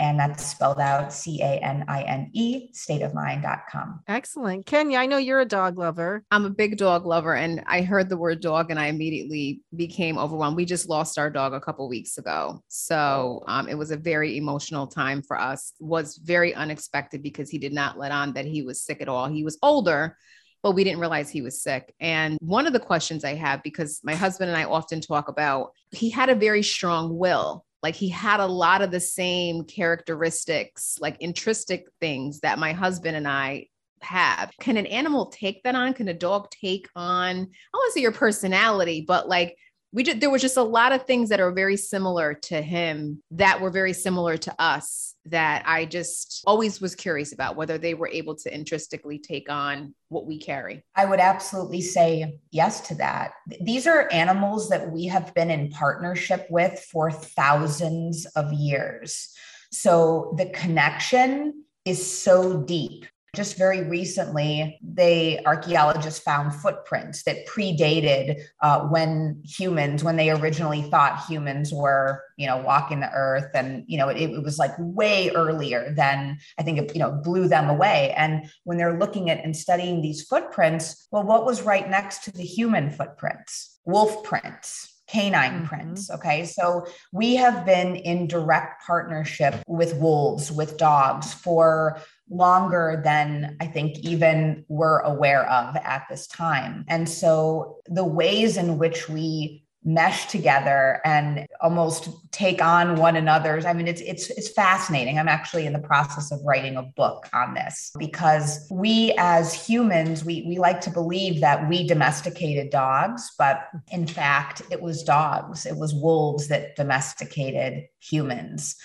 And 0.01 0.17
that's 0.17 0.47
spelled 0.47 0.79
out 0.79 1.13
C 1.13 1.43
A 1.43 1.59
N 1.59 1.85
I 1.89 2.03
N 2.03 2.31
E, 2.33 2.73
state 2.73 3.03
of 3.03 3.11
stateofmind.com. 3.11 4.01
Excellent. 4.07 4.65
Kenya, 4.65 4.97
I 4.97 5.07
know 5.07 5.17
you're 5.17 5.41
a 5.41 5.45
dog 5.45 5.77
lover. 5.77 6.23
I'm 6.31 6.45
a 6.45 6.51
big 6.51 6.77
dog 6.77 7.05
lover. 7.05 7.35
And 7.35 7.65
I 7.67 7.83
heard 7.83 8.09
the 8.09 8.17
word 8.17 8.41
dog 8.41 8.71
and 8.71 8.79
I 8.79 8.87
immediately 8.87 9.63
became 9.75 10.17
overwhelmed. 10.17 10.57
We 10.57 10.67
just 10.67 10.89
lost 10.89 11.19
our 11.19 11.31
dog 11.31 11.53
a 11.53 11.61
couple 11.61 11.89
weeks 11.89 12.17
ago. 12.17 12.63
So 12.69 13.43
um, 13.49 13.69
it 13.69 13.77
was 13.77 13.91
a 13.91 13.97
very 13.97 14.37
emotional 14.37 14.87
time 14.87 15.21
for 15.21 15.37
us, 15.37 15.73
was 15.81 16.17
very 16.19 16.55
unexpected 16.55 17.21
because 17.21 17.51
he 17.51 17.59
did 17.59 17.73
not 17.73 17.99
let 17.99 18.13
on 18.13 18.35
that 18.35 18.45
he 18.45 18.63
was 18.63 18.81
sick 18.81 19.03
at 19.03 19.09
all. 19.09 19.27
He 19.27 19.43
was 19.43 19.59
older, 19.63 20.17
but 20.63 20.73
we 20.73 20.85
didn't 20.85 21.01
realize 21.01 21.31
he 21.31 21.43
was 21.43 21.63
sick. 21.63 21.95
And 22.01 22.39
one 22.41 22.67
of 22.67 22.73
the 22.73 22.81
questions 22.81 23.25
I 23.25 23.35
have, 23.35 23.63
because 23.63 24.01
my 24.03 24.15
husband 24.15 24.51
and 24.51 24.59
I 24.59 24.65
often 24.65 25.01
talk 25.01 25.29
about, 25.29 25.73
he 25.91 26.11
had 26.11 26.29
a 26.29 26.35
very 26.35 26.63
strong 26.63 27.17
will. 27.17 27.65
Like 27.83 27.95
he 27.95 28.09
had 28.09 28.41
a 28.41 28.47
lot 28.47 28.83
of 28.83 28.91
the 28.91 29.01
same 29.01 29.65
characteristics, 29.65 30.99
like 31.01 31.17
intrinsic 31.21 31.87
things 32.01 32.41
that 32.41 32.59
my 32.59 32.73
husband 32.73 33.17
and 33.17 33.29
I 33.29 33.67
have. 34.03 34.51
Can 34.61 34.77
an 34.77 34.87
animal 34.87 35.27
take 35.27 35.63
that 35.63 35.75
on? 35.75 35.95
Can 35.95 36.09
a 36.09 36.15
dog 36.15 36.51
take 36.51 36.89
on, 36.97 37.37
I 37.37 37.41
want 37.41 37.89
to 37.89 37.93
say 37.93 38.01
your 38.01 38.13
personality, 38.13 39.05
but 39.07 39.29
like 39.29 39.57
we 39.93 40.03
did, 40.03 40.21
there 40.21 40.31
was 40.31 40.43
just 40.43 40.57
a 40.57 40.63
lot 40.63 40.93
of 40.93 41.05
things 41.05 41.31
that 41.31 41.41
are 41.41 41.51
very 41.51 41.77
similar 41.77 42.35
to 42.35 42.61
him 42.61 43.23
that 43.31 43.61
were 43.61 43.71
very 43.71 43.95
similar 43.95 44.37
to 44.37 44.55
us 44.63 45.15
that 45.25 45.63
I 45.67 45.87
just 45.87 46.43
always 46.47 46.81
was 46.81 46.95
curious 46.95 47.33
about 47.33 47.57
whether 47.57 47.79
they 47.79 47.95
were 47.95 48.09
able 48.09 48.35
to 48.37 48.55
intrinsically 48.55 49.19
take 49.19 49.51
on 49.51 49.95
what 50.09 50.27
we 50.27 50.39
carry. 50.39 50.85
I 50.95 51.05
would 51.07 51.21
absolutely 51.21 51.81
say 51.81 52.39
yes 52.51 52.83
to 52.89 52.95
that. 52.97 53.33
These 53.63 53.87
are 53.87 54.13
animals 54.13 54.69
that 54.69 54.91
we 54.91 55.07
have 55.07 55.35
been 55.35 55.51
in 55.51 55.71
partnership 55.71 56.47
with 56.51 56.79
for 56.81 57.11
thousands 57.11 58.27
of 58.37 58.53
years. 58.53 59.35
So 59.71 60.35
the 60.37 60.47
connection 60.51 61.65
is 61.85 62.05
so 62.21 62.63
deep 62.63 63.07
just 63.39 63.57
very 63.57 63.85
recently, 63.85 64.81
they 64.83 65.41
archaeologists 65.47 66.19
found 66.19 66.53
footprints 66.53 67.23
that 67.23 67.47
predated 67.47 68.43
uh, 68.63 68.81
when 68.89 69.41
humans, 69.45 70.03
when 70.03 70.17
they 70.17 70.31
originally 70.31 70.83
thought 70.83 71.25
humans 71.27 71.73
were, 71.73 72.21
you 72.37 72.49
know, 72.49 72.57
walking 72.57 72.99
the 72.99 73.11
earth, 73.13 73.51
and 73.55 73.85
you 73.87 73.97
know, 73.97 74.09
it, 74.09 74.19
it 74.19 74.43
was 74.43 74.59
like 74.59 74.73
way 74.79 75.31
earlier 75.31 75.95
than 75.97 76.37
I 76.59 76.65
think 76.65 76.79
it, 76.79 76.95
you 76.95 77.01
know, 77.01 77.13
blew 77.13 77.47
them 77.47 77.71
away. 77.71 78.13
And 78.17 78.51
when 78.65 78.77
they're 78.77 78.99
looking 78.99 79.31
at 79.31 79.45
and 79.45 79.57
studying 79.57 80.03
these 80.03 80.25
footprints, 80.25 81.07
well, 81.13 81.23
what 81.23 81.47
was 81.47 81.63
right 81.63 81.89
next 81.89 82.25
to 82.25 82.33
the 82.33 82.43
human 82.43 82.91
footprints? 82.91 83.79
Wolf 83.85 84.25
prints 84.25 84.98
canine 85.09 85.53
mm-hmm. 85.53 85.67
prints. 85.67 86.11
Okay. 86.11 86.45
So 86.45 86.87
we 87.13 87.37
have 87.37 87.65
been 87.65 87.97
in 87.97 88.27
direct 88.27 88.85
partnership 88.87 89.63
with 89.67 89.97
wolves, 89.97 90.53
with 90.53 90.77
dogs 90.77 91.33
for 91.33 92.01
longer 92.31 93.01
than 93.03 93.57
I 93.61 93.67
think 93.67 93.99
even 94.01 94.65
we're 94.69 95.01
aware 95.01 95.49
of 95.49 95.77
at 95.77 96.05
this 96.11 96.27
time. 96.27 96.85
And 96.89 97.09
so 97.09 97.79
the 97.87 98.05
ways 98.05 98.57
in 98.57 98.79
which 98.79 99.09
we 99.09 99.65
mesh 99.85 100.27
together 100.27 101.01
and 101.05 101.47
almost 101.61 102.09
take 102.33 102.61
on 102.61 102.97
one 102.97 103.17
another's 103.17 103.65
i 103.65 103.73
mean 103.73 103.87
it's 103.87 104.01
it's 104.01 104.31
it's 104.31 104.49
fascinating. 104.49 105.19
I'm 105.19 105.29
actually 105.29 105.67
in 105.67 105.73
the 105.73 105.79
process 105.79 106.33
of 106.33 106.41
writing 106.45 106.77
a 106.77 106.83
book 106.83 107.29
on 107.33 107.55
this 107.55 107.93
because 107.99 108.67
we 108.71 109.15
as 109.19 109.55
humans 109.55 110.25
we 110.25 110.45
we 110.49 110.59
like 110.59 110.81
to 110.83 110.91
believe 110.91 111.41
that 111.41 111.69
we 111.69 111.87
domesticated 111.87 112.71
dogs 112.71 113.31
but 113.39 113.69
in 113.91 114.07
fact 114.07 114.63
it 114.71 114.81
was 114.81 115.03
dogs. 115.03 115.67
It 115.67 115.77
was 115.77 115.95
wolves 115.95 116.49
that 116.49 116.77
domesticated 116.77 117.87
humans. 118.01 118.77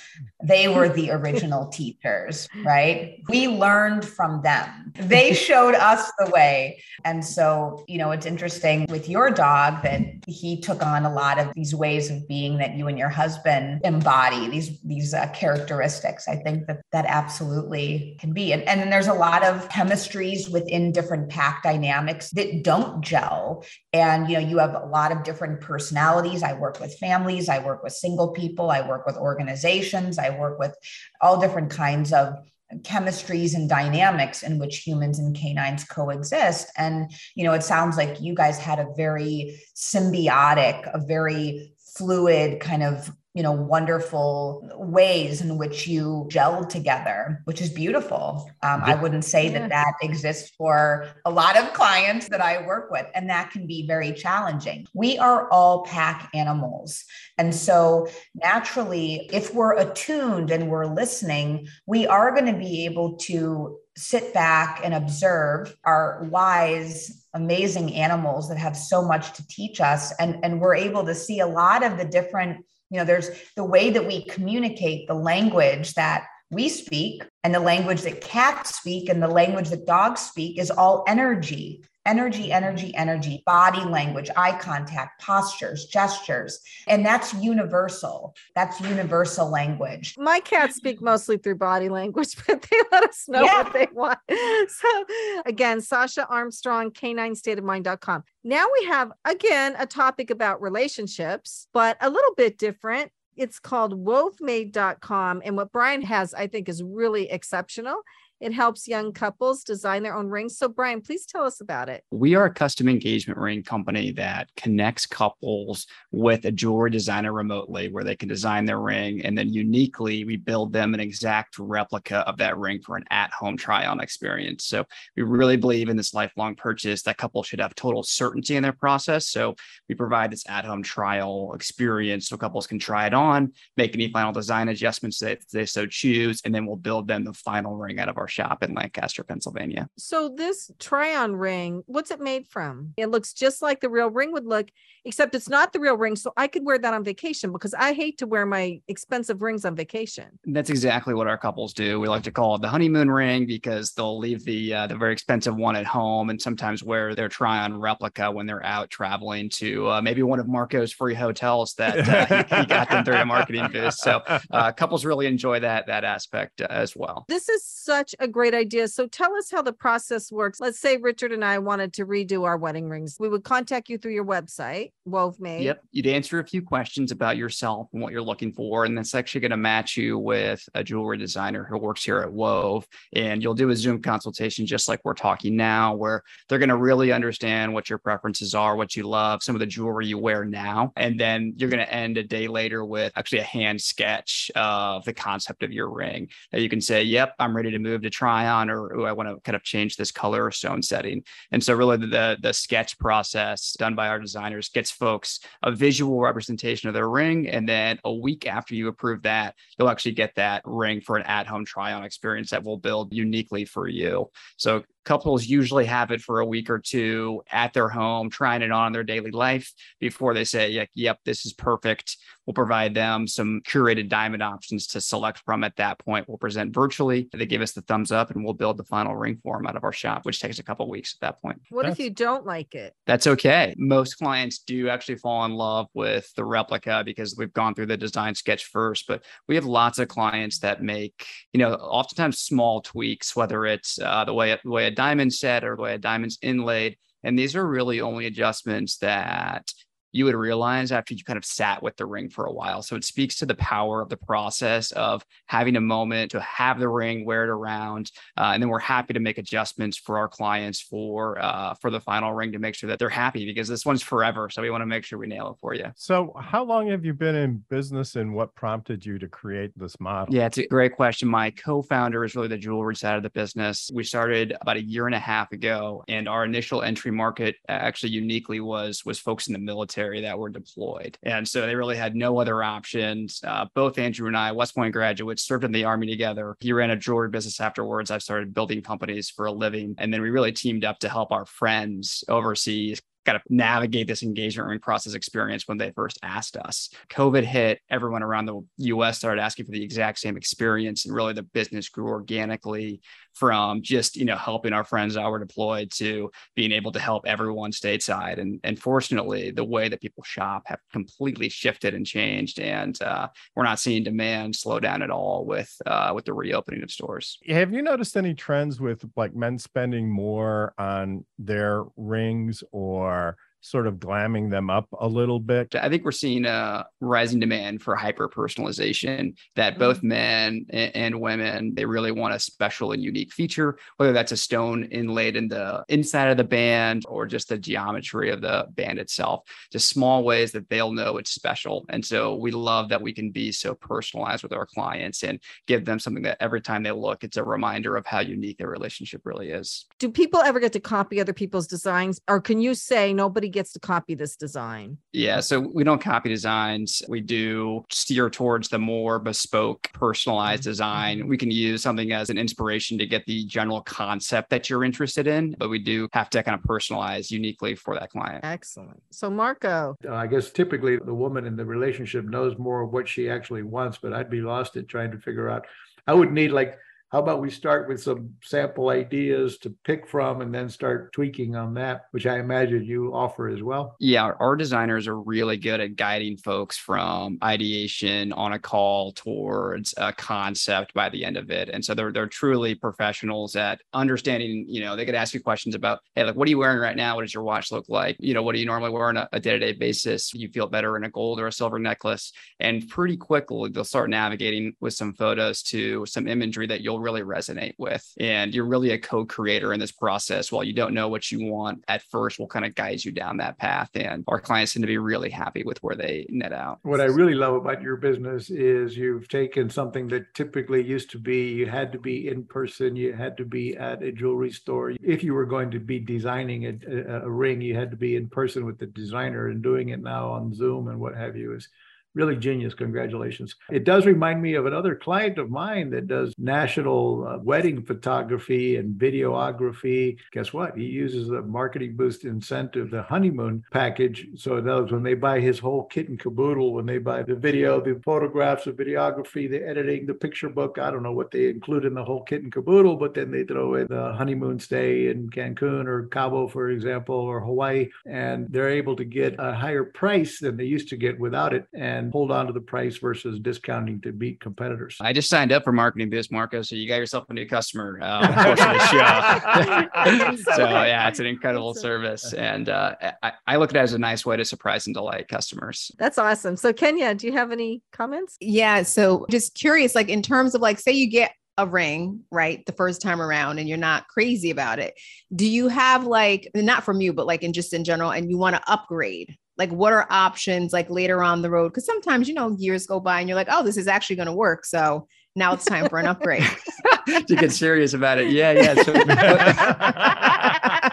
They 0.44 0.68
were 0.68 0.90
the 0.90 1.12
original 1.12 1.68
teachers 1.68 2.48
right? 2.64 3.20
We 3.30 3.48
learned 3.48 4.06
from 4.06 4.42
them. 4.42 4.94
They 4.96 5.34
showed 5.48 5.76
us 5.76 6.12
the 6.20 6.30
way. 6.32 6.82
And 7.06 7.24
so 7.24 7.84
you 7.88 7.98
know 7.98 8.12
it's 8.12 8.26
interesting 8.26 8.86
with 8.90 9.10
your 9.10 9.30
dog 9.30 9.84
that 9.84 10.02
he 10.28 10.60
took 10.60 10.84
on 10.86 11.06
a 11.06 11.14
lot 11.14 11.40
of 11.40 11.54
these 11.54 11.76
ways 11.76 12.10
of 12.10 12.28
being 12.28 12.58
that 12.58 12.76
you 12.76 12.88
and 12.88 12.98
your 12.98 13.10
husband 13.10 13.82
embody 13.84 14.50
these 14.50 14.82
these 14.82 15.14
uh, 15.14 15.28
characteristics. 15.34 16.28
I 16.28 16.38
think 16.38 16.68
that 16.68 16.82
that 16.92 17.06
absolutely 17.08 18.18
can 18.20 18.34
be. 18.34 18.54
And, 18.54 18.64
and 18.64 18.80
then 18.80 18.90
there's 18.90 19.08
a 19.08 19.14
lot 19.14 19.44
of 19.44 19.68
chemistries 19.70 20.52
within 20.52 20.92
different 20.92 21.30
pack 21.30 21.64
dynamics 21.64 22.30
that 22.32 22.64
don't 22.64 23.02
gel. 23.02 23.66
And 23.92 24.30
you 24.30 24.36
know 24.36 24.48
you 24.48 24.58
have 24.60 24.76
a 24.76 24.86
lot 24.86 25.12
of 25.12 25.24
different 25.24 25.62
personalities. 25.62 26.44
I 26.44 26.54
work 26.54 26.80
with 26.80 26.98
families. 26.98 27.50
I 27.50 27.60
work 27.60 27.84
with 27.84 27.94
single 27.94 28.32
people. 28.32 28.72
I 28.72 28.88
work 28.88 29.03
with 29.06 29.18
organizations. 29.18 30.18
I 30.18 30.38
work 30.38 30.60
with 30.60 30.76
all 31.22 31.40
different 31.40 31.72
kinds 31.72 32.14
of 32.14 32.36
chemistries 32.82 33.54
and 33.54 33.70
dynamics 33.70 34.42
in 34.42 34.58
which 34.58 34.78
humans 34.78 35.20
and 35.20 35.36
canines 35.36 35.84
coexist. 35.84 36.72
And 36.78 37.12
you 37.36 37.44
know 37.44 37.54
it 37.54 37.64
sounds 37.64 37.98
like 37.98 38.20
you 38.22 38.34
guys 38.34 38.58
had 38.58 38.80
a 38.80 38.88
very 38.98 39.62
symbiotic 39.76 40.90
a 40.94 41.06
very 41.06 41.74
fluid 41.96 42.60
kind 42.60 42.84
of 42.84 43.12
you 43.34 43.42
know 43.42 43.52
wonderful 43.52 44.70
ways 44.76 45.42
in 45.42 45.58
which 45.58 45.88
you 45.88 46.28
gelled 46.32 46.70
together 46.70 47.42
which 47.46 47.62
is 47.62 47.70
beautiful. 47.70 48.50
Um, 48.62 48.82
i 48.84 48.96
wouldn't 48.96 49.26
say 49.26 49.46
yeah. 49.46 49.60
that 49.60 49.70
that 49.70 49.94
exists 50.02 50.52
for 50.58 51.08
a 51.26 51.32
lot 51.32 51.58
of 51.58 51.74
clients 51.74 52.30
that 52.30 52.42
i 52.42 52.66
work 52.66 52.92
with 52.92 53.08
and 53.16 53.30
that 53.30 53.52
can 53.52 53.66
be 53.66 53.88
very 53.88 54.14
challenging. 54.14 54.88
We 54.94 55.18
are 55.18 55.50
all 55.50 55.84
pack 55.84 56.30
animals. 56.34 57.04
And 57.38 57.54
so 57.54 58.08
naturally 58.36 59.30
if 59.34 59.54
we're 59.54 59.78
attuned 59.78 60.52
and 60.52 60.70
we're 60.70 60.86
listening 60.86 61.68
we 61.86 62.06
are 62.08 62.32
going 62.32 62.52
to 62.52 62.60
be 62.60 62.86
able 62.86 63.14
to 63.30 63.80
sit 63.96 64.34
back 64.34 64.82
and 64.84 64.94
observe 64.94 65.76
our 65.84 66.28
wise 66.32 67.26
amazing 67.34 67.94
animals 67.94 68.50
that 68.50 68.58
have 68.58 68.76
so 68.76 69.04
much 69.04 69.34
to 69.34 69.48
teach 69.48 69.82
us. 69.82 70.12
And 70.20 70.44
and 70.44 70.60
we're 70.60 70.76
able 70.76 71.06
to 71.06 71.16
see 71.16 71.40
a 71.40 71.48
lot 71.48 71.84
of 71.84 71.98
the 71.98 72.06
different 72.06 72.66
you 72.94 73.00
know 73.00 73.06
there's 73.06 73.30
the 73.56 73.64
way 73.64 73.90
that 73.90 74.06
we 74.06 74.24
communicate 74.26 75.08
the 75.08 75.16
language 75.16 75.96
that 75.96 76.26
we 76.52 76.70
speak 76.70 77.24
and 77.44 77.54
the 77.54 77.60
language 77.60 78.04
that 78.04 78.22
cats 78.22 78.76
speak 78.76 79.10
and 79.10 79.22
the 79.22 79.28
language 79.28 79.70
that 79.70 79.88
dogs 79.88 80.22
speak 80.22 80.60
is 80.60 80.70
all 80.70 81.04
energy 81.08 81.84
energy, 82.06 82.52
energy, 82.52 82.94
energy, 82.96 83.44
body 83.46 83.84
language, 83.86 84.30
eye 84.36 84.58
contact, 84.60 85.22
postures, 85.22 85.86
gestures. 85.86 86.60
And 86.88 87.06
that's 87.06 87.34
universal. 87.36 88.36
That's 88.56 88.80
universal 88.82 89.50
language. 89.50 90.16
My 90.18 90.40
cats 90.40 90.76
speak 90.76 91.02
mostly 91.02 91.38
through 91.38 91.56
body 91.56 91.90
language, 91.90 92.36
but 92.48 92.62
they 92.62 92.78
let 92.92 93.04
us 93.04 93.26
know 93.28 93.44
yeah. 93.44 93.64
what 93.64 93.74
they 93.74 93.88
want. 93.94 94.20
So, 94.68 95.06
again, 95.46 95.82
Sasha 95.82 96.26
Armstrong, 96.28 96.92
caninestateofmind.com. 96.92 98.24
Now 98.44 98.66
we 98.80 98.86
have, 98.88 99.12
again, 99.26 99.76
a 99.78 99.86
topic 99.86 100.30
about 100.30 100.62
relationships, 100.62 101.68
but 101.74 101.98
a 102.02 102.10
little 102.10 102.34
bit 102.36 102.58
different. 102.58 103.12
It's 103.36 103.60
called 103.60 104.06
wovemade.com. 104.06 105.42
And 105.44 105.58
what 105.58 105.72
Brian 105.72 106.02
has, 106.04 106.34
I 106.34 106.48
think, 106.48 106.70
is 106.70 106.84
really 106.84 107.30
exceptional 107.30 108.02
it 108.44 108.54
helps 108.54 108.90
young 108.90 109.14
couples 109.14 109.64
design 109.64 110.04
their 110.04 110.14
own 110.14 110.28
rings. 110.28 110.58
So, 110.58 110.68
Brian, 110.68 111.00
please 111.00 111.26
tell 111.26 111.46
us 111.46 111.62
about 111.62 111.88
it. 111.88 112.04
We 112.12 112.36
are 112.36 112.44
a 112.44 112.54
custom 112.54 112.90
engagement 112.90 113.40
ring 113.40 113.64
company 113.64 114.12
that 114.12 114.50
connects 114.58 115.06
couples 115.06 115.88
with 116.12 116.44
a 116.44 116.52
jewelry 116.52 116.90
designer 116.90 117.32
remotely 117.32 117.88
where 117.88 118.04
they 118.04 118.18
can 118.18 118.28
design 118.28 118.66
their 118.66 118.82
ring. 118.82 119.26
And 119.26 119.38
then 119.38 119.48
uniquely, 119.48 120.26
we 120.26 120.36
build 120.36 120.74
them 120.74 120.94
an 120.94 121.00
exact 121.00 121.58
replica 121.58 122.18
of 122.28 122.36
that 122.40 122.58
ring 122.58 122.82
for 122.86 122.98
an 122.98 123.06
at 123.12 123.32
home 123.32 123.56
try 123.56 123.86
on 123.86 124.02
experience. 124.02 124.66
So, 124.66 124.84
we 125.16 125.24
really 125.24 125.56
believe 125.56 125.88
in 125.88 125.96
this 125.96 126.14
lifelong 126.14 126.56
purchase 126.56 127.02
that 127.04 127.18
couples 127.18 127.48
should 127.48 127.62
have 127.62 127.74
total 127.76 128.04
certainty 128.04 128.58
in 128.58 128.64
their 128.64 128.74
process. 128.74 129.30
So, 129.30 129.56
we 129.88 129.96
provide 129.96 130.34
this 130.34 130.44
at 130.50 130.66
home 130.66 130.84
trial 130.84 131.54
experience 131.56 132.28
so 132.28 132.36
couples 132.36 132.68
can 132.68 132.78
try 132.78 133.08
it 133.08 133.14
on, 133.14 133.54
make 133.78 133.96
any 133.96 134.12
final 134.12 134.34
design 134.34 134.68
adjustments 134.68 135.20
that 135.20 135.40
they 135.54 135.66
so 135.66 135.86
choose, 135.86 136.42
and 136.44 136.54
then 136.54 136.66
we'll 136.66 136.76
build 136.76 137.08
them 137.08 137.24
the 137.24 137.32
final 137.32 137.78
ring 137.78 138.00
out 138.00 138.10
of 138.10 138.18
our 138.18 138.28
shop 138.34 138.64
in 138.64 138.74
Lancaster, 138.74 139.24
Pennsylvania. 139.24 139.88
So 139.98 140.34
this 140.36 140.72
try-on 140.80 141.36
ring, 141.36 141.84
what's 141.86 142.12
it 142.12 142.20
made 142.20 142.48
from? 142.48 142.94
It 142.98 143.08
looks 143.08 143.34
just 143.34 143.62
like 143.62 143.80
the 143.80 143.90
real 143.90 144.10
ring 144.10 144.32
would 144.34 144.46
look, 144.46 144.70
except 145.06 145.36
it's 145.36 145.48
not 145.48 145.72
the 145.72 145.80
real 145.80 145.96
ring. 145.96 146.16
So 146.16 146.34
I 146.36 146.48
could 146.48 146.66
wear 146.66 146.80
that 146.80 146.94
on 146.94 147.04
vacation 147.04 147.52
because 147.52 147.74
I 147.74 147.94
hate 147.94 148.18
to 148.18 148.28
wear 148.28 148.46
my 148.46 148.82
expensive 148.88 149.42
rings 149.42 149.66
on 149.66 149.76
vacation. 149.76 150.40
That's 150.46 150.70
exactly 150.70 151.14
what 151.14 151.28
our 151.28 151.38
couples 151.38 151.74
do. 151.74 152.00
We 152.00 152.08
like 152.08 152.24
to 152.24 152.32
call 152.32 152.56
it 152.56 152.62
the 152.62 152.70
honeymoon 152.70 153.10
ring 153.12 153.46
because 153.46 153.92
they'll 153.92 154.18
leave 154.18 154.44
the 154.44 154.74
uh, 154.74 154.88
the 154.88 154.96
very 154.96 155.14
expensive 155.14 155.56
one 155.56 155.76
at 155.76 155.86
home 155.86 156.30
and 156.30 156.42
sometimes 156.42 156.84
wear 156.84 157.16
their 157.16 157.30
try-on 157.30 157.80
replica 157.80 158.32
when 158.32 158.46
they're 158.46 158.66
out 158.66 158.90
traveling 158.90 159.50
to 159.50 159.90
uh, 159.90 160.02
maybe 160.02 160.24
one 160.24 160.40
of 160.40 160.48
Marco's 160.48 160.92
free 160.92 161.14
hotels 161.14 161.76
that 161.76 162.08
uh, 162.08 162.44
he, 162.44 162.62
he, 162.62 162.66
got 162.66 162.90
them 162.90 163.06
through 163.06 163.16
a 163.16 163.26
marketing 163.26 163.68
boost. 163.72 164.00
So 164.00 164.22
uh, 164.52 164.72
couples 164.72 165.06
really 165.06 165.28
enjoy 165.28 165.60
that 165.60 165.88
that 165.88 166.04
aspect 166.04 166.62
uh, 166.62 166.68
as 166.70 166.96
well. 166.96 167.26
This 167.28 167.50
is 167.50 167.64
such 167.64 168.13
a 168.20 168.28
great 168.28 168.54
idea. 168.54 168.88
So 168.88 169.08
tell 169.08 169.36
us 169.36 169.52
how 169.52 169.62
the 169.62 169.74
process 169.74 170.32
works. 170.32 170.60
Let's 170.60 170.80
say 170.80 170.98
Richard 170.98 171.32
and 171.32 171.44
I 171.44 171.60
wanted 171.60 171.94
to 171.94 172.06
redo 172.06 172.44
our 172.44 172.58
wedding 172.58 172.90
rings. 172.90 173.18
We 173.20 173.30
would 173.30 173.44
contact 173.44 173.90
you 173.90 173.98
through 173.98 174.14
your 174.14 174.26
website, 174.26 174.92
Wove 175.06 175.40
Made. 175.40 175.64
Yep. 175.64 175.84
You'd 175.92 176.08
answer 176.08 176.40
a 176.40 176.46
few 176.46 176.62
questions 176.62 177.12
about 177.12 177.38
yourself 177.38 177.90
and 177.94 178.02
what 178.02 178.12
you're 178.12 178.22
looking 178.22 178.54
for. 178.54 178.86
And 178.86 178.98
that's 178.98 179.16
actually 179.16 179.42
going 179.42 179.52
to 179.52 179.58
match 179.58 179.98
you 179.98 180.18
with 180.18 180.64
a 180.74 180.84
jewelry 180.84 181.18
designer 181.18 181.66
who 181.70 181.78
works 181.78 182.04
here 182.04 182.20
at 182.20 182.32
Wove. 182.32 182.88
And 183.14 183.42
you'll 183.42 183.54
do 183.54 183.70
a 183.70 183.76
Zoom 183.76 184.02
consultation 184.02 184.66
just 184.66 184.88
like 184.88 185.02
we're 185.04 185.14
talking 185.14 185.56
now, 185.56 185.96
where 185.96 186.24
they're 186.48 186.60
going 186.60 186.70
to 186.70 186.78
really 186.78 187.12
understand 187.12 187.74
what 187.74 187.90
your 187.90 188.00
preferences 188.00 188.54
are, 188.54 188.76
what 188.76 188.96
you 188.96 189.04
love, 189.04 189.44
some 189.44 189.56
of 189.56 189.60
the 189.60 189.66
jewelry 189.66 190.08
you 190.08 190.18
wear 190.18 190.46
now. 190.46 190.94
And 190.96 191.20
then 191.20 191.54
you're 191.58 191.70
going 191.70 191.86
to 191.86 191.94
end 191.94 192.18
a 192.18 192.24
day 192.24 192.48
later 192.48 192.86
with 192.86 193.12
actually 193.16 193.40
a 193.40 193.44
hand 193.44 193.82
sketch 193.82 194.52
of 194.56 195.04
the 195.06 195.14
concept 195.14 195.64
of 195.64 195.72
your 195.72 195.90
ring 195.90 196.30
that 196.52 196.62
you 196.62 196.70
can 196.70 196.82
say, 196.82 197.04
Yep, 197.04 197.36
I'm 197.40 197.56
ready 197.56 197.72
to 197.72 197.80
move 197.80 198.03
to 198.04 198.10
try 198.10 198.48
on, 198.48 198.70
or 198.70 199.08
I 199.08 199.12
want 199.12 199.30
to 199.30 199.40
kind 199.42 199.56
of 199.56 199.64
change 199.64 199.96
this 199.96 200.12
color 200.12 200.46
or 200.46 200.52
stone 200.52 200.82
setting. 200.82 201.24
And 201.52 201.64
so, 201.64 201.74
really, 201.74 201.98
the 201.98 202.38
the 202.42 202.54
sketch 202.54 202.98
process 203.00 203.74
done 203.74 203.96
by 203.96 204.08
our 204.08 204.20
designers 204.20 204.70
gets 204.70 204.92
folks 204.92 205.40
a 205.64 205.72
visual 205.72 206.20
representation 206.20 206.88
of 206.88 206.94
their 206.94 207.10
ring, 207.10 207.48
and 207.48 207.68
then 207.68 208.00
a 208.04 208.14
week 208.14 208.48
after 208.48 208.76
you 208.76 208.88
approve 208.88 209.24
that, 209.24 209.56
you'll 209.78 209.90
actually 209.90 210.14
get 210.14 210.36
that 210.36 210.62
ring 210.66 211.02
for 211.02 211.18
an 211.18 211.24
at 211.24 211.48
home 211.48 211.66
try 211.66 211.94
on 211.94 212.04
experience 212.04 212.50
that 212.52 212.64
we'll 212.64 212.78
build 212.78 213.14
uniquely 213.14 213.66
for 213.66 213.88
you. 213.88 214.30
So 214.58 214.84
couples 215.04 215.46
usually 215.46 215.86
have 215.86 216.12
it 216.12 216.22
for 216.22 216.40
a 216.40 216.46
week 216.46 216.70
or 216.70 216.80
two 216.80 217.44
at 217.52 217.74
their 217.74 217.90
home, 217.90 218.30
trying 218.30 218.62
it 218.62 218.72
on 218.72 218.88
in 218.88 218.94
their 218.94 219.04
daily 219.04 219.32
life 219.32 219.72
before 220.00 220.34
they 220.34 220.44
say, 220.44 220.70
yep, 220.70 220.90
yep, 220.94 221.20
this 221.26 221.46
is 221.46 221.54
perfect. 221.54 222.18
We'll 222.46 222.54
provide 222.54 222.94
them 222.94 223.28
some 223.28 223.62
curated 223.62 224.10
diamond 224.10 224.44
options 224.44 224.88
to 224.88 225.02
select 225.02 225.42
from 225.46 225.64
at 225.64 225.78
that 225.78 226.00
point. 226.00 226.28
We'll 226.28 226.38
present 226.38 226.74
virtually. 226.74 227.30
They 227.34 227.46
give 227.46 227.62
us 227.62 227.72
the 227.72 227.82
thumbs 227.82 228.12
up 228.12 228.32
and 228.32 228.44
we'll 228.44 228.54
build 228.54 228.78
the 228.78 228.84
final 228.84 229.16
ring 229.16 229.40
for 229.42 229.58
them 229.58 229.68
out 229.68 229.78
of 229.78 229.84
our 229.84 229.94
shop, 229.94 230.26
which 230.26 230.42
takes 230.42 230.60
a 230.60 230.64
couple 230.64 230.90
weeks 230.90 231.16
at 231.16 231.26
that 231.26 231.42
point. 231.42 231.62
What 231.70 231.84
That's- 231.84 232.00
if 232.00 232.04
you 232.04 232.10
don't 232.10 232.46
like 232.46 232.76
it? 232.76 232.94
That's 233.06 233.28
okay. 233.28 233.74
Most 233.78 234.16
clients 234.16 234.60
do 234.60 234.90
actually 234.90 235.16
fall 235.16 235.46
in 235.46 235.54
love 235.54 235.88
with 235.94 236.34
the 236.36 236.44
replica 236.44 237.04
because 237.06 237.36
we've 237.38 237.54
gone 237.54 237.76
through 237.76 237.86
the 237.88 237.98
design 237.98 238.36
sketch 238.36 238.66
first, 238.66 239.08
but 239.08 239.24
we 239.48 239.56
have 239.56 239.66
lots 239.66 240.00
of 240.00 240.08
clients 240.08 240.60
that 240.60 240.82
make, 240.82 241.26
you 241.54 241.60
know, 241.60 241.74
oftentimes 241.74 242.40
small 242.40 242.82
tweaks, 242.82 243.36
whether 243.36 243.66
it's 243.66 244.00
uh, 244.00 244.26
the 244.26 244.34
way 244.34 244.58
the 244.64 244.70
way 244.70 244.88
a 244.88 244.92
diamond 244.94 245.34
set 245.34 245.64
or 245.64 245.76
the 245.76 245.82
way 245.82 245.96
a 245.96 245.98
diamond's 245.98 246.38
inlaid. 246.42 246.98
And 247.24 247.38
these 247.38 247.56
are 247.56 247.68
really 247.68 248.02
only 248.02 248.26
adjustments 248.26 248.98
that 248.98 249.72
you 250.14 250.26
would 250.26 250.36
realize 250.36 250.92
after 250.92 251.14
you 251.14 251.24
kind 251.24 251.38
of 251.38 251.44
sat 251.44 251.84
with 251.84 251.98
the 251.98 252.06
ring 252.06 252.30
for 252.30 252.46
a 252.46 252.54
while. 252.54 252.82
So 252.82 252.96
it 252.96 253.04
speaks 253.04 253.36
to 253.38 253.46
the 253.46 253.56
power 253.56 254.02
of 254.02 254.10
the 254.10 254.18
process 254.18 254.92
of 254.92 255.26
having 255.48 255.76
a 255.76 255.82
moment 255.82 256.32
to 256.32 256.40
have 256.40 256.80
the 256.80 256.88
ring, 256.88 257.26
wear 257.26 257.44
it 257.44 257.50
around, 257.50 258.12
uh, 258.38 258.52
and 258.54 258.62
then 258.62 258.70
we're 258.70 258.80
happy 258.80 259.14
to 259.14 259.20
make 259.20 259.38
adjustments 259.38 259.98
for 259.98 260.18
our 260.18 260.28
clients 260.28 260.80
for 260.80 261.40
uh, 261.40 261.74
for 261.82 261.90
the 261.90 262.00
final 262.00 262.34
ring 262.34 262.52
to 262.52 262.60
make 262.60 262.76
sure 262.76 262.88
that 262.88 263.00
they're 263.00 263.10
happy 263.10 263.46
because 263.46 263.68
this 263.68 263.86
one's 263.86 264.04
forever. 264.04 264.50
So 264.50 264.62
we 264.62 264.70
want 264.70 264.82
to 264.82 264.86
make 264.86 265.04
sure 265.04 265.18
we 265.18 265.28
nail 265.28 265.50
it 265.52 265.60
for 265.60 265.74
you. 265.74 265.86
So, 265.96 266.34
how 266.40 266.64
long 266.64 266.88
have 266.90 267.04
you 267.04 267.14
been 267.14 267.36
in 267.36 267.64
business 267.70 268.16
and 268.16 268.34
what 268.34 268.54
prompted 268.56 269.06
you 269.06 269.18
to 269.20 269.28
create 269.28 269.78
this 269.78 270.00
model? 270.00 270.34
Yeah, 270.34 270.46
it's 270.46 270.60
a 270.60 270.68
great 270.68 270.96
question. 270.96 271.28
My 271.28 271.50
co-founder 271.50 272.24
is 272.24 272.36
really 272.36 272.48
the 272.48 272.58
jewelry 272.58 272.96
side 272.96 273.18
of 273.18 273.24
the 273.24 273.32
business. 273.32 273.90
We 273.94 274.04
started 274.04 274.56
about 274.62 274.78
a 274.78 274.84
year 274.84 275.08
and 275.08 275.16
a 275.16 275.20
half 275.20 275.52
ago, 275.52 276.04
and 276.08 276.30
our 276.30 276.46
initial 276.46 276.84
entry 276.84 277.12
market 277.12 277.56
uh, 277.68 277.72
actually 277.72 278.12
uniquely 278.12 278.60
was 278.60 279.04
was 279.06 279.20
folks 279.20 279.48
in 279.48 279.54
the 279.54 279.60
military 279.60 280.03
that 280.22 280.38
were 280.38 280.50
deployed, 280.50 281.18
and 281.24 281.48
so 281.48 281.66
they 281.66 281.76
really 281.76 281.98
had 281.98 282.16
no 282.16 282.40
other 282.40 282.64
options. 282.64 283.42
Uh, 283.46 283.66
both 283.74 283.98
Andrew 283.98 284.28
and 284.28 284.38
I, 284.38 284.52
West 284.52 284.76
Point 284.76 284.94
graduates, 284.94 285.44
served 285.44 285.64
in 285.64 285.72
the 285.72 285.86
army 285.86 286.08
together. 286.08 286.56
He 286.60 286.74
ran 286.74 286.92
a 286.92 286.96
jewelry 286.96 287.30
business 287.30 287.60
afterwards. 287.60 288.12
I 288.12 288.18
started 288.18 288.54
building 288.54 288.82
companies 288.82 289.30
for 289.30 289.46
a 289.46 289.52
living, 289.52 289.96
and 289.98 290.14
then 290.14 290.22
we 290.22 290.30
really 290.30 290.52
teamed 290.52 290.86
up 290.86 291.00
to 291.00 291.10
help 291.10 291.32
our 291.32 291.46
friends 291.46 292.24
overseas 292.28 293.02
kind 293.26 293.36
of 293.36 293.42
navigate 293.50 294.08
this 294.08 294.24
engagement 294.24 294.70
ring 294.70 294.80
process 294.80 295.14
experience 295.14 295.68
when 295.68 295.78
they 295.78 295.92
first 295.92 296.20
asked 296.24 296.58
us. 296.58 296.90
COVID 297.10 297.44
hit, 297.44 297.80
everyone 297.90 298.24
around 298.24 298.46
the 298.46 298.62
US 298.78 299.18
started 299.18 299.42
asking 299.42 299.66
for 299.66 299.72
the 299.72 299.84
exact 299.84 300.20
same 300.20 300.38
experience. 300.38 301.06
And 301.06 301.16
really 301.16 301.34
the 301.34 301.44
business 301.44 301.90
grew 301.90 302.08
organically 302.08 303.02
from 303.34 303.82
just, 303.82 304.16
you 304.16 304.26
know, 304.26 304.38
helping 304.38 304.74
our 304.74 304.84
friends 304.84 305.16
that 305.16 305.30
were 305.30 305.40
deployed 305.40 305.92
to 305.92 306.32
being 306.56 306.72
able 306.72 306.92
to 306.92 307.00
help 307.00 307.26
everyone 307.26 307.72
stateside. 307.72 308.40
And, 308.40 308.60
and 308.64 308.80
fortunately, 308.80 309.52
the 309.52 309.64
way 309.64 309.90
that 309.90 310.02
people 310.02 310.24
shop 310.24 310.64
have 310.66 310.80
completely 310.92 311.50
shifted 311.50 311.94
and 311.94 312.06
changed. 312.06 312.60
And 312.60 313.00
uh, 313.02 313.28
we're 313.56 313.64
not 313.64 313.80
seeing 313.80 314.04
demand 314.04 314.56
slow 314.56 314.80
down 314.80 315.02
at 315.02 315.10
all 315.10 315.46
with 315.46 315.76
uh, 315.86 316.12
with 316.14 316.26
the 316.26 316.34
reopening 316.34 316.84
of 316.84 316.92
stores. 316.92 317.40
Have 317.48 317.74
you 317.74 317.82
noticed 317.82 318.16
any 318.18 318.34
trends 318.34 318.80
with 318.80 319.04
like 319.16 319.36
men 319.36 319.58
spending 319.58 320.10
more 320.10 320.74
on 320.78 321.26
their 321.38 321.84
rings 321.96 322.64
or 322.72 323.38
sort 323.64 323.88
of 323.88 323.96
glamming 323.96 324.52
them 324.52 324.70
up 324.70 324.88
a 325.00 325.08
little 325.08 325.40
bit? 325.40 325.74
I 325.74 325.90
think 325.90 326.04
we're 326.04 326.12
seeing 326.12 326.46
a 326.46 326.86
rising 327.00 327.40
demand 327.40 327.82
for 327.82 327.96
hyper 327.96 328.30
personalization 328.30 329.36
that 329.56 329.74
mm-hmm. 329.74 329.80
both 329.80 330.04
men 330.04 330.66
and 330.70 331.20
women 331.20 331.74
they 331.74 331.86
really 331.86 332.12
want 332.12 332.36
a 332.36 332.40
special 332.40 332.92
and 332.92 333.02
unique 333.02 333.34
feature, 333.34 333.78
whether 333.98 334.14
that's 334.14 334.32
a 334.32 334.38
stone 334.38 334.84
inlaid 334.86 335.36
in 335.36 335.48
the 335.48 335.84
inside 335.90 336.28
of 336.28 336.38
the 336.38 336.44
band 336.44 337.04
or 337.08 337.26
just 337.26 337.50
the 337.50 337.58
geometry 337.58 338.30
of 338.30 338.42
the 338.42 338.68
band 338.72 339.00
itself. 339.00 339.42
Just 339.72 339.90
small 339.90 340.24
ways 340.24 340.52
that 340.52 340.70
they'll 340.70 340.92
know 340.92 341.18
it's 341.18 341.32
special. 341.32 341.86
And 341.90 342.06
so 342.06 342.36
we 342.36 342.52
love 342.52 342.90
that 342.90 343.02
we 343.02 343.14
can 343.14 343.32
be 343.32 343.52
so 343.52 343.74
personalized 343.74 344.44
with 344.44 344.54
our 344.54 344.66
clients 344.66 345.24
and 345.24 345.40
give 345.68 345.86
them 345.86 346.00
something 346.00 346.24
that 346.24 346.38
every 346.42 346.62
time 346.62 346.84
they 346.84 346.92
look, 346.92 347.24
it's 347.24 347.38
a 347.38 347.44
reminder 347.44 347.96
of 347.96 348.06
how 348.06 348.20
unique 348.20 348.58
their 348.58 348.70
relationship 348.70 349.22
really 349.24 349.50
is. 349.50 349.86
Do 350.00 350.12
people 350.12 350.42
ever 350.42 350.60
get 350.60 350.74
to 350.74 350.80
copy 350.80 351.22
other 351.22 351.34
people's 351.34 351.68
designs, 351.68 352.20
or 352.28 352.42
can 352.42 352.60
you 352.60 352.76
say 352.76 353.14
nobody 353.14 353.50
gets 353.54 353.72
to 353.74 353.80
copy 353.80 354.16
this 354.16 354.36
design? 354.36 354.98
Yeah, 355.14 355.40
so 355.40 355.60
we 355.60 355.86
don't 355.86 356.02
copy 356.02 356.28
designs. 356.28 357.02
We 357.08 357.22
do 357.22 357.86
steer 357.90 358.30
towards 358.30 358.68
the 358.68 358.80
more 358.80 359.20
bespoke, 359.20 359.90
personalized 359.94 360.64
design. 360.64 361.28
We 361.28 361.38
can 361.38 361.50
use 361.50 361.82
something 361.82 362.12
as 362.12 362.30
an 362.30 362.38
inspiration 362.38 362.98
to 362.98 363.06
get 363.06 363.26
the 363.26 363.46
general 363.46 363.82
concept 363.82 364.50
that 364.50 364.70
you're 364.70 364.84
interested 364.84 365.28
in, 365.28 365.56
but 365.58 365.70
we 365.70 365.80
do 365.80 366.10
have 366.12 366.30
to 366.32 366.44
kind 366.44 366.60
of 366.60 366.64
personalize 366.66 367.32
uniquely 367.32 367.76
for 367.76 367.94
that 367.96 368.10
client. 368.10 368.44
Excellent. 368.44 369.02
So, 369.12 369.30
Marco, 369.30 369.96
Uh, 370.06 370.16
I 370.16 370.28
guess 370.28 370.52
typically 370.52 370.98
the 370.98 371.14
woman 371.14 371.46
in 371.46 371.56
the 371.56 371.66
relationship 371.66 372.26
knows 372.26 372.58
more 372.58 372.82
of 372.82 372.92
what 372.92 373.08
she 373.08 373.30
actually 373.30 373.64
wants, 373.64 374.00
but 374.02 374.12
I'd 374.12 374.30
be 374.30 374.42
lost 374.42 374.76
at 374.76 374.90
trying 374.90 375.12
to 375.12 375.20
figure 375.20 375.50
out. 375.50 375.66
I 376.08 376.14
would 376.14 376.34
need 376.34 376.52
like, 376.52 376.78
how 377.14 377.20
about 377.20 377.40
we 377.40 377.52
start 377.52 377.88
with 377.88 378.02
some 378.02 378.34
sample 378.42 378.90
ideas 378.90 379.60
to 379.60 379.70
pick 379.84 380.08
from 380.08 380.42
and 380.42 380.52
then 380.54 380.68
start 380.68 381.14
tweaking 381.14 381.56
on 381.56 381.76
that, 381.76 382.06
which 382.10 382.26
I 382.26 382.40
imagine 382.40 382.84
you 382.84 383.14
offer 383.14 383.50
as 383.50 383.62
well. 383.62 383.96
Yeah, 384.00 384.32
our, 384.40 384.56
designers 384.56 385.08
are 385.08 385.20
really 385.20 385.58
good 385.58 385.80
at 385.80 385.96
guiding 385.96 386.38
folks 386.38 386.76
from 386.76 387.38
ideation 387.44 388.34
on 388.34 388.54
a 388.54 388.60
call 388.60 389.12
towards 389.12 389.94
a 389.98 390.12
concept 390.12 390.96
by 390.96 391.10
the 391.10 391.24
end 391.24 391.38
of 391.38 391.52
it. 391.52 391.70
And 391.70 391.86
so 391.86 391.94
they're 391.94 392.12
they're 392.12 392.26
truly 392.26 392.74
professionals 392.74 393.56
at 393.56 393.82
understanding, 393.94 394.66
you 394.68 394.82
know, 394.82 394.96
they 394.96 395.06
could 395.06 395.14
ask 395.14 395.36
you 395.36 395.40
questions 395.40 395.76
about, 395.76 396.00
hey, 396.16 396.24
like 396.24 396.36
what 396.36 396.48
are 396.48 396.50
you 396.50 396.58
wearing 396.58 396.80
right 396.80 396.96
now? 396.96 397.16
What 397.16 397.22
does 397.22 397.34
your 397.34 397.44
watch 397.44 397.72
look 397.72 397.86
like? 397.90 398.16
You 398.20 398.34
know, 398.34 398.42
what 398.42 398.54
do 398.54 398.60
you 398.60 398.66
normally 398.66 398.90
wear 398.90 399.10
on 399.10 399.18
a 399.18 399.40
day-to-day 399.40 399.74
basis? 399.74 400.34
You 400.34 400.50
feel 400.50 400.66
better 400.66 400.98
in 400.98 401.04
a 401.04 401.12
gold 401.12 401.40
or 401.40 401.46
a 401.46 401.52
silver 401.52 401.78
necklace. 401.78 402.32
And 402.60 402.88
pretty 402.90 403.18
quickly 403.18 403.70
they'll 403.70 403.84
start 403.84 404.10
navigating 404.10 404.74
with 404.80 404.96
some 404.96 405.14
photos 405.14 405.62
to 405.64 406.08
some 406.08 406.28
imagery 406.28 406.66
that 406.68 406.82
you'll 406.82 407.03
really 407.04 407.22
resonate 407.22 407.76
with. 407.78 408.06
And 408.20 408.54
you're 408.54 408.66
really 408.66 408.92
a 408.92 408.98
co-creator 408.98 409.74
in 409.74 409.80
this 409.80 409.92
process. 409.92 410.52
While 410.52 410.64
you 410.64 410.74
don't 410.74 410.94
know 410.94 411.10
what 411.10 411.32
you 411.32 411.52
want 411.52 411.84
at 411.88 412.02
first, 412.04 412.40
we'll 412.40 412.48
kind 412.48 412.66
of 412.66 412.74
guide 412.76 413.04
you 413.06 413.12
down 413.12 413.38
that 413.38 413.58
path. 413.58 413.90
And 413.96 414.24
our 414.28 414.40
clients 414.40 414.74
tend 414.74 414.84
to 414.84 414.88
be 414.88 414.98
really 414.98 415.30
happy 415.30 415.64
with 415.64 415.82
where 415.84 415.96
they 415.96 416.26
net 416.30 416.54
out. 416.54 416.80
What 416.84 417.02
I 417.02 417.06
really 417.06 417.36
love 417.36 417.56
about 417.56 417.82
your 417.82 417.98
business 417.98 418.50
is 418.50 418.98
you've 418.98 419.28
taken 419.28 419.70
something 419.70 420.08
that 420.08 420.34
typically 420.34 420.84
used 420.84 421.12
to 421.12 421.20
be 421.20 421.52
you 421.52 421.66
had 421.66 421.92
to 421.92 422.00
be 422.00 422.30
in 422.30 422.44
person, 422.44 422.96
you 422.96 423.14
had 423.14 423.38
to 423.38 423.46
be 423.46 423.76
at 423.78 424.02
a 424.02 424.12
jewelry 424.12 424.52
store. 424.52 424.94
If 425.04 425.24
you 425.24 425.34
were 425.34 425.46
going 425.46 425.72
to 425.72 425.80
be 425.80 426.00
designing 426.00 426.66
a, 426.66 426.74
a, 426.88 427.22
a 427.26 427.30
ring, 427.30 427.62
you 427.62 427.76
had 427.76 427.92
to 427.92 427.98
be 427.98 428.16
in 428.16 428.30
person 428.30 428.66
with 428.66 428.80
the 428.80 428.88
designer, 428.88 429.50
and 429.50 429.62
doing 429.62 429.90
it 429.90 430.02
now 430.02 430.32
on 430.32 430.54
Zoom 430.54 430.88
and 430.88 431.00
what 431.00 431.16
have 431.16 431.36
you 431.36 431.54
is 431.54 431.68
really 432.14 432.36
genius. 432.36 432.74
Congratulations. 432.74 433.56
It 433.72 433.84
does 433.84 434.06
remind 434.06 434.42
me 434.42 434.54
of 434.56 434.66
another 434.66 434.96
client 434.96 435.38
of 435.38 435.50
mine 435.50 435.90
that 435.92 436.08
does 436.08 436.34
national 436.38 437.28
uh, 437.28 437.38
wedding 437.40 437.84
photography 437.84 438.78
and 438.78 439.00
videography. 439.00 440.18
Guess 440.32 440.54
what? 440.54 440.78
He 440.78 440.86
uses 440.86 441.28
the 441.28 441.42
marketing 441.42 441.96
boost 441.96 442.26
incentive, 442.26 442.92
the 442.92 443.04
honeymoon 443.04 443.64
package. 443.72 444.28
So 444.36 444.58
in 444.58 444.68
other 444.68 444.86
when 444.86 445.04
they 445.04 445.14
buy 445.14 445.40
his 445.40 445.60
whole 445.60 445.86
kit 445.86 446.10
and 446.10 446.20
caboodle, 446.20 446.74
when 446.74 446.86
they 446.86 446.98
buy 446.98 447.24
the 447.24 447.36
video, 447.36 447.82
the 447.82 448.00
photographs, 448.04 448.66
the 448.66 448.72
videography, 448.72 449.50
the 449.50 449.66
editing, 449.68 450.06
the 450.06 450.14
picture 450.14 450.50
book, 450.50 450.78
I 450.80 450.92
don't 450.92 451.04
know 451.04 451.12
what 451.12 451.32
they 451.32 451.50
include 451.50 451.86
in 451.86 451.94
the 451.94 452.04
whole 452.04 452.24
kit 452.24 452.44
and 452.44 452.52
caboodle, 452.52 452.98
but 452.98 453.14
then 453.14 453.32
they 453.32 453.44
throw 453.44 453.76
in 453.76 453.88
the 453.88 454.14
honeymoon 454.14 454.60
stay 454.60 455.08
in 455.08 455.30
Cancun 455.30 455.88
or 455.88 456.08
Cabo, 456.08 456.48
for 456.48 456.70
example, 456.70 457.16
or 457.16 457.40
Hawaii, 457.40 457.90
and 458.06 458.48
they're 458.50 458.70
able 458.70 458.96
to 458.96 459.06
get 459.06 459.36
a 459.40 459.54
higher 459.54 459.84
price 459.84 460.40
than 460.40 460.58
they 460.58 460.66
used 460.66 460.90
to 460.90 460.98
get 460.98 461.20
without 461.20 461.54
it. 461.54 461.68
And 461.74 462.03
hold 462.12 462.32
on 462.32 462.48
to 462.48 462.54
the 462.54 462.62
price 462.62 462.98
versus 462.98 463.40
discounting 463.40 464.02
to 464.02 464.12
beat 464.12 464.40
competitors. 464.40 464.98
I 465.00 465.14
just 465.14 465.30
signed 465.30 465.52
up 465.52 465.64
for 465.64 465.72
Marketing 465.72 466.10
Boost, 466.10 466.32
Marco. 466.32 466.62
So 466.62 466.76
you 466.76 466.88
got 466.88 466.98
yourself 466.98 467.26
a 467.30 467.34
new 467.34 467.48
customer. 467.48 468.00
Uh, 468.02 468.56
show. 468.56 470.56
so 470.56 470.66
yeah, 470.66 471.08
it's 471.08 471.20
an 471.20 471.26
incredible 471.26 471.74
service, 471.74 472.34
and 472.34 472.70
uh, 472.70 472.96
I, 473.22 473.34
I 473.48 473.56
look 473.58 473.72
at 473.72 473.76
it 473.76 473.80
as 473.80 473.94
a 473.94 474.00
nice 474.00 474.26
way 474.26 474.38
to 474.38 474.46
surprise 474.46 474.88
and 474.88 474.94
delight 474.94 475.28
customers. 475.28 475.92
That's 475.98 476.18
awesome. 476.18 476.58
So, 476.58 476.74
Kenya, 476.74 477.16
do 477.16 477.28
you 477.28 477.34
have 477.34 477.52
any 477.52 477.82
comments? 477.92 478.38
Yeah. 478.40 478.84
So 478.84 479.26
just 479.30 479.56
curious, 479.56 479.96
like 479.96 480.10
in 480.10 480.22
terms 480.22 480.56
of 480.56 480.62
like, 480.62 480.80
say 480.80 480.92
you 480.92 481.10
get 481.10 481.34
a 481.58 481.68
ring, 481.68 482.22
right, 482.32 482.66
the 482.66 482.72
first 482.72 483.02
time 483.02 483.22
around 483.22 483.60
and 483.60 483.70
you're 483.70 483.78
not 483.78 484.08
crazy 484.08 484.50
about 484.50 484.80
it. 484.80 484.96
Do 485.36 485.48
you 485.48 485.68
have 485.68 486.06
like, 486.06 486.50
not 486.56 486.84
from 486.84 487.02
you, 487.02 487.14
but 487.14 487.28
like 487.28 487.44
in 487.44 487.54
just 487.54 487.74
in 487.74 487.84
general, 487.84 488.12
and 488.12 488.30
you 488.30 488.38
want 488.38 488.56
to 488.56 488.72
upgrade? 488.72 489.38
Like, 489.58 489.72
what 489.72 489.94
are 489.94 490.08
options 490.10 490.74
like 490.74 490.90
later 490.90 491.22
on 491.24 491.42
the 491.42 491.50
road? 491.50 491.70
Because 491.70 491.86
sometimes, 491.86 492.28
you 492.28 492.34
know, 492.34 492.56
years 492.58 492.88
go 492.88 493.00
by 493.00 493.20
and 493.20 493.30
you're 493.30 493.36
like, 493.36 493.50
oh, 493.52 493.64
this 493.64 493.78
is 493.78 493.88
actually 493.88 494.16
going 494.16 494.28
to 494.28 494.34
work. 494.34 494.66
So 494.66 495.08
now 495.36 495.54
it's 495.54 495.66
time 495.66 495.90
for 495.90 496.00
an 496.00 496.06
upgrade. 496.08 496.44
to 497.28 497.36
get 497.36 497.52
serious 497.52 497.94
about 497.94 498.18
it. 498.20 498.32
Yeah, 498.32 498.52
yeah. 498.52 498.74
So, 498.84 498.94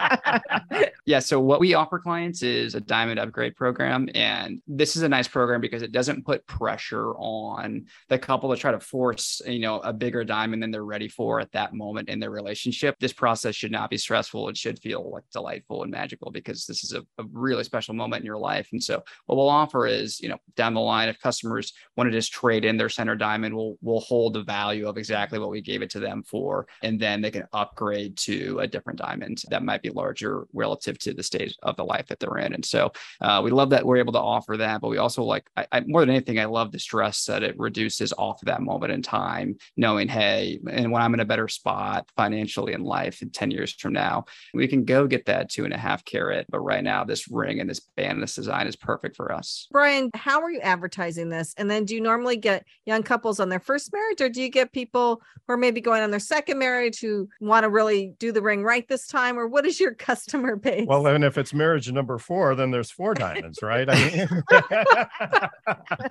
yeah. 1.05 1.19
So 1.19 1.39
what 1.39 1.59
we 1.59 1.73
offer 1.73 1.99
clients 1.99 2.43
is 2.43 2.75
a 2.75 2.79
diamond 2.81 3.19
upgrade 3.19 3.55
program. 3.55 4.09
And 4.15 4.61
this 4.67 4.95
is 4.95 5.03
a 5.03 5.09
nice 5.09 5.27
program 5.27 5.61
because 5.61 5.81
it 5.81 5.91
doesn't 5.91 6.25
put 6.25 6.45
pressure 6.47 7.13
on 7.15 7.85
the 8.09 8.19
couple 8.19 8.53
to 8.53 8.59
try 8.59 8.71
to 8.71 8.79
force, 8.79 9.41
you 9.45 9.59
know, 9.59 9.79
a 9.79 9.93
bigger 9.93 10.23
diamond 10.23 10.63
than 10.63 10.71
they're 10.71 10.83
ready 10.85 11.07
for 11.07 11.39
at 11.39 11.51
that 11.51 11.73
moment 11.73 12.09
in 12.09 12.19
their 12.19 12.31
relationship. 12.31 12.95
This 12.99 13.13
process 13.13 13.55
should 13.55 13.71
not 13.71 13.89
be 13.89 13.97
stressful. 13.97 14.49
It 14.49 14.57
should 14.57 14.79
feel 14.79 15.11
like 15.11 15.23
delightful 15.31 15.83
and 15.83 15.91
magical 15.91 16.31
because 16.31 16.65
this 16.65 16.83
is 16.83 16.93
a, 16.93 17.01
a 17.17 17.25
really 17.31 17.63
special 17.63 17.93
moment 17.93 18.21
in 18.21 18.25
your 18.25 18.37
life. 18.37 18.69
And 18.71 18.83
so 18.83 19.03
what 19.25 19.35
we'll 19.35 19.49
offer 19.49 19.87
is, 19.87 20.19
you 20.19 20.29
know, 20.29 20.37
down 20.55 20.73
the 20.73 20.81
line, 20.81 21.09
if 21.09 21.19
customers 21.19 21.73
want 21.95 22.07
to 22.07 22.17
just 22.17 22.31
trade 22.31 22.65
in 22.65 22.77
their 22.77 22.89
center 22.89 23.15
diamond, 23.15 23.55
we'll 23.55 23.77
we'll 23.81 23.99
hold 23.99 24.33
the 24.33 24.43
value 24.43 24.87
of 24.87 24.97
exactly 24.97 25.39
what 25.39 25.49
we 25.49 25.61
gave 25.61 25.81
it 25.81 25.89
to 25.91 25.99
them 25.99 26.23
for. 26.23 26.67
And 26.83 26.99
then 26.99 27.21
they 27.21 27.31
can 27.31 27.47
upgrade 27.53 28.17
to 28.17 28.59
a 28.59 28.67
different 28.67 28.99
diamond 28.99 29.43
that 29.49 29.63
might 29.63 29.81
be 29.81 29.89
larger 30.01 30.47
relative 30.53 30.97
to 30.99 31.13
the 31.13 31.23
stage 31.23 31.55
of 31.61 31.75
the 31.75 31.85
life 31.85 32.07
that 32.07 32.19
they're 32.19 32.37
in. 32.37 32.53
And 32.53 32.65
so 32.65 32.91
uh, 33.21 33.41
we 33.43 33.51
love 33.51 33.69
that 33.69 33.85
we're 33.85 33.97
able 33.97 34.13
to 34.13 34.19
offer 34.19 34.57
that, 34.57 34.81
but 34.81 34.89
we 34.89 34.97
also 34.97 35.23
like, 35.23 35.49
I, 35.55 35.65
I, 35.71 35.79
more 35.81 36.01
than 36.01 36.15
anything, 36.15 36.39
I 36.39 36.45
love 36.45 36.71
the 36.71 36.79
stress 36.79 37.25
that 37.25 37.43
it 37.43 37.57
reduces 37.59 38.13
off 38.17 38.41
of 38.41 38.47
that 38.47 38.61
moment 38.61 38.91
in 38.93 39.01
time, 39.01 39.57
knowing, 39.77 40.07
hey, 40.07 40.59
and 40.69 40.91
when 40.91 41.01
I'm 41.01 41.13
in 41.13 41.19
a 41.19 41.25
better 41.25 41.47
spot 41.47 42.09
financially 42.17 42.73
in 42.73 42.83
life 42.83 43.21
in 43.21 43.29
10 43.29 43.51
years 43.51 43.73
from 43.73 43.93
now, 43.93 44.25
we 44.53 44.67
can 44.67 44.83
go 44.85 45.07
get 45.07 45.25
that 45.25 45.49
two 45.49 45.65
and 45.65 45.73
a 45.73 45.77
half 45.77 46.03
carat. 46.03 46.47
But 46.49 46.61
right 46.61 46.83
now, 46.83 47.03
this 47.03 47.29
ring 47.29 47.59
and 47.59 47.69
this 47.69 47.79
band, 47.79 48.13
and 48.13 48.23
this 48.23 48.35
design 48.35 48.67
is 48.67 48.75
perfect 48.75 49.15
for 49.15 49.31
us. 49.31 49.67
Brian, 49.71 50.09
how 50.15 50.41
are 50.41 50.51
you 50.51 50.61
advertising 50.61 51.29
this? 51.29 51.53
And 51.57 51.69
then 51.69 51.85
do 51.85 51.95
you 51.95 52.01
normally 52.01 52.37
get 52.37 52.65
young 52.85 53.03
couples 53.03 53.39
on 53.39 53.49
their 53.49 53.59
first 53.59 53.93
marriage, 53.93 54.21
or 54.21 54.29
do 54.29 54.41
you 54.41 54.49
get 54.49 54.71
people 54.71 55.21
who 55.45 55.53
are 55.53 55.57
maybe 55.57 55.81
going 55.81 56.01
on 56.01 56.11
their 56.11 56.19
second 56.19 56.57
marriage 56.57 56.99
who 56.99 57.29
want 57.39 57.63
to 57.63 57.69
really 57.69 58.13
do 58.19 58.31
the 58.31 58.41
ring 58.41 58.63
right 58.63 58.87
this 58.87 59.07
time? 59.07 59.37
Or 59.37 59.47
what 59.47 59.65
is 59.65 59.79
your 59.79 59.90
customer 59.93 60.55
base? 60.55 60.87
Well, 60.87 61.07
and 61.07 61.23
if 61.23 61.37
it's 61.37 61.53
marriage 61.53 61.91
number 61.91 62.17
four, 62.17 62.55
then 62.55 62.71
there's 62.71 62.91
four 62.91 63.13
diamonds, 63.13 63.59
right? 63.61 63.87
I 63.89 63.95
mean... 63.95 64.43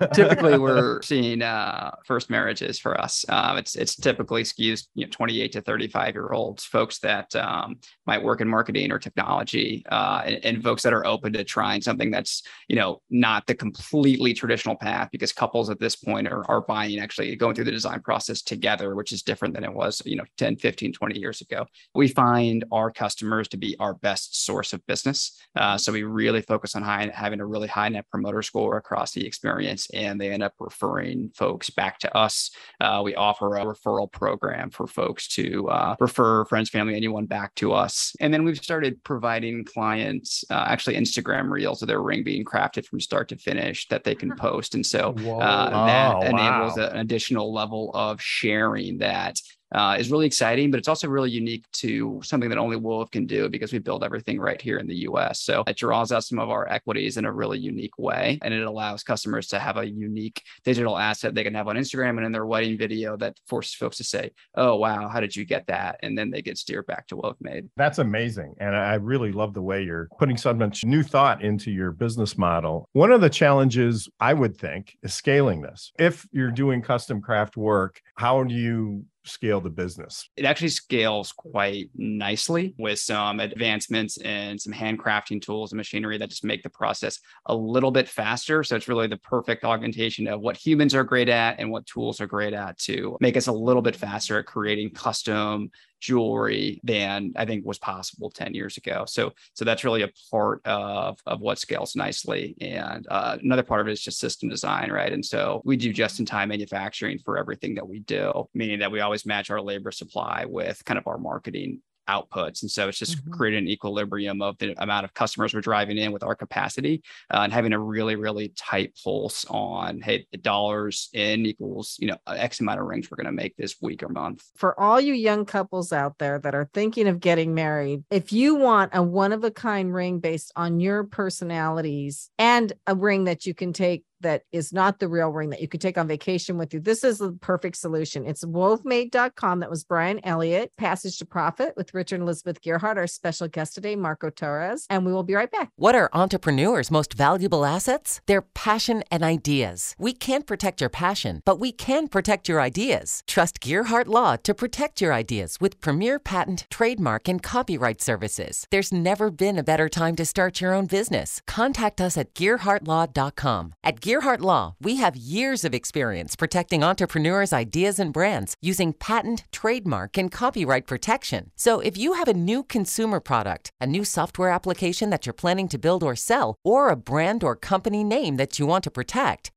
typically, 0.13 0.57
we're 0.57 1.01
seeing 1.01 1.41
uh, 1.41 1.91
first 2.05 2.29
marriages 2.29 2.79
for 2.79 2.99
us. 2.99 3.25
Um, 3.29 3.57
it's 3.57 3.75
it's 3.75 3.95
typically 3.95 4.43
skews 4.43 4.87
you 4.95 5.05
know 5.05 5.09
28 5.11 5.51
to 5.53 5.61
35 5.61 6.15
year 6.15 6.29
olds, 6.29 6.63
folks 6.63 6.99
that 6.99 7.35
um, 7.35 7.77
might 8.05 8.23
work 8.23 8.41
in 8.41 8.47
marketing 8.47 8.91
or 8.91 8.99
technology, 8.99 9.83
uh, 9.89 10.23
and, 10.25 10.45
and 10.45 10.63
folks 10.63 10.83
that 10.83 10.93
are 10.93 11.05
open 11.05 11.33
to 11.33 11.43
trying 11.43 11.81
something 11.81 12.11
that's 12.11 12.43
you 12.67 12.75
know 12.75 13.01
not 13.09 13.45
the 13.47 13.55
completely 13.55 14.33
traditional 14.33 14.75
path 14.75 15.09
because 15.11 15.33
couples 15.33 15.69
at 15.69 15.79
this 15.79 15.95
point 15.95 16.27
are, 16.27 16.49
are 16.49 16.61
buying 16.61 16.99
actually 16.99 17.35
going 17.35 17.55
through 17.55 17.65
the 17.65 17.71
design 17.71 18.01
process 18.01 18.41
together, 18.41 18.95
which 18.95 19.11
is 19.11 19.23
different 19.23 19.53
than 19.53 19.63
it 19.63 19.73
was 19.73 20.01
you 20.05 20.15
know 20.15 20.25
10, 20.37 20.57
15, 20.57 20.93
20 20.93 21.19
years 21.19 21.41
ago. 21.41 21.65
We 21.95 22.07
find 22.07 22.63
our 22.71 22.91
customers 22.91 23.47
to 23.49 23.57
be 23.57 23.70
our 23.79 23.93
best 23.93 24.45
source 24.45 24.73
of 24.73 24.85
business. 24.87 25.37
Uh, 25.55 25.77
so 25.77 25.91
we 25.91 26.03
really 26.03 26.41
focus 26.41 26.75
on 26.75 26.81
high, 26.81 27.11
having 27.13 27.39
a 27.39 27.45
really 27.45 27.67
high 27.67 27.89
net 27.89 28.05
promoter 28.09 28.41
score 28.41 28.77
across 28.77 29.11
the 29.11 29.25
experience, 29.25 29.89
and 29.93 30.19
they 30.19 30.31
end 30.31 30.43
up 30.43 30.53
referring 30.59 31.31
folks 31.35 31.69
back 31.69 31.99
to 31.99 32.15
us. 32.17 32.51
Uh, 32.79 33.01
we 33.03 33.15
offer 33.15 33.57
a 33.57 33.65
referral 33.65 34.11
program 34.11 34.69
for 34.69 34.87
folks 34.87 35.27
to 35.27 35.67
uh, 35.69 35.95
refer 35.99 36.45
friends, 36.45 36.69
family, 36.69 36.95
anyone 36.95 37.25
back 37.25 37.53
to 37.55 37.73
us. 37.73 38.15
And 38.19 38.33
then 38.33 38.43
we've 38.43 38.57
started 38.57 39.03
providing 39.03 39.65
clients 39.65 40.43
uh, 40.49 40.65
actually 40.67 40.95
Instagram 40.95 41.49
reels 41.49 41.81
of 41.81 41.87
their 41.87 42.01
ring 42.01 42.23
being 42.23 42.45
crafted 42.45 42.85
from 42.85 42.99
start 42.99 43.27
to 43.29 43.37
finish 43.37 43.87
that 43.89 44.03
they 44.03 44.15
can 44.15 44.35
post. 44.35 44.75
And 44.75 44.85
so 44.85 45.09
uh, 45.39 45.85
that 45.85 46.15
Oh, 46.15 46.21
enables 46.21 46.77
wow. 46.77 46.89
an 46.91 46.97
additional 46.97 47.53
level 47.53 47.91
of 47.93 48.21
sharing 48.21 48.97
that 48.99 49.39
uh, 49.71 49.95
is 49.99 50.11
really 50.11 50.25
exciting, 50.25 50.71
but 50.71 50.77
it's 50.77 50.87
also 50.87 51.07
really 51.07 51.31
unique 51.31 51.65
to 51.71 52.19
something 52.23 52.49
that 52.49 52.57
only 52.57 52.75
Wove 52.75 53.11
can 53.11 53.25
do 53.25 53.49
because 53.49 53.71
we 53.71 53.79
build 53.79 54.03
everything 54.03 54.39
right 54.39 54.61
here 54.61 54.77
in 54.77 54.87
the 54.87 54.95
US. 55.07 55.41
So 55.41 55.63
it 55.67 55.77
draws 55.77 56.11
out 56.11 56.23
some 56.23 56.39
of 56.39 56.49
our 56.49 56.67
equities 56.69 57.17
in 57.17 57.25
a 57.25 57.31
really 57.31 57.59
unique 57.59 57.97
way. 57.97 58.39
And 58.41 58.53
it 58.53 58.63
allows 58.63 59.03
customers 59.03 59.47
to 59.47 59.59
have 59.59 59.77
a 59.77 59.89
unique 59.89 60.41
digital 60.63 60.97
asset 60.97 61.33
they 61.33 61.43
can 61.43 61.53
have 61.53 61.67
on 61.67 61.75
Instagram 61.75 62.17
and 62.17 62.25
in 62.25 62.31
their 62.31 62.45
wedding 62.45 62.77
video 62.77 63.17
that 63.17 63.37
forces 63.47 63.73
folks 63.73 63.97
to 63.97 64.03
say, 64.03 64.31
oh, 64.55 64.75
wow, 64.75 65.07
how 65.07 65.19
did 65.19 65.35
you 65.35 65.45
get 65.45 65.67
that? 65.67 65.99
And 66.03 66.17
then 66.17 66.29
they 66.29 66.41
get 66.41 66.57
steered 66.57 66.87
back 66.87 67.07
to 67.07 67.15
Wove 67.15 67.37
Made. 67.39 67.69
That's 67.77 67.99
amazing. 67.99 68.55
And 68.59 68.75
I 68.75 68.95
really 68.95 69.31
love 69.31 69.53
the 69.53 69.61
way 69.61 69.83
you're 69.83 70.09
putting 70.19 70.37
so 70.37 70.53
much 70.53 70.83
new 70.83 71.03
thought 71.03 71.43
into 71.43 71.71
your 71.71 71.91
business 71.91 72.37
model. 72.37 72.89
One 72.93 73.11
of 73.11 73.21
the 73.21 73.29
challenges 73.29 74.09
I 74.19 74.33
would 74.33 74.57
think 74.57 74.97
is 75.03 75.13
scaling 75.13 75.61
this. 75.61 75.91
If 75.97 76.27
you're 76.31 76.51
doing 76.51 76.81
custom 76.81 77.21
craft 77.21 77.57
work, 77.57 78.01
how 78.15 78.43
do 78.43 78.53
you 78.53 79.05
scale 79.23 79.61
the 79.61 79.69
business? 79.69 80.29
it 80.35 80.45
actually 80.45 80.69
scales 80.69 81.31
quite 81.31 81.89
nicely 81.95 82.73
with 82.77 82.97
some 82.99 83.39
advancements 83.39 84.17
in 84.17 84.57
some 84.57 84.73
handcrafting 84.73 85.41
tools 85.41 85.71
and 85.71 85.77
machinery 85.77 86.17
that 86.17 86.29
just 86.29 86.43
make 86.43 86.63
the 86.63 86.69
process 86.69 87.19
a 87.45 87.55
little 87.55 87.91
bit 87.91 88.07
faster. 88.07 88.63
So 88.63 88.75
it's 88.75 88.87
really 88.87 89.07
the 89.07 89.17
perfect 89.17 89.63
augmentation 89.63 90.27
of 90.27 90.41
what 90.41 90.57
humans 90.57 90.95
are 90.95 91.03
great 91.03 91.29
at 91.29 91.59
and 91.59 91.71
what 91.71 91.85
tools 91.85 92.21
are 92.21 92.27
great 92.27 92.53
at 92.53 92.77
to 92.79 93.17
make 93.19 93.37
us 93.37 93.47
a 93.47 93.51
little 93.51 93.81
bit 93.81 93.95
faster 93.95 94.39
at 94.39 94.45
creating 94.45 94.91
custom 94.91 95.69
jewelry 96.01 96.81
than 96.83 97.31
I 97.37 97.45
think 97.45 97.65
was 97.65 97.79
possible 97.79 98.29
10 98.29 98.53
years 98.53 98.77
ago. 98.77 99.05
So 99.07 99.31
so 99.53 99.63
that's 99.63 99.83
really 99.83 100.01
a 100.01 100.09
part 100.29 100.65
of 100.65 101.19
of 101.25 101.39
what 101.39 101.59
scales 101.59 101.95
nicely. 101.95 102.55
And 102.59 103.07
uh, 103.09 103.37
another 103.41 103.63
part 103.63 103.81
of 103.81 103.87
it 103.87 103.91
is 103.91 104.01
just 104.01 104.19
system 104.19 104.49
design, 104.49 104.91
right? 104.91 105.13
And 105.13 105.25
so 105.25 105.61
we 105.63 105.77
do 105.77 105.93
just 105.93 106.19
in 106.19 106.25
time 106.25 106.49
manufacturing 106.49 107.19
for 107.19 107.37
everything 107.37 107.75
that 107.75 107.87
we 107.87 107.99
do, 107.99 108.49
meaning 108.53 108.79
that 108.79 108.91
we 108.91 108.99
always 108.99 109.25
match 109.25 109.49
our 109.49 109.61
labor 109.61 109.91
supply 109.91 110.45
with 110.45 110.83
kind 110.83 110.97
of 110.97 111.07
our 111.07 111.17
marketing 111.17 111.81
outputs. 112.09 112.61
And 112.61 112.69
so 112.71 112.87
it's 112.89 112.97
just 112.97 113.23
Mhm. 113.25 113.31
creating 113.31 113.59
an 113.59 113.67
equilibrium 113.67 114.41
of 114.41 114.57
the 114.57 114.73
amount 114.81 115.05
of 115.05 115.13
customers 115.13 115.53
we're 115.53 115.61
driving 115.61 115.97
in 115.97 116.11
with 116.11 116.23
our 116.23 116.35
capacity 116.35 117.01
uh, 117.33 117.41
and 117.41 117.53
having 117.53 117.73
a 117.73 117.79
really, 117.79 118.15
really 118.15 118.49
tight 118.57 118.97
pulse 119.03 119.45
on, 119.45 120.01
hey, 120.01 120.25
the 120.31 120.37
dollars 120.37 121.09
in 121.13 121.45
equals, 121.45 121.97
you 121.99 122.07
know, 122.07 122.17
X 122.27 122.59
amount 122.59 122.79
of 122.79 122.85
rings 122.87 123.09
we're 123.09 123.17
going 123.17 123.25
to 123.25 123.31
make 123.31 123.55
this 123.57 123.75
week 123.81 124.03
or 124.03 124.09
month. 124.09 124.43
for 124.55 124.77
all 124.79 124.99
you 124.99 125.13
young 125.13 125.45
couples 125.45 125.93
out 125.93 126.17
there 126.17 126.39
that 126.39 126.55
are 126.55 126.69
thinking 126.73 127.07
of 127.07 127.19
getting 127.19 127.53
married, 127.53 128.03
if 128.11 128.33
you 128.33 128.55
want 128.55 128.91
a 128.93 129.01
one 129.03 129.31
of 129.31 129.43
a 129.43 129.51
kind 129.51 129.93
ring 129.93 130.19
based 130.19 130.51
on 130.55 130.79
your 130.79 131.03
personalities 131.03 132.29
and 132.37 132.73
a 132.87 132.95
ring 132.95 133.25
that 133.25 133.45
you 133.45 133.53
can 133.53 133.73
take 133.73 134.03
that 134.21 134.43
is 134.51 134.73
not 134.73 134.99
the 134.99 135.07
real 135.07 135.29
ring 135.29 135.49
that 135.49 135.61
you 135.61 135.67
could 135.67 135.81
take 135.81 135.97
on 135.97 136.07
vacation 136.07 136.57
with 136.57 136.73
you, 136.73 136.79
this 136.79 137.03
is 137.03 137.19
the 137.19 137.33
perfect 137.33 137.77
solution. 137.77 138.25
It's 138.25 138.43
wovemade.com. 138.43 139.59
That 139.59 139.69
was 139.69 139.83
Brian 139.83 140.19
Elliott, 140.23 140.71
Passage 140.77 141.17
to 141.19 141.25
Profit 141.25 141.73
with 141.75 141.93
Richard 141.93 142.15
and 142.15 142.23
Elizabeth 142.23 142.61
Gearhart, 142.61 142.97
our 142.97 143.07
special 143.07 143.47
guest 143.47 143.75
today, 143.75 143.95
Marco 143.95 144.29
Torres. 144.29 144.85
And 144.89 145.05
we 145.05 145.13
will 145.13 145.23
be 145.23 145.35
right 145.35 145.51
back. 145.51 145.69
What 145.75 145.95
are 145.95 146.09
entrepreneurs' 146.13 146.91
most 146.91 147.13
valuable 147.13 147.65
assets? 147.65 148.21
Their 148.27 148.41
passion 148.41 149.03
and 149.11 149.23
ideas. 149.23 149.95
We 149.97 150.13
can't 150.13 150.47
protect 150.47 150.81
your 150.81 150.89
passion, 150.89 151.41
but 151.45 151.59
we 151.59 151.71
can 151.71 152.07
protect 152.07 152.49
your 152.49 152.61
ideas. 152.61 153.23
Trust 153.27 153.59
Gearhart 153.61 154.07
Law 154.07 154.35
to 154.37 154.53
protect 154.53 155.01
your 155.01 155.13
ideas 155.13 155.57
with 155.59 155.81
premier 155.81 156.19
patent, 156.19 156.65
trademark, 156.69 157.27
and 157.27 157.41
copyright 157.41 158.01
services. 158.01 158.67
There's 158.71 158.93
never 158.93 159.31
been 159.31 159.57
a 159.57 159.63
better 159.63 159.89
time 159.89 160.15
to 160.15 160.25
start 160.25 160.61
your 160.61 160.73
own 160.73 160.85
business. 160.85 161.41
Contact 161.47 162.01
us 162.01 162.17
at 162.17 162.33
gearhartlaw.com. 162.33 163.73
At 163.83 164.01
Gearhart 164.11 164.41
Law, 164.41 164.75
we 164.81 164.97
have 164.97 165.15
years 165.15 165.63
of 165.63 165.73
experience 165.73 166.35
protecting 166.35 166.83
entrepreneurs' 166.83 167.53
ideas 167.53 167.97
and 167.97 168.11
brands 168.11 168.55
using 168.61 168.91
patent, 168.91 169.45
trademark, 169.53 170.17
and 170.17 170.29
copyright 170.29 170.85
protection. 170.85 171.51
So 171.55 171.79
if 171.79 171.97
you 171.97 172.11
have 172.11 172.27
a 172.27 172.33
new 172.33 172.63
consumer 172.63 173.21
product, 173.21 173.71
a 173.79 173.87
new 173.87 174.03
software 174.03 174.49
application 174.49 175.11
that 175.11 175.25
you're 175.25 175.31
planning 175.31 175.69
to 175.69 175.77
build 175.77 176.03
or 176.03 176.17
sell, 176.17 176.57
or 176.61 176.89
a 176.89 176.97
brand 176.97 177.41
or 177.41 177.55
company 177.55 178.03
name 178.03 178.35
that 178.35 178.59
you 178.59 178.65
want 178.65 178.83
to 178.83 178.91
protect, 178.91 179.49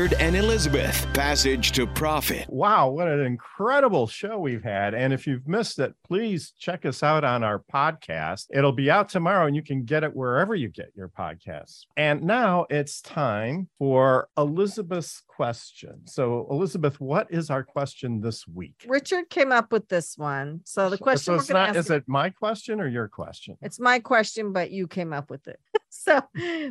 Richard 0.00 0.18
and 0.18 0.34
Elizabeth. 0.34 1.06
Passage 1.12 1.72
to 1.72 1.86
Profit. 1.86 2.48
Wow, 2.48 2.88
what 2.88 3.06
an 3.06 3.20
incredible 3.20 4.06
show 4.06 4.38
we've 4.38 4.62
had. 4.62 4.94
And 4.94 5.12
if 5.12 5.26
you've 5.26 5.46
missed 5.46 5.78
it, 5.78 5.92
please 6.06 6.54
check 6.58 6.86
us 6.86 7.02
out 7.02 7.22
on 7.22 7.44
our 7.44 7.62
podcast. 7.70 8.46
It'll 8.48 8.72
be 8.72 8.90
out 8.90 9.10
tomorrow 9.10 9.46
and 9.46 9.54
you 9.54 9.62
can 9.62 9.84
get 9.84 10.02
it 10.02 10.16
wherever 10.16 10.54
you 10.54 10.68
get 10.68 10.90
your 10.96 11.08
podcasts. 11.08 11.82
And 11.98 12.22
now 12.22 12.64
it's 12.70 13.02
time 13.02 13.68
for 13.78 14.30
Elizabeth's 14.38 15.22
question. 15.28 16.06
So, 16.06 16.46
Elizabeth, 16.50 16.98
what 16.98 17.26
is 17.30 17.50
our 17.50 17.62
question 17.62 18.22
this 18.22 18.48
week? 18.48 18.86
Richard 18.88 19.28
came 19.28 19.52
up 19.52 19.70
with 19.70 19.88
this 19.88 20.16
one. 20.16 20.60
So 20.64 20.88
the 20.88 20.96
question 20.96 21.24
so 21.24 21.32
we're 21.32 21.38
it's 21.40 21.48
going 21.48 21.66
to 21.66 21.72
not, 21.72 21.76
ask 21.76 21.78
is 21.78 21.90
it 21.90 22.04
my 22.06 22.30
question 22.30 22.80
or 22.80 22.88
your 22.88 23.08
question? 23.08 23.58
It's 23.60 23.78
my 23.78 23.98
question, 23.98 24.54
but 24.54 24.70
you 24.70 24.86
came 24.86 25.12
up 25.12 25.30
with 25.30 25.46
it. 25.46 25.60
So 25.90 26.22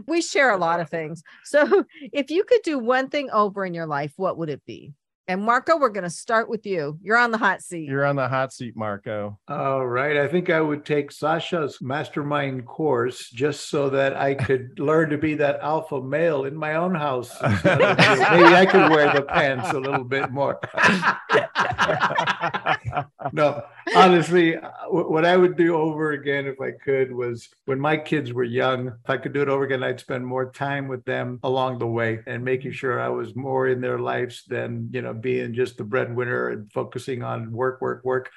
we 0.07 0.21
share 0.21 0.51
a 0.51 0.57
lot 0.57 0.79
of 0.79 0.89
things. 0.89 1.21
So 1.43 1.85
if 2.13 2.31
you 2.31 2.43
could 2.43 2.61
do 2.63 2.79
one 2.79 3.09
thing 3.09 3.29
over 3.31 3.65
in 3.65 3.73
your 3.73 3.85
life, 3.85 4.13
what 4.15 4.37
would 4.37 4.49
it 4.49 4.65
be? 4.65 4.93
And 5.29 5.43
Marco, 5.43 5.77
we're 5.77 5.89
going 5.89 6.05
to 6.05 6.09
start 6.09 6.49
with 6.49 6.65
you. 6.65 6.97
You're 7.03 7.15
on 7.15 7.29
the 7.29 7.37
hot 7.37 7.61
seat. 7.61 7.87
You're 7.87 8.03
on 8.03 8.15
the 8.15 8.27
hot 8.27 8.51
seat, 8.51 8.75
Marco. 8.75 9.37
All 9.47 9.85
right. 9.85 10.17
I 10.17 10.27
think 10.27 10.49
I 10.49 10.59
would 10.59 10.83
take 10.83 11.11
Sasha's 11.11 11.77
mastermind 11.83 12.65
course 12.65 13.29
just 13.29 13.69
so 13.69 13.91
that 13.91 14.17
I 14.17 14.33
could 14.33 14.71
learn 14.79 15.11
to 15.11 15.19
be 15.19 15.35
that 15.35 15.59
alpha 15.61 16.01
male 16.01 16.45
in 16.45 16.55
my 16.55 16.73
own 16.73 16.95
house. 16.95 17.29
instead 17.43 17.79
of 17.79 17.99
you. 17.99 18.21
Maybe 18.43 18.55
I 18.55 18.65
could 18.65 18.89
wear 18.89 19.13
the 19.13 19.21
pants 19.21 19.69
a 19.69 19.79
little 19.79 20.03
bit 20.03 20.31
more. 20.31 20.59
no, 23.31 23.61
honestly, 23.95 24.55
uh, 24.55 24.69
what 24.89 25.25
I 25.25 25.37
would 25.37 25.55
do 25.55 25.75
over 25.75 26.11
again 26.11 26.47
if 26.47 26.59
I 26.61 26.71
could 26.71 27.11
was 27.11 27.49
when 27.65 27.79
my 27.79 27.97
kids 27.97 28.33
were 28.33 28.43
young, 28.43 28.87
if 28.87 29.09
I 29.09 29.17
could 29.17 29.33
do 29.33 29.41
it 29.41 29.49
over 29.49 29.63
again, 29.63 29.83
I'd 29.83 29.99
spend 29.99 30.25
more 30.25 30.51
time 30.51 30.87
with 30.87 31.05
them 31.05 31.39
along 31.43 31.79
the 31.79 31.87
way 31.87 32.19
and 32.27 32.43
making 32.43 32.71
sure 32.71 32.99
I 32.99 33.09
was 33.09 33.35
more 33.35 33.67
in 33.67 33.81
their 33.81 33.99
lives 33.99 34.43
than, 34.47 34.89
you 34.91 35.01
know, 35.01 35.13
being 35.13 35.53
just 35.53 35.77
the 35.77 35.83
breadwinner 35.83 36.49
and 36.49 36.71
focusing 36.71 37.23
on 37.23 37.51
work, 37.51 37.81
work, 37.81 38.03
work. 38.03 38.29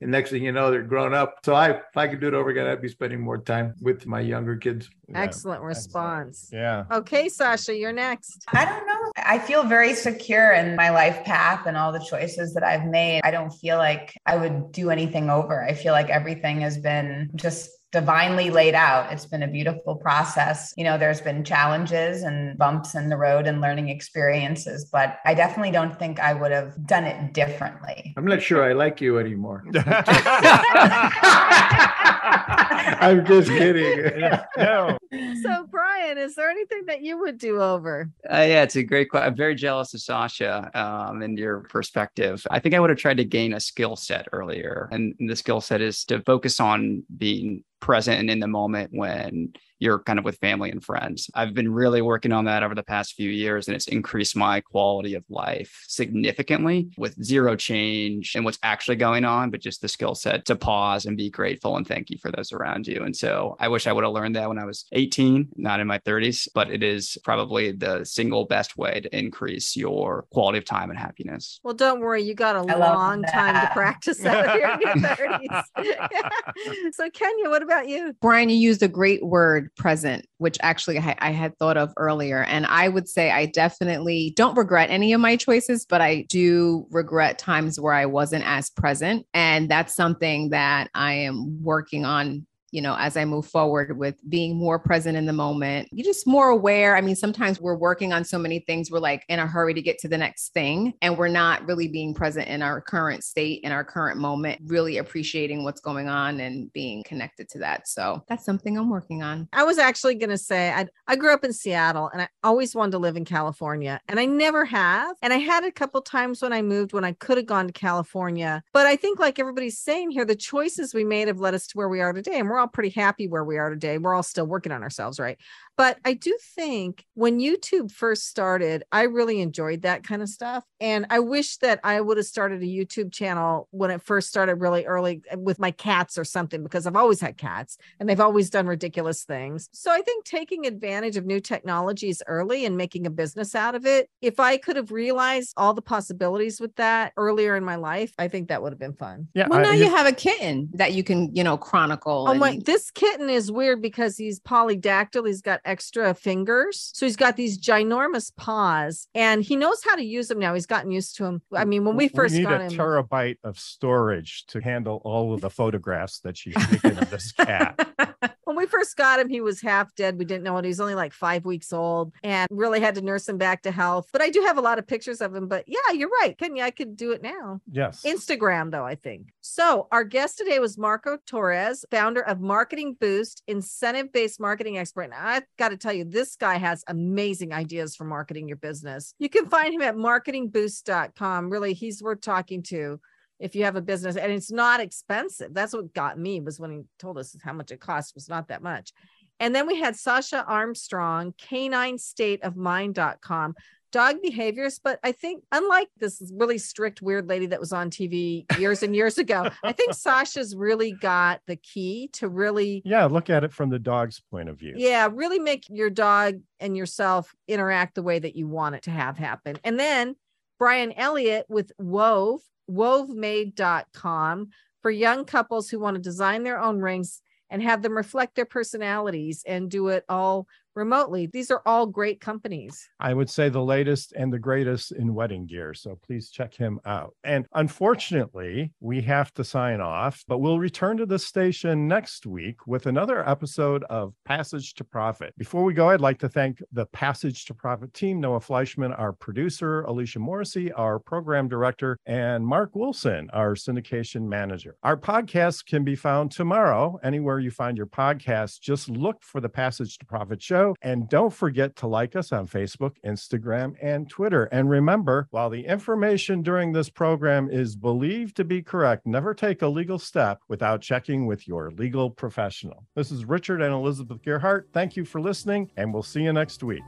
And 0.00 0.10
next 0.10 0.30
thing 0.30 0.42
you 0.42 0.52
know, 0.52 0.70
they're 0.70 0.82
grown 0.82 1.12
up. 1.12 1.40
So 1.44 1.54
I, 1.54 1.70
if 1.70 1.96
I 1.96 2.08
could 2.08 2.20
do 2.20 2.28
it 2.28 2.34
over 2.34 2.48
again, 2.50 2.66
I'd 2.66 2.80
be 2.80 2.88
spending 2.88 3.20
more 3.20 3.38
time 3.38 3.74
with 3.82 4.06
my 4.06 4.20
younger 4.20 4.56
kids. 4.56 4.88
Yeah, 5.08 5.20
Excellent 5.20 5.62
response. 5.62 6.48
Yeah. 6.52 6.84
Okay, 6.90 7.28
Sasha, 7.28 7.76
you're 7.76 7.92
next. 7.92 8.44
I 8.48 8.64
don't 8.64 8.86
know. 8.86 9.12
I 9.16 9.38
feel 9.38 9.64
very 9.64 9.94
secure 9.94 10.52
in 10.52 10.74
my 10.74 10.90
life 10.90 11.22
path 11.24 11.66
and 11.66 11.76
all 11.76 11.92
the 11.92 12.04
choices 12.08 12.54
that 12.54 12.62
I've 12.62 12.86
made. 12.86 13.20
I 13.24 13.30
don't 13.30 13.50
feel 13.50 13.76
like 13.76 14.14
I 14.24 14.36
would 14.36 14.72
do 14.72 14.90
anything 14.90 15.28
over. 15.28 15.62
I 15.62 15.74
feel 15.74 15.92
like 15.92 16.08
everything 16.08 16.60
has 16.62 16.78
been 16.78 17.30
just 17.34 17.70
divinely 17.92 18.50
laid 18.50 18.74
out. 18.74 19.12
It's 19.12 19.26
been 19.26 19.42
a 19.42 19.48
beautiful 19.48 19.96
process. 19.96 20.72
You 20.76 20.84
know, 20.84 20.96
there's 20.96 21.20
been 21.20 21.44
challenges 21.44 22.22
and 22.22 22.56
bumps 22.56 22.94
in 22.94 23.08
the 23.08 23.16
road 23.16 23.46
and 23.46 23.60
learning 23.60 23.88
experiences, 23.88 24.84
but 24.84 25.18
I 25.24 25.34
definitely 25.34 25.72
don't 25.72 25.98
think 25.98 26.20
I 26.20 26.34
would 26.34 26.52
have 26.52 26.86
done 26.86 27.04
it 27.04 27.34
differently. 27.34 28.14
I'm 28.16 28.26
not 28.26 28.42
sure 28.42 28.64
I 28.64 28.72
like 28.72 29.00
you 29.00 29.18
anymore. 29.18 29.64
I'm 33.00 33.24
just 33.26 33.48
kidding. 33.48 34.12
no. 34.56 34.96
So, 35.42 35.66
Brian, 35.70 36.18
is 36.18 36.34
there 36.34 36.50
anything 36.50 36.84
that 36.86 37.02
you 37.02 37.18
would 37.18 37.38
do 37.38 37.60
over? 37.60 38.10
Uh, 38.30 38.36
yeah, 38.36 38.62
it's 38.62 38.76
a 38.76 38.82
great 38.82 39.10
question. 39.10 39.28
I'm 39.28 39.36
very 39.36 39.54
jealous 39.54 39.94
of 39.94 40.00
Sasha 40.00 40.70
um, 40.74 41.22
and 41.22 41.38
your 41.38 41.60
perspective. 41.60 42.46
I 42.50 42.58
think 42.58 42.74
I 42.74 42.80
would 42.80 42.90
have 42.90 42.98
tried 42.98 43.16
to 43.16 43.24
gain 43.24 43.54
a 43.54 43.60
skill 43.60 43.96
set 43.96 44.28
earlier. 44.32 44.88
And 44.92 45.14
the 45.18 45.36
skill 45.36 45.60
set 45.60 45.80
is 45.80 46.04
to 46.06 46.20
focus 46.22 46.60
on 46.60 47.04
being 47.16 47.64
present 47.80 48.20
and 48.20 48.30
in 48.30 48.38
the 48.38 48.46
moment 48.46 48.90
when 48.92 49.54
you're 49.80 49.98
kind 49.98 50.18
of 50.18 50.24
with 50.24 50.38
family 50.38 50.70
and 50.70 50.84
friends. 50.84 51.28
I've 51.34 51.54
been 51.54 51.72
really 51.72 52.02
working 52.02 52.32
on 52.32 52.44
that 52.44 52.62
over 52.62 52.74
the 52.74 52.82
past 52.82 53.14
few 53.14 53.30
years, 53.30 53.66
and 53.66 53.74
it's 53.74 53.88
increased 53.88 54.36
my 54.36 54.60
quality 54.60 55.14
of 55.14 55.24
life 55.28 55.84
significantly 55.88 56.90
with 56.96 57.22
zero 57.22 57.56
change 57.56 58.34
and 58.36 58.44
what's 58.44 58.58
actually 58.62 58.96
going 58.96 59.24
on, 59.24 59.50
but 59.50 59.60
just 59.60 59.80
the 59.80 59.88
skill 59.88 60.14
set 60.14 60.44
to 60.46 60.54
pause 60.54 61.06
and 61.06 61.16
be 61.16 61.30
grateful 61.30 61.76
and 61.76 61.86
thank 61.86 62.10
you 62.10 62.18
for 62.18 62.30
those 62.30 62.52
around 62.52 62.86
you. 62.86 63.02
And 63.02 63.16
so 63.16 63.56
I 63.58 63.68
wish 63.68 63.86
I 63.86 63.92
would 63.92 64.04
have 64.04 64.12
learned 64.12 64.36
that 64.36 64.48
when 64.48 64.58
I 64.58 64.64
was 64.64 64.84
18, 64.92 65.48
not 65.56 65.80
in 65.80 65.86
my 65.86 65.98
30s, 65.98 66.46
but 66.54 66.70
it 66.70 66.82
is 66.82 67.16
probably 67.24 67.72
the 67.72 68.04
single 68.04 68.44
best 68.44 68.76
way 68.76 69.00
to 69.00 69.16
increase 69.16 69.76
your 69.76 70.26
quality 70.32 70.58
of 70.58 70.64
time 70.64 70.90
and 70.90 70.98
happiness. 70.98 71.60
Well, 71.64 71.74
don't 71.74 72.00
worry, 72.00 72.22
you 72.22 72.34
got 72.34 72.56
a 72.56 72.72
I 72.72 72.76
long 72.76 73.22
time 73.24 73.54
to 73.66 73.72
practice 73.72 74.18
that 74.18 74.50
here 74.54 74.70
in 74.74 74.80
your 74.80 74.94
30s. 75.80 76.92
so, 76.92 77.10
Kenya, 77.10 77.48
what 77.48 77.62
about 77.62 77.88
you? 77.88 78.14
Brian, 78.20 78.50
you 78.50 78.56
used 78.56 78.82
a 78.82 78.88
great 78.88 79.24
word, 79.24 79.69
present, 79.76 80.26
which 80.38 80.58
actually 80.62 80.98
I, 80.98 81.16
I 81.18 81.30
had 81.30 81.56
thought 81.58 81.76
of 81.76 81.92
earlier. 81.96 82.44
And 82.44 82.66
I 82.66 82.88
would 82.88 83.08
say 83.08 83.30
I 83.30 83.46
definitely 83.46 84.32
don't 84.36 84.56
regret 84.56 84.90
any 84.90 85.12
of 85.12 85.20
my 85.20 85.36
choices, 85.36 85.86
but 85.86 86.00
I 86.00 86.26
do 86.28 86.86
regret 86.90 87.38
times 87.38 87.78
where 87.80 87.94
I 87.94 88.06
wasn't 88.06 88.46
as 88.46 88.70
present. 88.70 89.26
And 89.34 89.68
that's 89.68 89.94
something 89.94 90.50
that 90.50 90.90
I 90.94 91.14
am 91.14 91.62
working 91.62 92.04
on 92.04 92.46
you 92.70 92.80
know, 92.82 92.96
as 92.98 93.16
I 93.16 93.24
move 93.24 93.46
forward 93.46 93.96
with 93.96 94.16
being 94.28 94.56
more 94.56 94.78
present 94.78 95.16
in 95.16 95.26
the 95.26 95.32
moment, 95.32 95.88
you're 95.92 96.04
just 96.04 96.26
more 96.26 96.48
aware. 96.48 96.96
I 96.96 97.00
mean, 97.00 97.16
sometimes 97.16 97.60
we're 97.60 97.76
working 97.76 98.12
on 98.12 98.24
so 98.24 98.38
many 98.38 98.60
things, 98.60 98.90
we're 98.90 98.98
like 98.98 99.24
in 99.28 99.38
a 99.38 99.46
hurry 99.46 99.74
to 99.74 99.82
get 99.82 99.98
to 99.98 100.08
the 100.08 100.18
next 100.18 100.52
thing, 100.52 100.94
and 101.02 101.16
we're 101.16 101.28
not 101.28 101.66
really 101.66 101.88
being 101.88 102.14
present 102.14 102.48
in 102.48 102.62
our 102.62 102.80
current 102.80 103.24
state, 103.24 103.62
in 103.64 103.72
our 103.72 103.84
current 103.84 104.18
moment, 104.18 104.60
really 104.66 104.98
appreciating 104.98 105.64
what's 105.64 105.80
going 105.80 106.08
on 106.08 106.40
and 106.40 106.72
being 106.72 107.02
connected 107.04 107.48
to 107.50 107.58
that. 107.58 107.88
So 107.88 108.24
that's 108.28 108.44
something 108.44 108.76
I'm 108.76 108.90
working 108.90 109.22
on. 109.22 109.48
I 109.52 109.64
was 109.64 109.78
actually 109.78 110.14
going 110.14 110.30
to 110.30 110.38
say 110.38 110.70
I 110.70 110.86
I 111.06 111.16
grew 111.16 111.32
up 111.32 111.44
in 111.44 111.52
Seattle 111.52 112.08
and 112.12 112.22
I 112.22 112.28
always 112.44 112.74
wanted 112.74 112.92
to 112.92 112.98
live 112.98 113.16
in 113.16 113.24
California 113.24 114.00
and 114.08 114.20
I 114.20 114.26
never 114.26 114.64
have. 114.64 115.16
And 115.22 115.32
I 115.32 115.38
had 115.38 115.64
a 115.64 115.72
couple 115.72 116.00
times 116.02 116.42
when 116.42 116.52
I 116.52 116.62
moved 116.62 116.92
when 116.92 117.04
I 117.04 117.12
could 117.12 117.36
have 117.36 117.46
gone 117.46 117.66
to 117.66 117.72
California. 117.72 118.62
But 118.72 118.86
I 118.86 118.96
think 118.96 119.18
like 119.18 119.38
everybody's 119.38 119.78
saying 119.78 120.12
here 120.12 120.24
the 120.24 120.36
choices 120.36 120.94
we 120.94 121.04
made 121.04 121.28
have 121.28 121.40
led 121.40 121.54
us 121.54 121.66
to 121.68 121.78
where 121.78 121.88
we 121.88 122.00
are 122.00 122.12
today 122.12 122.38
and 122.38 122.48
we're 122.48 122.59
all 122.60 122.68
pretty 122.68 122.90
happy 122.90 123.26
where 123.26 123.44
we 123.44 123.58
are 123.58 123.70
today. 123.70 123.98
We're 123.98 124.14
all 124.14 124.22
still 124.22 124.46
working 124.46 124.72
on 124.72 124.82
ourselves, 124.82 125.18
right? 125.18 125.38
But 125.76 125.98
I 126.04 126.12
do 126.12 126.36
think 126.54 127.06
when 127.14 127.38
YouTube 127.40 127.90
first 127.90 128.28
started, 128.28 128.84
I 128.92 129.02
really 129.04 129.40
enjoyed 129.40 129.82
that 129.82 130.04
kind 130.04 130.20
of 130.20 130.28
stuff. 130.28 130.62
And 130.78 131.06
I 131.08 131.20
wish 131.20 131.56
that 131.58 131.80
I 131.84 132.00
would 132.02 132.18
have 132.18 132.26
started 132.26 132.62
a 132.62 132.66
YouTube 132.66 133.12
channel 133.12 133.66
when 133.70 133.90
it 133.90 134.02
first 134.02 134.28
started 134.28 134.56
really 134.56 134.84
early 134.84 135.22
uh, 135.32 135.38
with 135.38 135.58
my 135.58 135.70
cats 135.70 136.18
or 136.18 136.24
something, 136.24 136.62
because 136.62 136.86
I've 136.86 136.96
always 136.96 137.20
had 137.20 137.38
cats 137.38 137.78
and 137.98 138.08
they've 138.08 138.20
always 138.20 138.50
done 138.50 138.66
ridiculous 138.66 139.24
things. 139.24 139.70
So 139.72 139.90
I 139.90 140.02
think 140.02 140.26
taking 140.26 140.66
advantage 140.66 141.16
of 141.16 141.24
new 141.24 141.40
technologies 141.40 142.22
early 142.26 142.66
and 142.66 142.76
making 142.76 143.06
a 143.06 143.10
business 143.10 143.54
out 143.54 143.74
of 143.74 143.86
it, 143.86 144.10
if 144.20 144.38
I 144.38 144.58
could 144.58 144.76
have 144.76 144.90
realized 144.90 145.54
all 145.56 145.72
the 145.72 145.80
possibilities 145.82 146.60
with 146.60 146.76
that 146.76 147.12
earlier 147.16 147.56
in 147.56 147.64
my 147.64 147.76
life, 147.76 148.12
I 148.18 148.28
think 148.28 148.48
that 148.48 148.62
would 148.62 148.72
have 148.72 148.78
been 148.78 148.92
fun. 148.94 149.28
Yeah. 149.34 149.48
Well, 149.48 149.60
I- 149.60 149.62
now 149.62 149.72
you- 149.72 149.84
you 149.84 149.90
have 149.96 150.06
a 150.06 150.12
kitten 150.12 150.68
that 150.74 150.92
you 150.92 151.02
can, 151.02 151.34
you 151.34 151.42
know, 151.42 151.56
chronicle. 151.56 152.26
Oh 152.28 152.32
and- 152.32 152.40
my, 152.50 152.56
mm. 152.56 152.64
this 152.64 152.90
kitten 152.90 153.30
is 153.30 153.50
weird 153.50 153.82
because 153.82 154.16
he's 154.16 154.40
polydactyl. 154.40 155.26
He's 155.26 155.42
got 155.42 155.60
extra 155.64 156.14
fingers. 156.14 156.90
So 156.94 157.06
he's 157.06 157.16
got 157.16 157.36
these 157.36 157.58
ginormous 157.58 158.34
paws 158.36 159.08
and 159.14 159.42
he 159.42 159.56
knows 159.56 159.82
how 159.84 159.96
to 159.96 160.04
use 160.04 160.28
them 160.28 160.38
now. 160.38 160.54
He's 160.54 160.66
gotten 160.66 160.90
used 160.90 161.16
to 161.16 161.24
them. 161.24 161.42
I 161.54 161.64
mean, 161.64 161.84
when 161.84 161.96
we 161.96 162.08
first 162.08 162.32
we 162.32 162.40
need 162.40 162.48
got 162.48 162.60
a 162.60 162.64
him, 162.64 162.72
terabyte 162.72 163.38
of 163.44 163.58
storage 163.58 164.44
to 164.46 164.60
handle 164.60 165.00
all 165.04 165.34
of 165.34 165.40
the 165.40 165.50
photographs 165.50 166.20
that 166.20 166.36
she's 166.36 166.54
taken 166.68 166.98
of 166.98 167.10
this 167.10 167.32
cat. 167.32 168.09
When 168.50 168.56
we 168.56 168.66
first 168.66 168.96
got 168.96 169.20
him, 169.20 169.28
he 169.28 169.40
was 169.40 169.60
half 169.60 169.94
dead. 169.94 170.18
We 170.18 170.24
didn't 170.24 170.42
know 170.42 170.58
it. 170.58 170.64
He 170.64 170.70
was 170.70 170.80
only 170.80 170.96
like 170.96 171.12
five 171.12 171.44
weeks 171.44 171.72
old 171.72 172.12
and 172.24 172.48
really 172.50 172.80
had 172.80 172.96
to 172.96 173.00
nurse 173.00 173.28
him 173.28 173.38
back 173.38 173.62
to 173.62 173.70
health. 173.70 174.08
But 174.12 174.22
I 174.22 174.30
do 174.30 174.42
have 174.44 174.58
a 174.58 174.60
lot 174.60 174.80
of 174.80 174.88
pictures 174.88 175.20
of 175.20 175.32
him. 175.32 175.46
But 175.46 175.66
yeah, 175.68 175.92
you're 175.94 176.08
right. 176.08 176.36
Kenya, 176.36 176.64
I 176.64 176.72
could 176.72 176.96
do 176.96 177.12
it 177.12 177.22
now. 177.22 177.60
Yes. 177.70 178.02
Instagram, 178.04 178.72
though, 178.72 178.84
I 178.84 178.96
think. 178.96 179.32
So, 179.40 179.86
our 179.92 180.02
guest 180.02 180.36
today 180.38 180.58
was 180.58 180.76
Marco 180.76 181.16
Torres, 181.26 181.84
founder 181.92 182.22
of 182.22 182.40
Marketing 182.40 182.96
Boost, 183.00 183.44
incentive 183.46 184.12
based 184.12 184.40
marketing 184.40 184.78
expert. 184.78 185.02
And 185.02 185.14
I've 185.14 185.44
got 185.56 185.68
to 185.68 185.76
tell 185.76 185.92
you, 185.92 186.04
this 186.04 186.34
guy 186.34 186.58
has 186.58 186.82
amazing 186.88 187.52
ideas 187.52 187.94
for 187.94 188.04
marketing 188.04 188.48
your 188.48 188.56
business. 188.56 189.14
You 189.20 189.28
can 189.28 189.48
find 189.48 189.72
him 189.72 189.82
at 189.82 189.94
marketingboost.com. 189.94 191.50
Really, 191.50 191.72
he's 191.72 192.02
worth 192.02 192.20
talking 192.20 192.64
to 192.64 192.98
if 193.40 193.56
you 193.56 193.64
have 193.64 193.74
a 193.76 193.80
business 193.82 194.16
and 194.16 194.30
it's 194.30 194.52
not 194.52 194.78
expensive. 194.80 195.52
That's 195.52 195.72
what 195.72 195.92
got 195.94 196.18
me 196.18 196.40
was 196.40 196.60
when 196.60 196.70
he 196.70 196.80
told 196.98 197.18
us 197.18 197.34
how 197.42 197.54
much 197.54 197.72
it 197.72 197.80
cost 197.80 198.14
was 198.14 198.28
not 198.28 198.48
that 198.48 198.62
much. 198.62 198.92
And 199.40 199.54
then 199.54 199.66
we 199.66 199.80
had 199.80 199.96
Sasha 199.96 200.44
Armstrong, 200.46 201.32
caninestateofmind.com 201.42 203.54
dog 203.92 204.16
behaviors. 204.22 204.78
But 204.78 205.00
I 205.02 205.12
think, 205.12 205.42
unlike 205.50 205.88
this 205.98 206.22
really 206.36 206.58
strict, 206.58 207.02
weird 207.02 207.28
lady 207.28 207.46
that 207.46 207.58
was 207.58 207.72
on 207.72 207.90
TV 207.90 208.44
years 208.58 208.82
and 208.82 208.94
years 208.94 209.18
ago, 209.18 209.48
I 209.64 209.72
think 209.72 209.94
Sasha's 209.94 210.54
really 210.54 210.92
got 210.92 211.40
the 211.46 211.56
key 211.56 212.08
to 212.14 212.28
really, 212.28 212.82
Yeah. 212.84 213.06
Look 213.06 213.30
at 213.30 213.42
it 213.42 213.52
from 213.52 213.70
the 213.70 213.78
dog's 213.78 214.20
point 214.30 214.48
of 214.48 214.58
view. 214.58 214.74
yeah, 214.76 215.08
really 215.12 215.38
make 215.38 215.64
your 215.68 215.90
dog 215.90 216.40
and 216.60 216.76
yourself 216.76 217.34
interact 217.48 217.94
the 217.96 218.02
way 218.02 218.18
that 218.18 218.36
you 218.36 218.46
want 218.46 218.76
it 218.76 218.82
to 218.84 218.90
have 218.90 219.18
happen. 219.18 219.56
And 219.64 219.80
then 219.80 220.14
Brian 220.60 220.92
Elliott 220.92 221.46
with 221.48 221.72
Wove, 221.78 222.42
wovemade.com 222.70 224.50
for 224.82 224.90
young 224.90 225.24
couples 225.24 225.70
who 225.70 225.80
want 225.80 225.94
to 225.94 226.02
design 226.02 226.42
their 226.42 226.60
own 226.60 226.80
rings 226.80 227.22
and 227.48 227.62
have 227.62 227.80
them 227.80 227.96
reflect 227.96 228.36
their 228.36 228.44
personalities 228.44 229.42
and 229.46 229.70
do 229.70 229.88
it 229.88 230.04
all 230.06 230.46
remotely. 230.74 231.28
These 231.32 231.50
are 231.50 231.62
all 231.66 231.86
great 231.86 232.20
companies. 232.20 232.88
I 232.98 233.14
would 233.14 233.30
say 233.30 233.48
the 233.48 233.62
latest 233.62 234.12
and 234.16 234.32
the 234.32 234.38
greatest 234.38 234.92
in 234.92 235.14
wedding 235.14 235.46
gear. 235.46 235.74
So 235.74 235.98
please 236.06 236.30
check 236.30 236.54
him 236.54 236.80
out. 236.84 237.14
And 237.24 237.46
unfortunately, 237.54 238.72
we 238.80 239.00
have 239.02 239.32
to 239.34 239.44
sign 239.44 239.80
off, 239.80 240.24
but 240.28 240.38
we'll 240.38 240.58
return 240.58 240.96
to 240.98 241.06
the 241.06 241.18
station 241.18 241.88
next 241.88 242.26
week 242.26 242.66
with 242.66 242.86
another 242.86 243.28
episode 243.28 243.84
of 243.84 244.12
Passage 244.24 244.74
to 244.74 244.84
Profit. 244.84 245.34
Before 245.36 245.64
we 245.64 245.74
go, 245.74 245.90
I'd 245.90 246.00
like 246.00 246.18
to 246.20 246.28
thank 246.28 246.62
the 246.72 246.86
Passage 246.86 247.44
to 247.46 247.54
Profit 247.54 247.92
team 247.94 248.20
Noah 248.20 248.40
Fleischman, 248.40 248.98
our 248.98 249.12
producer, 249.12 249.82
Alicia 249.82 250.18
Morrissey, 250.18 250.72
our 250.72 250.98
program 250.98 251.48
director, 251.48 251.98
and 252.06 252.46
Mark 252.46 252.74
Wilson, 252.74 253.28
our 253.32 253.54
syndication 253.54 254.22
manager. 254.22 254.76
Our 254.82 254.96
podcast 254.96 255.66
can 255.66 255.84
be 255.84 255.96
found 255.96 256.30
tomorrow 256.30 256.98
anywhere 257.02 257.38
you 257.38 257.50
find 257.50 257.76
your 257.76 257.86
podcast. 257.86 258.60
Just 258.60 258.88
look 258.88 259.22
for 259.22 259.40
the 259.40 259.48
Passage 259.48 259.98
to 259.98 260.06
Profit 260.06 260.42
show. 260.42 260.59
And 260.82 261.08
don't 261.08 261.32
forget 261.32 261.76
to 261.76 261.86
like 261.86 262.16
us 262.16 262.32
on 262.32 262.46
Facebook, 262.46 262.96
Instagram, 263.04 263.74
and 263.82 264.08
Twitter. 264.08 264.44
And 264.44 264.70
remember, 264.70 265.26
while 265.30 265.50
the 265.50 265.66
information 265.66 266.42
during 266.42 266.72
this 266.72 266.88
program 266.88 267.48
is 267.50 267.76
believed 267.76 268.36
to 268.36 268.44
be 268.44 268.62
correct, 268.62 269.06
never 269.06 269.34
take 269.34 269.62
a 269.62 269.68
legal 269.68 269.98
step 269.98 270.40
without 270.48 270.80
checking 270.82 271.26
with 271.26 271.46
your 271.48 271.70
legal 271.70 272.10
professional. 272.10 272.84
This 272.94 273.10
is 273.10 273.24
Richard 273.24 273.62
and 273.62 273.74
Elizabeth 273.74 274.22
Gearhart. 274.22 274.64
Thank 274.72 274.96
you 274.96 275.04
for 275.04 275.20
listening, 275.20 275.70
and 275.76 275.92
we'll 275.92 276.02
see 276.02 276.22
you 276.22 276.32
next 276.32 276.62
week. 276.62 276.82